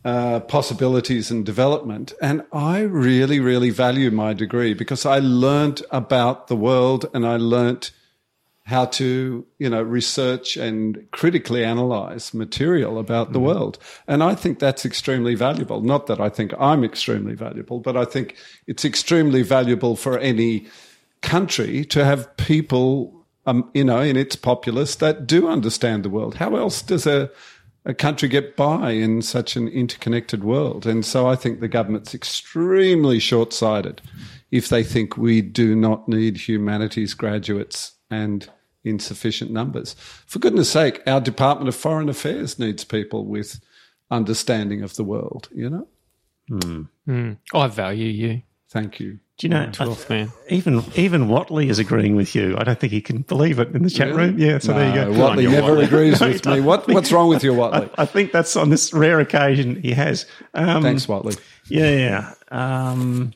[0.04, 2.12] uh, possibilities and development.
[2.20, 7.36] And I really, really value my degree because I learnt about the world and I
[7.36, 7.92] learnt
[8.64, 13.78] how to, you know, research and critically analyze material about the world.
[14.06, 15.80] And I think that's extremely valuable.
[15.80, 18.36] Not that I think I'm extremely valuable, but I think
[18.66, 20.66] it's extremely valuable for any
[21.22, 26.36] country to have people, um, you know, in its populace that do understand the world.
[26.36, 27.30] How else does a
[27.84, 30.86] a country get by in such an interconnected world?
[30.86, 34.00] And so I think the government's extremely short sighted
[34.50, 38.48] if they think we do not need humanities graduates and
[38.84, 39.94] in sufficient numbers.
[40.26, 43.60] For goodness sake, our Department of Foreign Affairs needs people with
[44.10, 45.88] understanding of the world, you know?
[47.54, 48.42] I value you, Mm.
[48.72, 49.18] Thank you.
[49.36, 50.32] Do you know, I- 12th man.
[50.48, 52.56] even even Watley is agreeing with you.
[52.56, 54.38] I don't think he can believe it in the chat room.
[54.38, 55.20] Yeah, so there you go.
[55.20, 56.62] Watley never agrees with me.
[56.62, 57.90] What, what's wrong with you, Watley?
[57.98, 60.24] I think that's on this rare occasion he has.
[60.54, 61.34] Um, Thanks, Watley.
[61.68, 62.34] Yeah, yeah.
[62.50, 63.34] Um,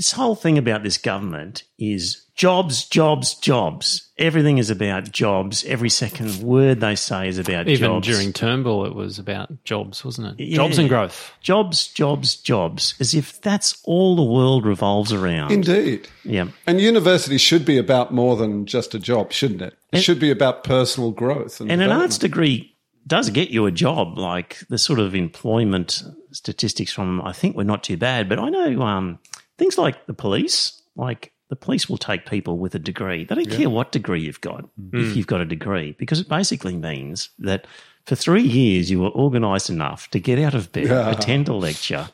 [0.00, 4.08] this whole thing about this government is jobs, jobs, jobs.
[4.16, 5.62] Everything is about jobs.
[5.64, 8.08] Every second word they say is about Even jobs.
[8.08, 10.42] Even during Turnbull, it was about jobs, wasn't it?
[10.42, 10.56] Yeah.
[10.56, 11.34] Jobs and growth.
[11.42, 15.52] jobs, jobs, jobs, as if that's all the world revolves around.
[15.52, 16.08] Indeed.
[16.24, 16.48] Yeah.
[16.66, 19.74] And university should be about more than just a job, shouldn't it?
[19.92, 21.60] It And- should be about personal growth.
[21.60, 22.74] And, And an arts degree
[23.06, 24.16] does get you a job.
[24.16, 26.02] Like the sort of employment
[26.32, 28.30] statistics from, I think, were not too bad.
[28.30, 29.18] But I know um,
[29.60, 33.24] things like the police, like the police will take people with a degree.
[33.24, 35.16] They don't care what degree you've got, if mm.
[35.16, 37.66] you've got a degree, because it basically means that
[38.06, 41.10] for three years you were organised enough to get out of bed, Yeah.
[41.10, 42.08] attend a lecture,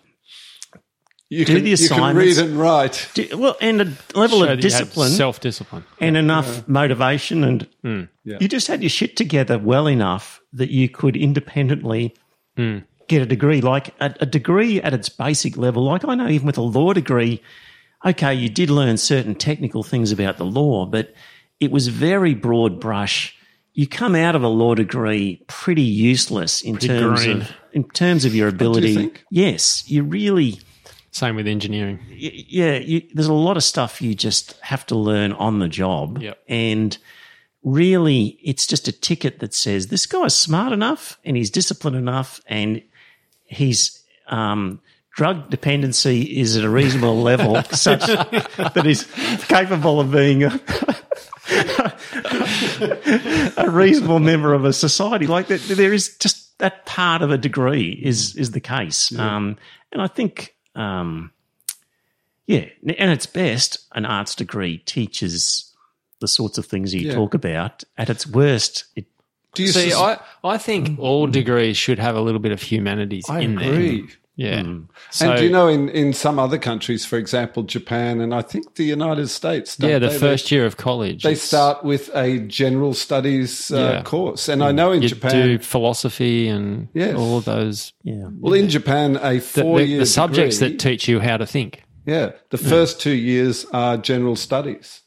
[1.28, 2.36] you do can, the you can assignments.
[2.39, 3.09] read and write.
[3.14, 5.10] do, well, and a level of discipline.
[5.10, 5.85] self discipline.
[6.01, 7.68] and enough motivation and
[8.24, 8.39] Yeah.
[8.40, 12.12] you just had your shit together well enough that you could independently
[13.09, 16.47] get a degree like a, a degree at its basic level like i know even
[16.47, 17.41] with a law degree
[18.05, 21.12] okay you did learn certain technical things about the law but
[21.61, 23.37] it was very broad brush
[23.74, 27.43] you come out of a law degree pretty useless in terms green.
[27.43, 29.24] of in terms of your ability think?
[29.31, 30.59] yes you really
[31.11, 31.99] Same with engineering.
[32.11, 35.69] y- yeah, you, there's a lot of stuff you just have to learn on the
[35.69, 36.20] job.
[36.20, 36.39] Yep.
[36.47, 36.99] And
[37.62, 42.41] really, it's just a ticket that says this guy's smart enough and he's disciplined enough
[42.47, 42.83] and
[43.47, 44.81] he's um,
[45.14, 49.05] drug dependency is at a reasonable level such that he's
[49.44, 50.60] capable of being a,
[53.56, 55.27] a reasonable member of a society.
[55.27, 59.56] Like that, there is just that part of a degree is is the case, um,
[59.93, 61.31] and I think, um,
[62.47, 62.66] yeah,
[62.98, 65.73] and its best, an arts degree teaches
[66.20, 67.14] the sorts of things you Yeah.
[67.14, 67.85] talk about.
[67.98, 69.05] At its worst, it
[69.57, 70.99] Do you See, sus- I, I think mm.
[70.99, 74.01] all degrees should have a little bit of humanities I in agree.
[74.03, 74.11] there.
[74.39, 74.61] Yeah.
[74.65, 74.89] Mm.
[75.11, 78.43] So, and do you know, in, in some other countries, for example, Japan and I
[78.43, 80.19] think the United States, don't yeah, the they?
[80.19, 81.23] first year of college.
[81.23, 84.03] they, they start with a general studies uh, Yeah.
[84.03, 84.74] course, and I mm.
[84.74, 87.16] know in you Japan, do philosophy and Yes.
[87.16, 87.95] all of those.
[88.03, 88.28] yeah.
[88.39, 91.39] well, in Japan, a The, four the, year the subjects degree, that teach you how
[91.39, 91.83] to think.
[92.05, 95.01] yeah, the first two years are general studies.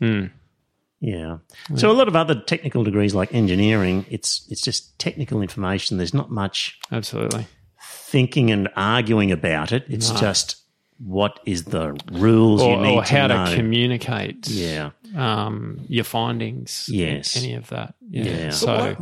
[1.01, 1.38] Yeah.
[1.76, 5.97] So a lot of other technical degrees like engineering, it's it's just technical information.
[5.97, 7.47] There's not much Absolutely.
[7.81, 9.85] thinking and arguing about it.
[9.88, 10.57] It's just
[10.99, 13.45] what is the rules you need or to how know.
[13.45, 14.89] to communicate yeah.
[15.15, 16.89] um, your findings.
[16.89, 17.38] Yes.
[17.38, 17.95] Any of that.
[18.09, 18.23] Yeah.
[18.23, 18.49] Yeah.
[18.49, 18.95] So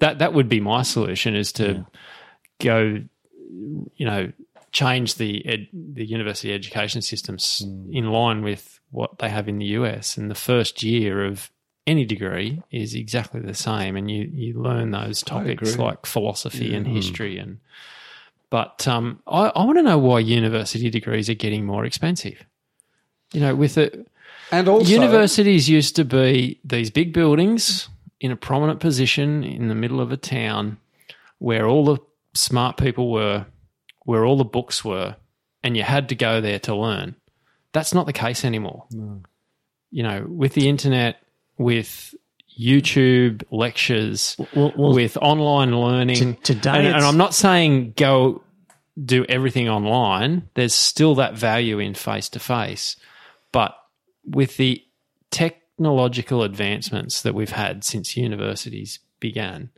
[0.00, 1.86] that, that would be my solution is to
[2.58, 3.02] go,
[3.50, 4.32] you know,
[4.72, 9.66] change the ed, the university education systems in line with what they have in the
[9.66, 10.16] US.
[10.16, 11.50] And the first year of
[11.86, 16.86] any degree is exactly the same, and you you learn those topics like philosophy and
[16.86, 17.58] history and.
[18.50, 22.44] But um, I, I want to know why university degrees are getting more expensive.
[23.32, 24.06] You know, with it,
[24.50, 27.88] And also, Universities used to be these big buildings
[28.20, 30.76] in a prominent position in the middle of a town
[31.38, 31.98] where all the
[32.34, 33.46] smart people were,
[34.04, 35.16] where all the books were,
[35.62, 37.16] and you had to go there to learn.
[37.72, 38.84] That's not the case anymore.
[39.90, 41.22] You know, with the internet,
[41.58, 42.14] with
[42.58, 46.16] YouTube lectures, Well, well, with online learning.
[46.16, 48.42] To- today and, and I'm not saying go
[49.02, 50.48] do everything online.
[50.54, 52.96] There's still that value in face to face,
[53.52, 53.74] but
[54.24, 54.82] with the
[55.30, 59.70] technological advancements that we've had since universities began,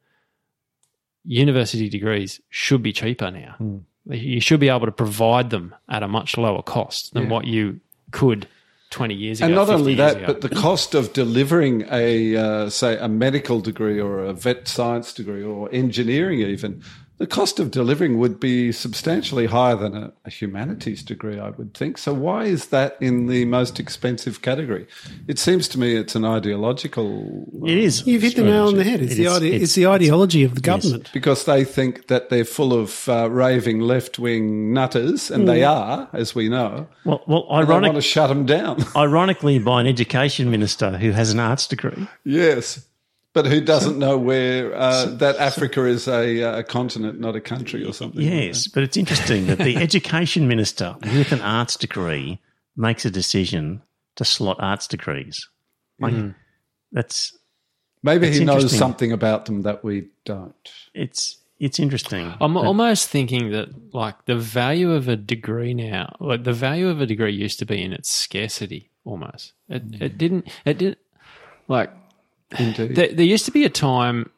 [1.25, 3.55] university degrees should be cheaper now.
[3.59, 3.79] Hmm.
[4.07, 7.81] You should be able to provide them at a much lower cost than what you
[8.11, 8.47] could
[8.91, 9.47] 20 years ago.
[9.47, 10.27] and not 50 only that, ago.
[10.27, 15.13] but the cost of delivering a, uh, say, a medical degree or a vet science
[15.13, 16.83] degree or engineering, even
[17.19, 21.73] the cost of delivering would be substantially higher than a, a humanities degree, I would
[21.75, 21.97] think.
[21.99, 24.87] So why is that in the most expensive category?
[25.29, 27.47] It seems to me it's an ideological.
[27.67, 28.07] it is.
[28.07, 29.01] You've hit the nail on the head.
[29.01, 31.11] It's, It the, is- ide- it's- it's, the ideology of the government.
[31.13, 36.09] Because they think that they're full of uh, raving left wing nutters, and they are,
[36.13, 36.89] as we know.
[37.05, 38.83] Well, well And they want to shut them down.
[38.97, 42.09] ironically, by an education minister who has an arts degree.
[42.25, 42.87] yes.
[43.35, 47.85] But who doesn't know where uh, that Africa is a, a continent, not a country
[47.85, 48.21] or something?
[48.23, 52.41] like Yes, but it's interesting that the education minister with an arts degree
[52.77, 53.83] makes a decision
[54.17, 55.49] to slot arts degrees.
[56.01, 56.15] Like,
[56.93, 57.37] That's
[58.05, 60.71] Maybe It's he knows something about them that we don't.
[60.93, 62.35] it's it's interesting.
[62.41, 66.89] I'm that- almost thinking that like the value of a degree now, like the value
[66.89, 69.55] of a degree used to be in its scarcity almost.
[69.69, 70.49] It, it didn't.
[70.67, 70.99] It didn't
[71.69, 71.91] like
[72.59, 72.95] Indeed.
[72.95, 74.31] there, there used to be a time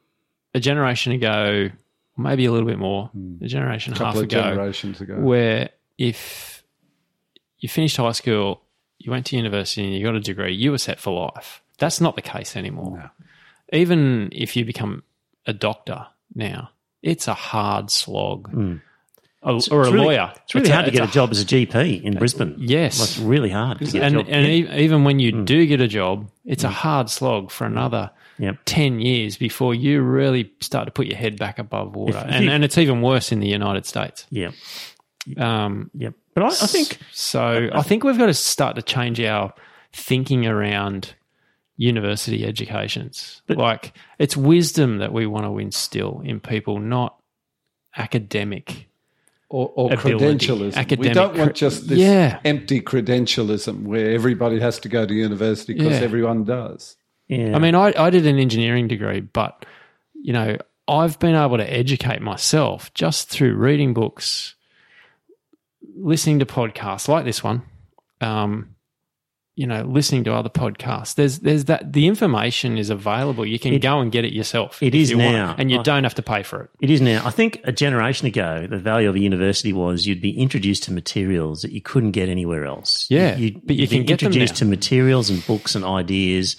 [0.54, 1.70] a generation ago,
[2.16, 3.36] maybe a little bit more, hmm.
[3.42, 5.16] a generation a half ago, generations ago.
[5.20, 6.64] where if
[7.58, 8.62] you finished high school,
[8.98, 11.62] you went to university and you got a degree, you were set for life.
[11.78, 13.10] That's not the case anymore.
[13.72, 15.02] Even if you become
[15.46, 16.70] a doctor now,
[17.02, 18.50] it's a hard slog.
[18.50, 18.76] Hmm.
[19.47, 19.94] A- or a Hmm.
[19.94, 20.32] Really- lawyer.
[20.44, 22.56] It's really a- hard to get a, it's job as a GP in Brisbane.
[22.59, 23.01] Yes.
[23.02, 26.68] It's really hard a and and even when you do get a job, it's a
[26.68, 28.56] hard slog for another Yep.
[28.66, 32.18] 10 years before you really start to put your head back above water.
[32.18, 34.27] If- if and, you- and it's even worse in the United States.
[34.31, 34.51] yeah,
[35.39, 36.10] Um, yeah.
[36.35, 37.70] But I, I think so.
[37.73, 39.55] I think we've got to start to change our
[39.93, 41.14] thinking around
[41.78, 43.40] university educations.
[43.48, 47.16] like, it's wisdom that we want to instill in people, not
[47.97, 48.89] academic.
[49.48, 50.98] Or, or ability, credentialism.
[50.98, 52.40] we don't want just this Yeah.
[52.44, 56.05] empty credentialism where everybody has to go to university because Yeah.
[56.05, 56.97] everyone does.
[57.28, 57.55] yeah.
[57.55, 59.64] I mean, I, I did an engineering degree, but
[60.14, 60.56] you know,
[60.89, 64.55] I've been able to educate myself just through reading books,
[65.97, 67.62] listening to podcasts like this one,
[68.20, 68.75] um,
[69.56, 71.14] you know, listening to other podcasts.
[71.14, 73.46] There's there's that the information is available.
[73.46, 74.82] You can It- go and get it yourself.
[74.82, 75.54] it is you want, now.
[75.58, 76.70] and you I- don't have to pay for it.
[76.82, 77.22] It is now.
[77.24, 80.92] I think a generation ago, the value of a university was you'd be introduced to
[80.92, 83.06] materials that you couldn't get anywhere else.
[83.08, 86.56] Yeah, you'd, but you can get them introduced to materials and books and ideas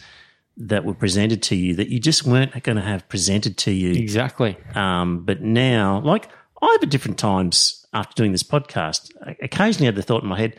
[0.59, 3.91] that were presented to you that you just weren't going to have presented to you.
[3.91, 4.57] Exactly.
[4.73, 6.29] Um, but now, like
[6.63, 10.39] I've at different times after doing this podcast, I occasionally had the thought in my
[10.39, 10.55] head,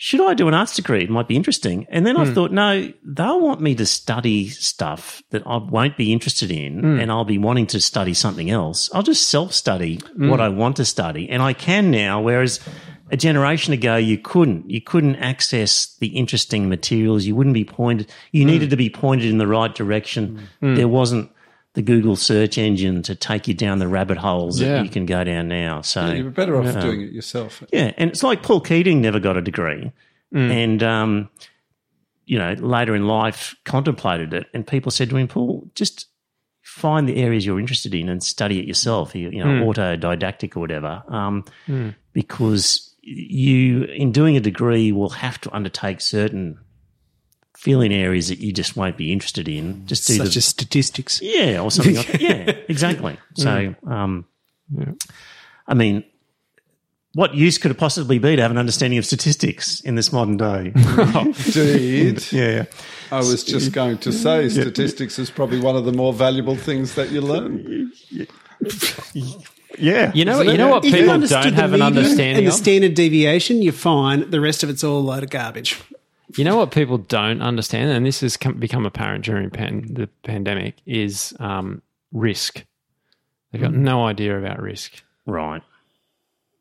[0.00, 1.02] should I do an arts degree?
[1.02, 1.84] It might be interesting.
[1.90, 2.32] And then I hmm.
[2.32, 7.00] thought, no, they'll want me to study stuff that I won't be interested in hmm.
[7.00, 8.88] and I'll be wanting to study something else.
[8.94, 10.30] I'll just self study hmm.
[10.30, 11.28] what I want to study.
[11.28, 12.60] And I can now, whereas
[13.10, 14.70] a generation ago you couldn't.
[14.70, 17.24] You couldn't access the interesting materials.
[17.24, 20.46] You wouldn't be pointed, you needed to be pointed in the right direction.
[20.60, 21.32] There wasn't
[21.78, 24.68] the Google search engine to take you down the rabbit holes Yeah.
[24.78, 25.80] that you can go down now.
[25.82, 27.62] So You're better off doing it yourself.
[27.72, 29.92] yeah, and it's like Paul Keating never got a degree,
[30.34, 30.50] Mm.
[30.50, 31.28] and um,
[32.26, 36.06] you know later in life contemplated it, and people said to him, "Paul, just
[36.62, 39.14] find the areas you're interested in and study it yourself.
[39.14, 39.64] You, you know, Mm.
[39.72, 41.44] autodidactic or whatever, um,
[42.12, 46.58] because you in doing a degree will have to undertake certain."
[47.58, 49.84] Fill-in areas that you just won't be interested in.
[49.84, 51.20] Just do Such the as statistics.
[51.20, 51.96] yeah, or something.
[51.96, 53.18] like, yeah, exactly.
[53.34, 54.26] So, um,
[55.66, 56.04] I mean,
[57.14, 60.36] what use could it possibly be to have an understanding of statistics in this modern
[60.36, 60.72] day?
[60.76, 62.30] Indeed.
[62.30, 62.66] yeah,
[63.10, 66.94] I was just going to say statistics is probably one of the more valuable things
[66.94, 67.90] that you learn.
[69.76, 70.12] yeah.
[70.14, 72.54] You know, you know what If people understood don't have an understanding and the of.
[72.56, 74.30] standard deviation, you're fine.
[74.30, 75.80] The rest of it's all a load of garbage.
[76.36, 80.08] You know what people don't understand, and this has come, become apparent during pan, the
[80.24, 81.80] pandemic, is um,
[82.12, 82.64] risk.
[83.50, 85.02] They've got no idea about risk.
[85.24, 85.62] Right.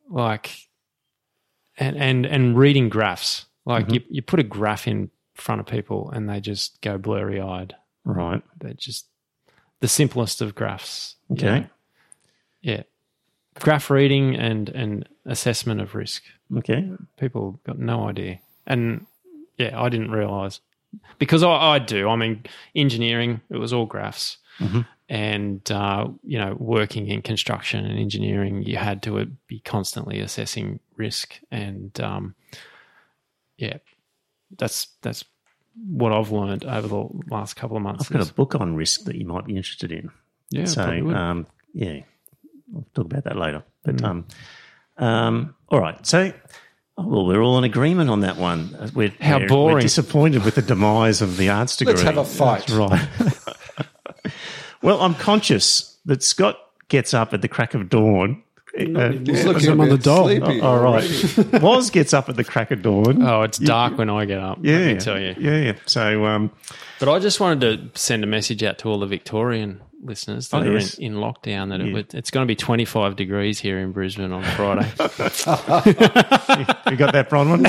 [0.10, 0.52] Like,
[1.78, 3.46] and and and reading graphs.
[3.66, 7.42] Like you, you put a graph in front of people, and they just go blurry
[7.42, 7.76] eyed.
[8.06, 8.42] Right.
[8.60, 9.08] They're just
[9.82, 11.16] the simplest of graphs.
[11.32, 11.46] Okay.
[11.46, 11.66] know?
[12.62, 12.84] Yeah.
[13.60, 16.24] Graph reading and and assessment of risk.
[16.58, 16.90] Okay.
[17.18, 18.40] people got no idea.
[18.66, 19.06] And
[19.58, 20.62] yeah, I didn't realize
[21.20, 22.10] because I, I do.
[22.10, 22.44] I mean,
[22.76, 24.38] engineering, it was all graphs.
[25.10, 30.20] And, uh, you know, working in construction and engineering, you had to uh, be constantly
[30.20, 31.40] assessing risk.
[31.50, 32.36] And, um,
[33.58, 33.78] yeah,
[34.58, 35.24] that's, that's
[35.88, 38.06] what I've learned over the last couple of months.
[38.06, 40.10] I've got a book on risk that you might be interested in.
[40.50, 40.82] yeah, so,
[41.16, 42.02] um, yeah,
[42.76, 43.64] I'll talk about that later.
[43.84, 44.26] But um,
[44.98, 46.06] um, all right.
[46.06, 46.34] So,
[46.98, 48.76] oh, well, we're all in agreement on that one.
[48.80, 49.82] Uh, We're, How we're- We're boring.
[49.82, 51.94] disappointed with the demise of the arts degree.
[51.94, 52.66] Let's have a fight.
[52.68, 54.34] That's right.
[54.82, 56.58] well, I'm conscious that Scott
[56.90, 58.44] gets up at the crack of dawn.
[58.78, 60.26] Uh, He's Yeah, looking I'm on the bit dole.
[60.26, 60.62] sleepy.
[60.62, 61.36] all right.
[61.62, 63.24] Woz gets up at the crack of dawn.
[63.24, 64.60] oh, it's dark when I get up.
[64.62, 65.36] yeah, let me tell you.
[65.40, 65.74] Yeah, yeah.
[65.88, 66.52] So, um,
[67.00, 70.58] But I just wanted to send a message out to all the Victorian listeners that
[70.58, 73.80] Oh, are in, in lockdown that it would, it's going to be 25 degrees here
[73.80, 74.88] in Brisbane on Friday.
[75.00, 77.64] you got that, Bronwyn?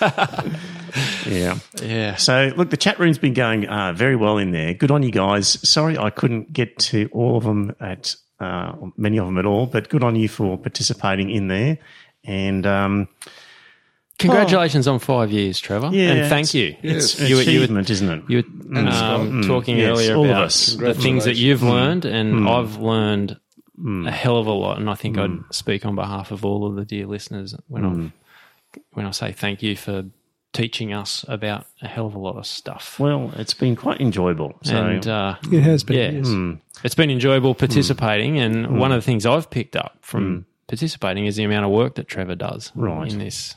[1.26, 1.58] yeah.
[1.82, 2.16] yeah.
[2.16, 4.74] So, look, the chat room's been going uh, very well in there.
[4.74, 5.58] Good on you guys.
[5.68, 9.66] Sorry I couldn't get to all of them at uh, many of them at all,
[9.66, 11.78] but good on you for participating in there.
[12.24, 13.08] And um,
[14.18, 15.90] Congratulations on five years, Trevor.
[15.92, 16.76] yeah, and thank you.
[16.82, 17.28] It's Yes.
[17.28, 18.22] You were- you were- achievement, isn't it?
[18.28, 20.76] You were um, talking Yes, earlier all of about us.
[20.76, 22.48] the things that you've learned, and Mm.
[22.50, 23.38] I've learned
[24.06, 24.78] a hell of a lot.
[24.78, 28.06] And I think I'd speak on behalf of all of the dear listeners when Mm.
[28.06, 28.12] I
[28.92, 30.04] when I say thank you for
[30.52, 32.98] teaching us about a hell of a lot of stuff.
[33.00, 34.54] well, it's been quite enjoyable.
[34.62, 35.96] So, and uh, It has been.
[35.96, 36.10] Yeah.
[36.10, 36.26] yes.
[36.28, 38.38] mm, it's been enjoyable participating.
[38.38, 41.96] And one of the things I've picked up from participating is the amount of work
[41.96, 43.12] that Trevor does Right.
[43.12, 43.54] in this.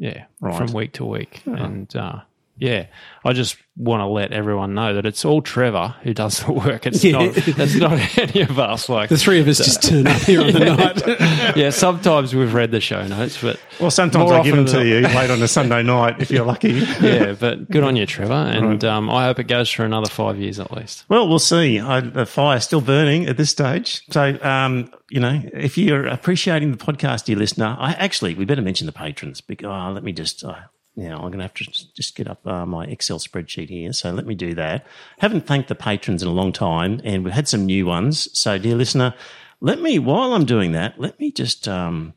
[0.00, 0.56] Yeah, Right.
[0.56, 2.20] from week to week, and uh,
[2.60, 2.86] yeah,
[3.24, 6.86] I just want to let everyone know that it's all Trevor who does the work.
[6.86, 7.12] It's Yeah.
[7.12, 7.32] not.
[7.36, 8.88] It's not any of us.
[8.88, 11.56] Like, The three of us just turn up here on the night.
[11.56, 14.84] yeah, sometimes we've read the show notes, but well, sometimes More I give them to
[14.86, 16.72] you late on a Sunday night if you're lucky.
[17.00, 20.38] yeah, but good on you, Trevor, and um, I hope it goes for another five
[20.38, 21.04] years at least.
[21.08, 21.80] Well, we'll see.
[21.80, 24.02] I, the fire's still burning at this stage.
[24.10, 28.62] So, um, you know, if you're appreciating the podcast, dear listener, I actually, we better
[28.62, 29.40] mention the patrons.
[29.40, 30.54] Because, oh, let me just, uh,
[31.00, 33.92] now I'm going to have to just- get up uh, my Excel spreadsheet here.
[33.92, 34.86] So let me do that.
[35.18, 38.28] Haven't thanked the patrons in a long time, and we've had some new ones.
[38.38, 39.14] So, dear listener,
[39.60, 42.14] let me, while I'm doing that, let me just, um,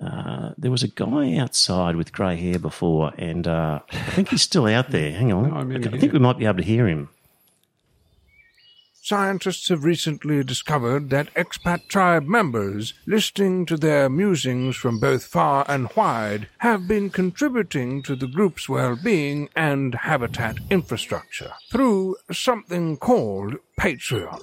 [0.00, 4.42] uh, there was a guy outside with grey hair before, and uh, I think he's
[4.42, 5.12] still out there.
[5.12, 5.72] Hang on.
[5.72, 7.08] In I think we might be able to hear him.
[9.04, 15.64] Scientists have recently discovered that expat tribe members, listening to their musings from both far
[15.66, 23.56] and wide, have been contributing to the group's well-being and habitat infrastructure through something called
[23.80, 24.40] Patreon.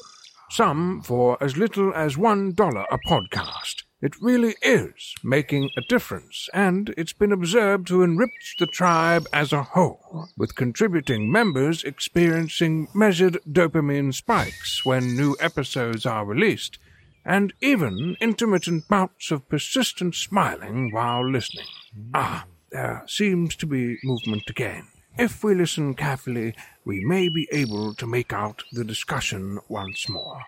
[0.49, 3.83] Some for as little as one dollar a podcast.
[4.01, 9.51] It really is making a difference, and it's been observed to enrich the tribe as
[9.51, 16.79] a whole, with contributing members experiencing measured dopamine spikes when new episodes are released,
[17.25, 21.67] and even intermittent bouts of persistent smiling while listening.
[22.13, 24.87] Ah, there seems to be movement again.
[25.17, 26.55] If we listen carefully,
[26.85, 30.45] we may be able to make out the discussion once more.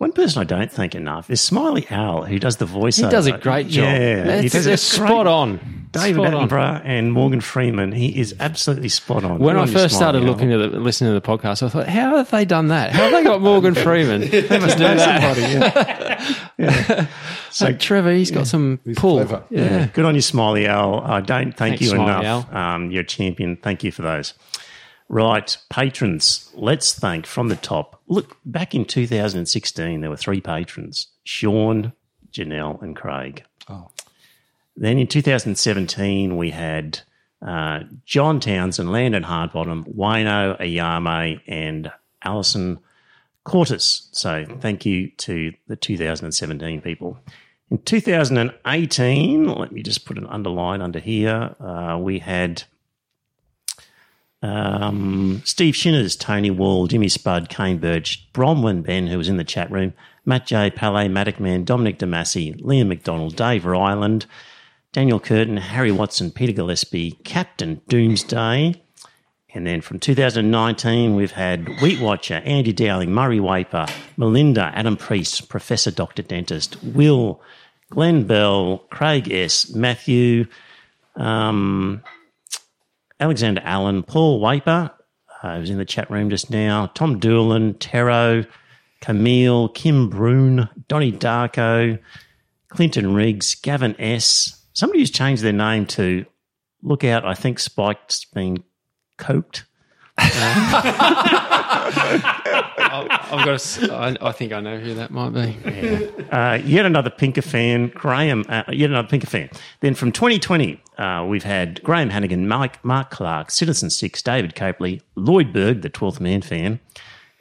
[0.00, 2.96] One person I don't thank enough is Smiley Owl, who does the voice.
[2.96, 3.84] He does a great job.
[3.84, 5.88] Yeah, he It's, does a it's spot on.
[5.92, 6.82] David Spot on.
[6.86, 7.92] And Morgan Freeman.
[7.92, 9.40] He is absolutely spot on.
[9.40, 11.62] When Good I on you, first started Smiley looking at the, listening to the podcast,
[11.62, 12.92] I thought, how have they done that?
[12.92, 14.20] How have they got Morgan Freeman?
[14.30, 16.48] they must do that.
[17.50, 19.16] So Trevor, he's got some pull.
[19.16, 19.42] clever.
[19.50, 19.88] Yeah.
[19.88, 21.00] Good on you, Smiley Owl.
[21.00, 22.54] I don't thank Thanks, you Smiley enough.
[22.54, 23.56] Um, you're a champion.
[23.56, 24.32] Thank you for those.
[25.10, 26.52] Right, patrons.
[26.54, 28.00] Let's thank from the top.
[28.06, 31.92] Look, back in 2016, there were three patrons: Sean,
[32.30, 33.42] Janelle, and Craig.
[33.68, 33.88] Oh.
[34.76, 37.00] Then in 2017, we had
[37.42, 41.90] uh, John Townsend, Landon Hardbottom, Wayno Ayame, and
[42.22, 42.78] Alison
[43.44, 44.06] Cortis.
[44.12, 47.18] So thank you to the 2017 people.
[47.68, 51.56] In 2018, let me just put an underline under here.
[51.58, 52.62] Uh, we had
[54.42, 59.44] um, Steve Shinners, Tony Wall, Jimmy Spud, Kane Birch, Bronwyn Ben, who was in the
[59.44, 59.92] chat room,
[60.24, 64.26] Matt J, Palais, Matic Man, Dominic DeMassi, Liam McDonald, Dave Ryland,
[64.92, 68.82] Daniel Curtin, Harry Watson, Peter Gillespie, Captain Doomsday.
[69.52, 73.86] And then from 2019, we've had Wheat Watcher, Andy Dowling, Murray Waper,
[74.16, 76.22] Melinda, Adam Priest, Professor Dr.
[76.22, 77.40] Dentist, Will,
[77.90, 80.46] Glenn Bell, Craig S., Matthew,
[81.16, 82.02] um,
[83.20, 84.90] Alexander Allen, Paul Waper,
[85.42, 88.44] uh, who's in the chat room just now, Tom Doolan, Tero,
[89.00, 91.98] Camille, Kim Brune, Donny Darko,
[92.68, 94.64] Clinton Riggs, Gavin S.
[94.72, 96.24] Somebody who's changed their name to
[96.82, 98.64] Look Out, I think Spike's been
[99.18, 99.64] coked.
[102.12, 103.48] I've got.
[103.48, 105.56] A, s- I, I think I know who that might be.
[106.30, 108.44] Uh, yet another Pinker fan, Graham.
[108.48, 109.48] Uh, yet another Pinker fan.
[109.80, 115.02] Then from 2020, uh, we've had Graham Hannigan, Mike, Mark Clark, Citizen Six, David Copley,
[115.16, 116.80] Lloyd Berg, the 12th man fan,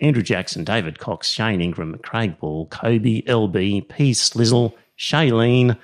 [0.01, 4.11] Andrew Jackson, David Cox, Shane Ingram, Craig Ball, Kobe, LB, P.
[4.11, 5.77] Slizzle, Shailene,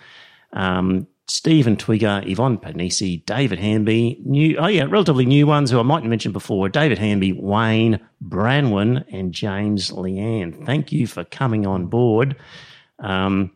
[0.53, 5.83] um, Stephen Twigger, Yvonne Panisi, David Hanby, new, oh yeah, relatively new ones who I
[5.83, 10.65] mightn't mention before, David Hanby, Wayne, Branwin, and James Leanne.
[10.65, 12.35] Thank you for coming on board.
[12.99, 13.51] Um,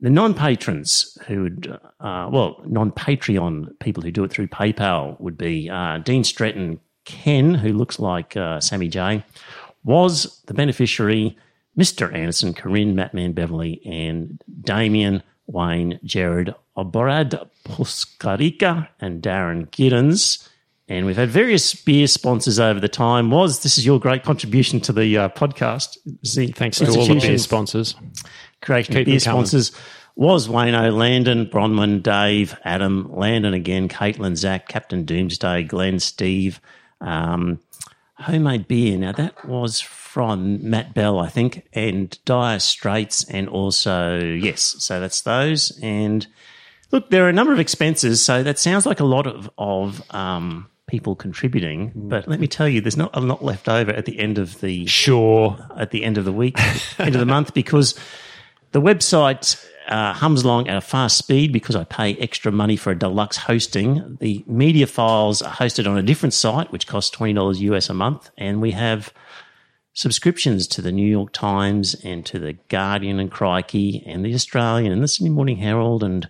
[0.00, 5.68] the non-patrons who would, uh, well, non-Patreon people who do it through PayPal would be
[5.68, 9.22] uh, Dean Stretton, Ken, who looks like uh, Sammy J,
[9.84, 11.36] was the beneficiary,
[11.78, 12.12] Mr.
[12.14, 20.48] Anderson, Corinne, Mattman Beverly, and Damien, Wayne, Jared, Obrad Puskarica, and Darren Giddens.
[20.88, 23.30] And we've had various beer sponsors over the time.
[23.30, 25.96] Was this is your great contribution to the uh, podcast?
[26.22, 27.94] The Thanks to all the beer sponsors.
[28.60, 29.72] creation of Keep beer sponsors
[30.16, 36.60] was Wayno, Landon, Bronwyn, Dave, Adam, Landon again, Caitlin, Zach, Captain Doomsday, Glenn, Steve,
[37.00, 37.58] um,
[38.22, 38.96] homemade beer.
[38.98, 45.00] Now that was from Matt Bell, I think, and Dire Straits, and also yes, so
[45.00, 45.78] that's those.
[45.82, 46.26] And
[46.90, 50.02] look, there are a number of expenses, so that sounds like a lot of of
[50.14, 51.92] um, people contributing.
[51.94, 54.60] But let me tell you, there's not a lot left over at the end of
[54.60, 55.56] the Sure.
[55.76, 56.58] at the end of the week,
[56.98, 57.98] end of the month, because
[58.72, 62.90] the website uh, hums along at a fast speed because I pay extra money for
[62.90, 64.16] a deluxe hosting.
[64.20, 67.94] The media files are hosted on a different site, which costs twenty dollars US a
[67.94, 69.12] month, and we have
[69.92, 74.92] subscriptions to the New York Times and to the Guardian and Crikey and the Australian
[74.92, 76.26] and the Sydney Morning Herald and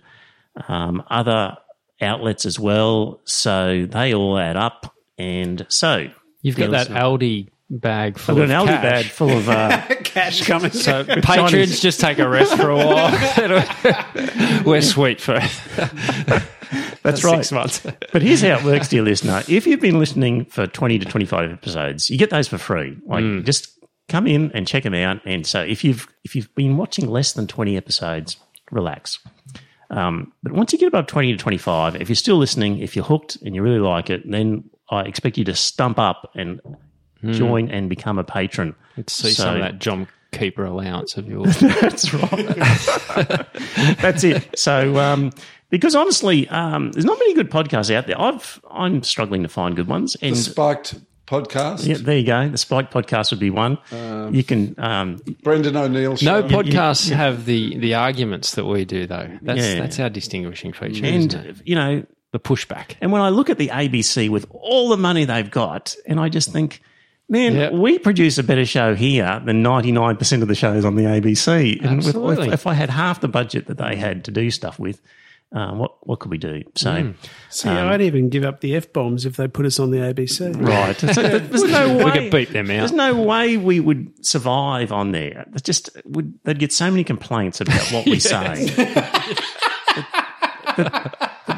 [0.67, 1.55] um, other
[2.01, 3.21] outlets as well.
[3.23, 6.09] So they all add up, and so
[6.43, 7.47] You've got that Aldi
[7.79, 8.83] bag full I've got an of Aldi cash.
[8.83, 9.49] bag full of.
[9.49, 10.71] Uh, Cash coming.
[10.71, 11.25] So Chinese.
[11.25, 14.63] patrons just take a rest for a while.
[14.65, 15.39] We're sweet for
[17.03, 17.37] That's right.
[17.37, 17.85] six months.
[18.11, 19.41] But here's how it works, dear listener.
[19.47, 22.97] If you've been listening for 20 to 25 episodes, you get those for free.
[23.05, 23.45] Like Mm.
[23.45, 23.69] just
[24.09, 25.21] come in and check them out.
[25.25, 28.37] And so if you've if you've been watching less than 20 episodes,
[28.71, 29.19] relax.
[29.89, 33.05] Um, but once you get above 20 to 25, if you're still listening, if you're
[33.05, 36.59] hooked and you really like it, then I expect you to stump up and
[37.31, 38.75] join and become a patron.
[38.97, 41.57] Let's see So- some of that John Keeper allowance of yours.
[41.59, 42.47] That's right.
[44.01, 44.47] That's it.
[44.57, 45.31] So, um,
[45.69, 48.19] because honestly, um, there's not many good podcasts out there.
[48.19, 50.15] I've I'm struggling to find good ones.
[50.21, 50.95] And The Spiked
[51.27, 51.85] podcast.
[51.85, 52.49] yeah, there you go.
[52.49, 53.77] The Spike podcast would be one.
[54.33, 56.41] you can, um, Brendan O'Neill show.
[56.41, 59.29] No podcasts have the, the arguments that we do, though.
[59.41, 59.79] That's Yeah.
[59.81, 61.05] that's our distinguishing feature.
[61.05, 61.45] isn't it?
[61.47, 62.95] and you know, The pushback.
[63.01, 66.29] and when I look at the ABC with all the money they've got, and I
[66.29, 66.81] just think.
[67.29, 67.73] Man, Yep.
[67.73, 71.79] we produce a better show here than 99% of the shows on the ABC.
[71.83, 72.47] And with, Absolutely.
[72.47, 75.01] if, if I had half the budget that they had to do stuff with,
[75.55, 76.63] Uh, what what could we do?
[76.73, 77.13] So,
[77.49, 80.51] See, I'd even give up the F bombs if they put us on the ABC.
[80.59, 82.77] right, So there's no way We could beat them out.
[82.79, 85.45] There's no way we would survive on there.
[85.53, 88.65] It's just would they'd get so many complaints about what we say.
[90.75, 90.91] They'd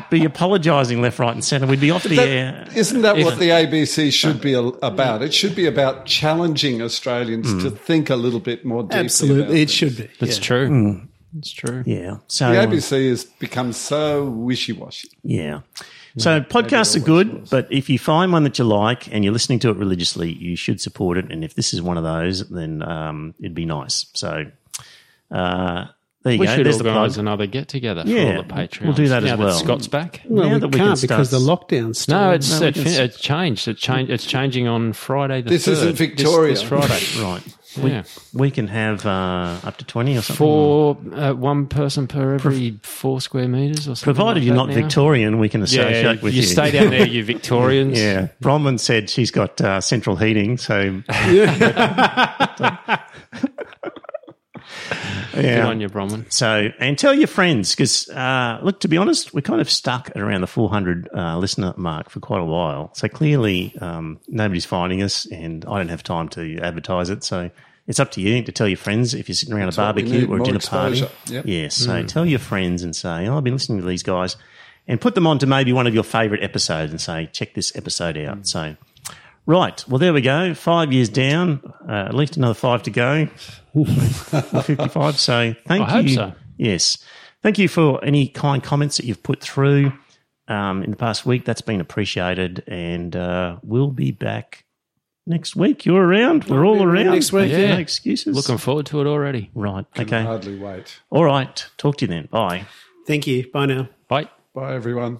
[0.09, 1.67] be apologising left, right, and centre.
[1.67, 2.67] We'd be off the air.
[2.75, 5.21] Isn't that what the ABC should be about?
[5.21, 8.95] It should be about challenging Australians to think a little bit more deeply.
[8.95, 9.71] about Absolutely, it things.
[9.71, 10.09] should be.
[10.19, 10.43] That's Yeah.
[10.43, 11.01] true.
[11.37, 11.83] It's true.
[11.85, 12.17] Yeah.
[12.27, 15.09] So The ABC has become so wishy-washy.
[15.23, 15.61] Yeah.
[16.17, 19.59] So podcasts are good, but if you find one that you like and you're listening
[19.59, 21.29] to it religiously, you should support it.
[21.29, 24.05] And if this is one of those, then um, it'd be nice.
[24.13, 24.45] So
[25.29, 25.85] uh,
[26.25, 26.55] there you We go.
[26.55, 27.19] should There's organise plug.
[27.23, 28.81] another get together for Yeah, all the Patreons.
[28.83, 29.47] we'll do that as now well.
[29.57, 30.21] That Scott's back.
[30.27, 32.19] Well, Now we that we can't can because the start- lockdown's still.
[32.19, 33.67] No, it's No, we it, fin- s- it's changed.
[33.69, 34.11] It changed.
[34.11, 35.41] It's changing on Friday.
[35.41, 35.71] The This 3rd.
[35.71, 36.49] isn't Victoria.
[36.53, 36.99] This, this Friday.
[37.23, 37.41] Right.
[37.77, 38.03] Yeah.
[38.33, 40.35] We, we can have uh, up to 20 or something.
[40.37, 44.05] For uh, one person per every four square meters or something.
[44.15, 44.75] Provided like you're that not now.
[44.75, 46.47] Victorian, we can Yeah, associate with you you.
[46.47, 47.99] stay down there, you Victorians.
[47.99, 48.29] Yeah.
[48.41, 51.01] Bronwyn said she's got uh, central heating, so
[55.35, 55.67] Good yeah.
[55.67, 56.31] on you, Bronwyn.
[56.31, 60.09] So, and tell your friends because, uh, look, to be honest, we're kind of stuck
[60.09, 62.91] at around the 400 uh, listener mark for quite a while.
[62.93, 67.23] So clearly, um, nobody's finding us, and I don't have time to advertise it.
[67.23, 67.51] So
[67.87, 70.39] it's up to you to tell your friends if you're sitting around a barbecue or
[70.39, 71.07] a dinner exposure.
[71.07, 71.33] party.
[71.33, 71.45] Yep.
[71.45, 71.75] Yes.
[71.75, 74.37] So tell your friends and say, "Oh, I've been listening to these guys,"
[74.87, 77.75] and put them on to maybe one of your favourite episodes and say, "Check this
[77.75, 78.75] episode out." So.
[79.47, 79.83] Right.
[79.87, 80.53] Well, there we go.
[80.55, 81.61] Five years down.
[81.87, 83.27] Uh, at least another five to go.
[83.75, 85.19] 55.
[85.19, 86.15] So thank I hope you.
[86.15, 86.33] so.
[86.57, 86.97] Yes.
[87.43, 89.91] Thank you for any kind comments that you've put through
[90.47, 91.45] um, in the past week.
[91.45, 92.63] That's been appreciated.
[92.67, 94.65] And uh, we'll be back
[95.27, 95.85] next week.
[95.85, 96.45] You're around.
[96.45, 97.11] We're all around.
[97.11, 98.35] next week, No excuses.
[98.35, 99.51] Looking forward to it already.
[99.53, 99.85] right.
[99.93, 100.23] Can Okay.
[100.23, 100.99] hardly wait.
[101.11, 101.65] All right.
[101.77, 102.27] Talk to you then.
[102.31, 102.65] Bye.
[103.05, 103.51] Thank you.
[103.51, 103.89] Bye now.
[104.07, 104.29] Bye.
[104.55, 105.19] Bye, everyone.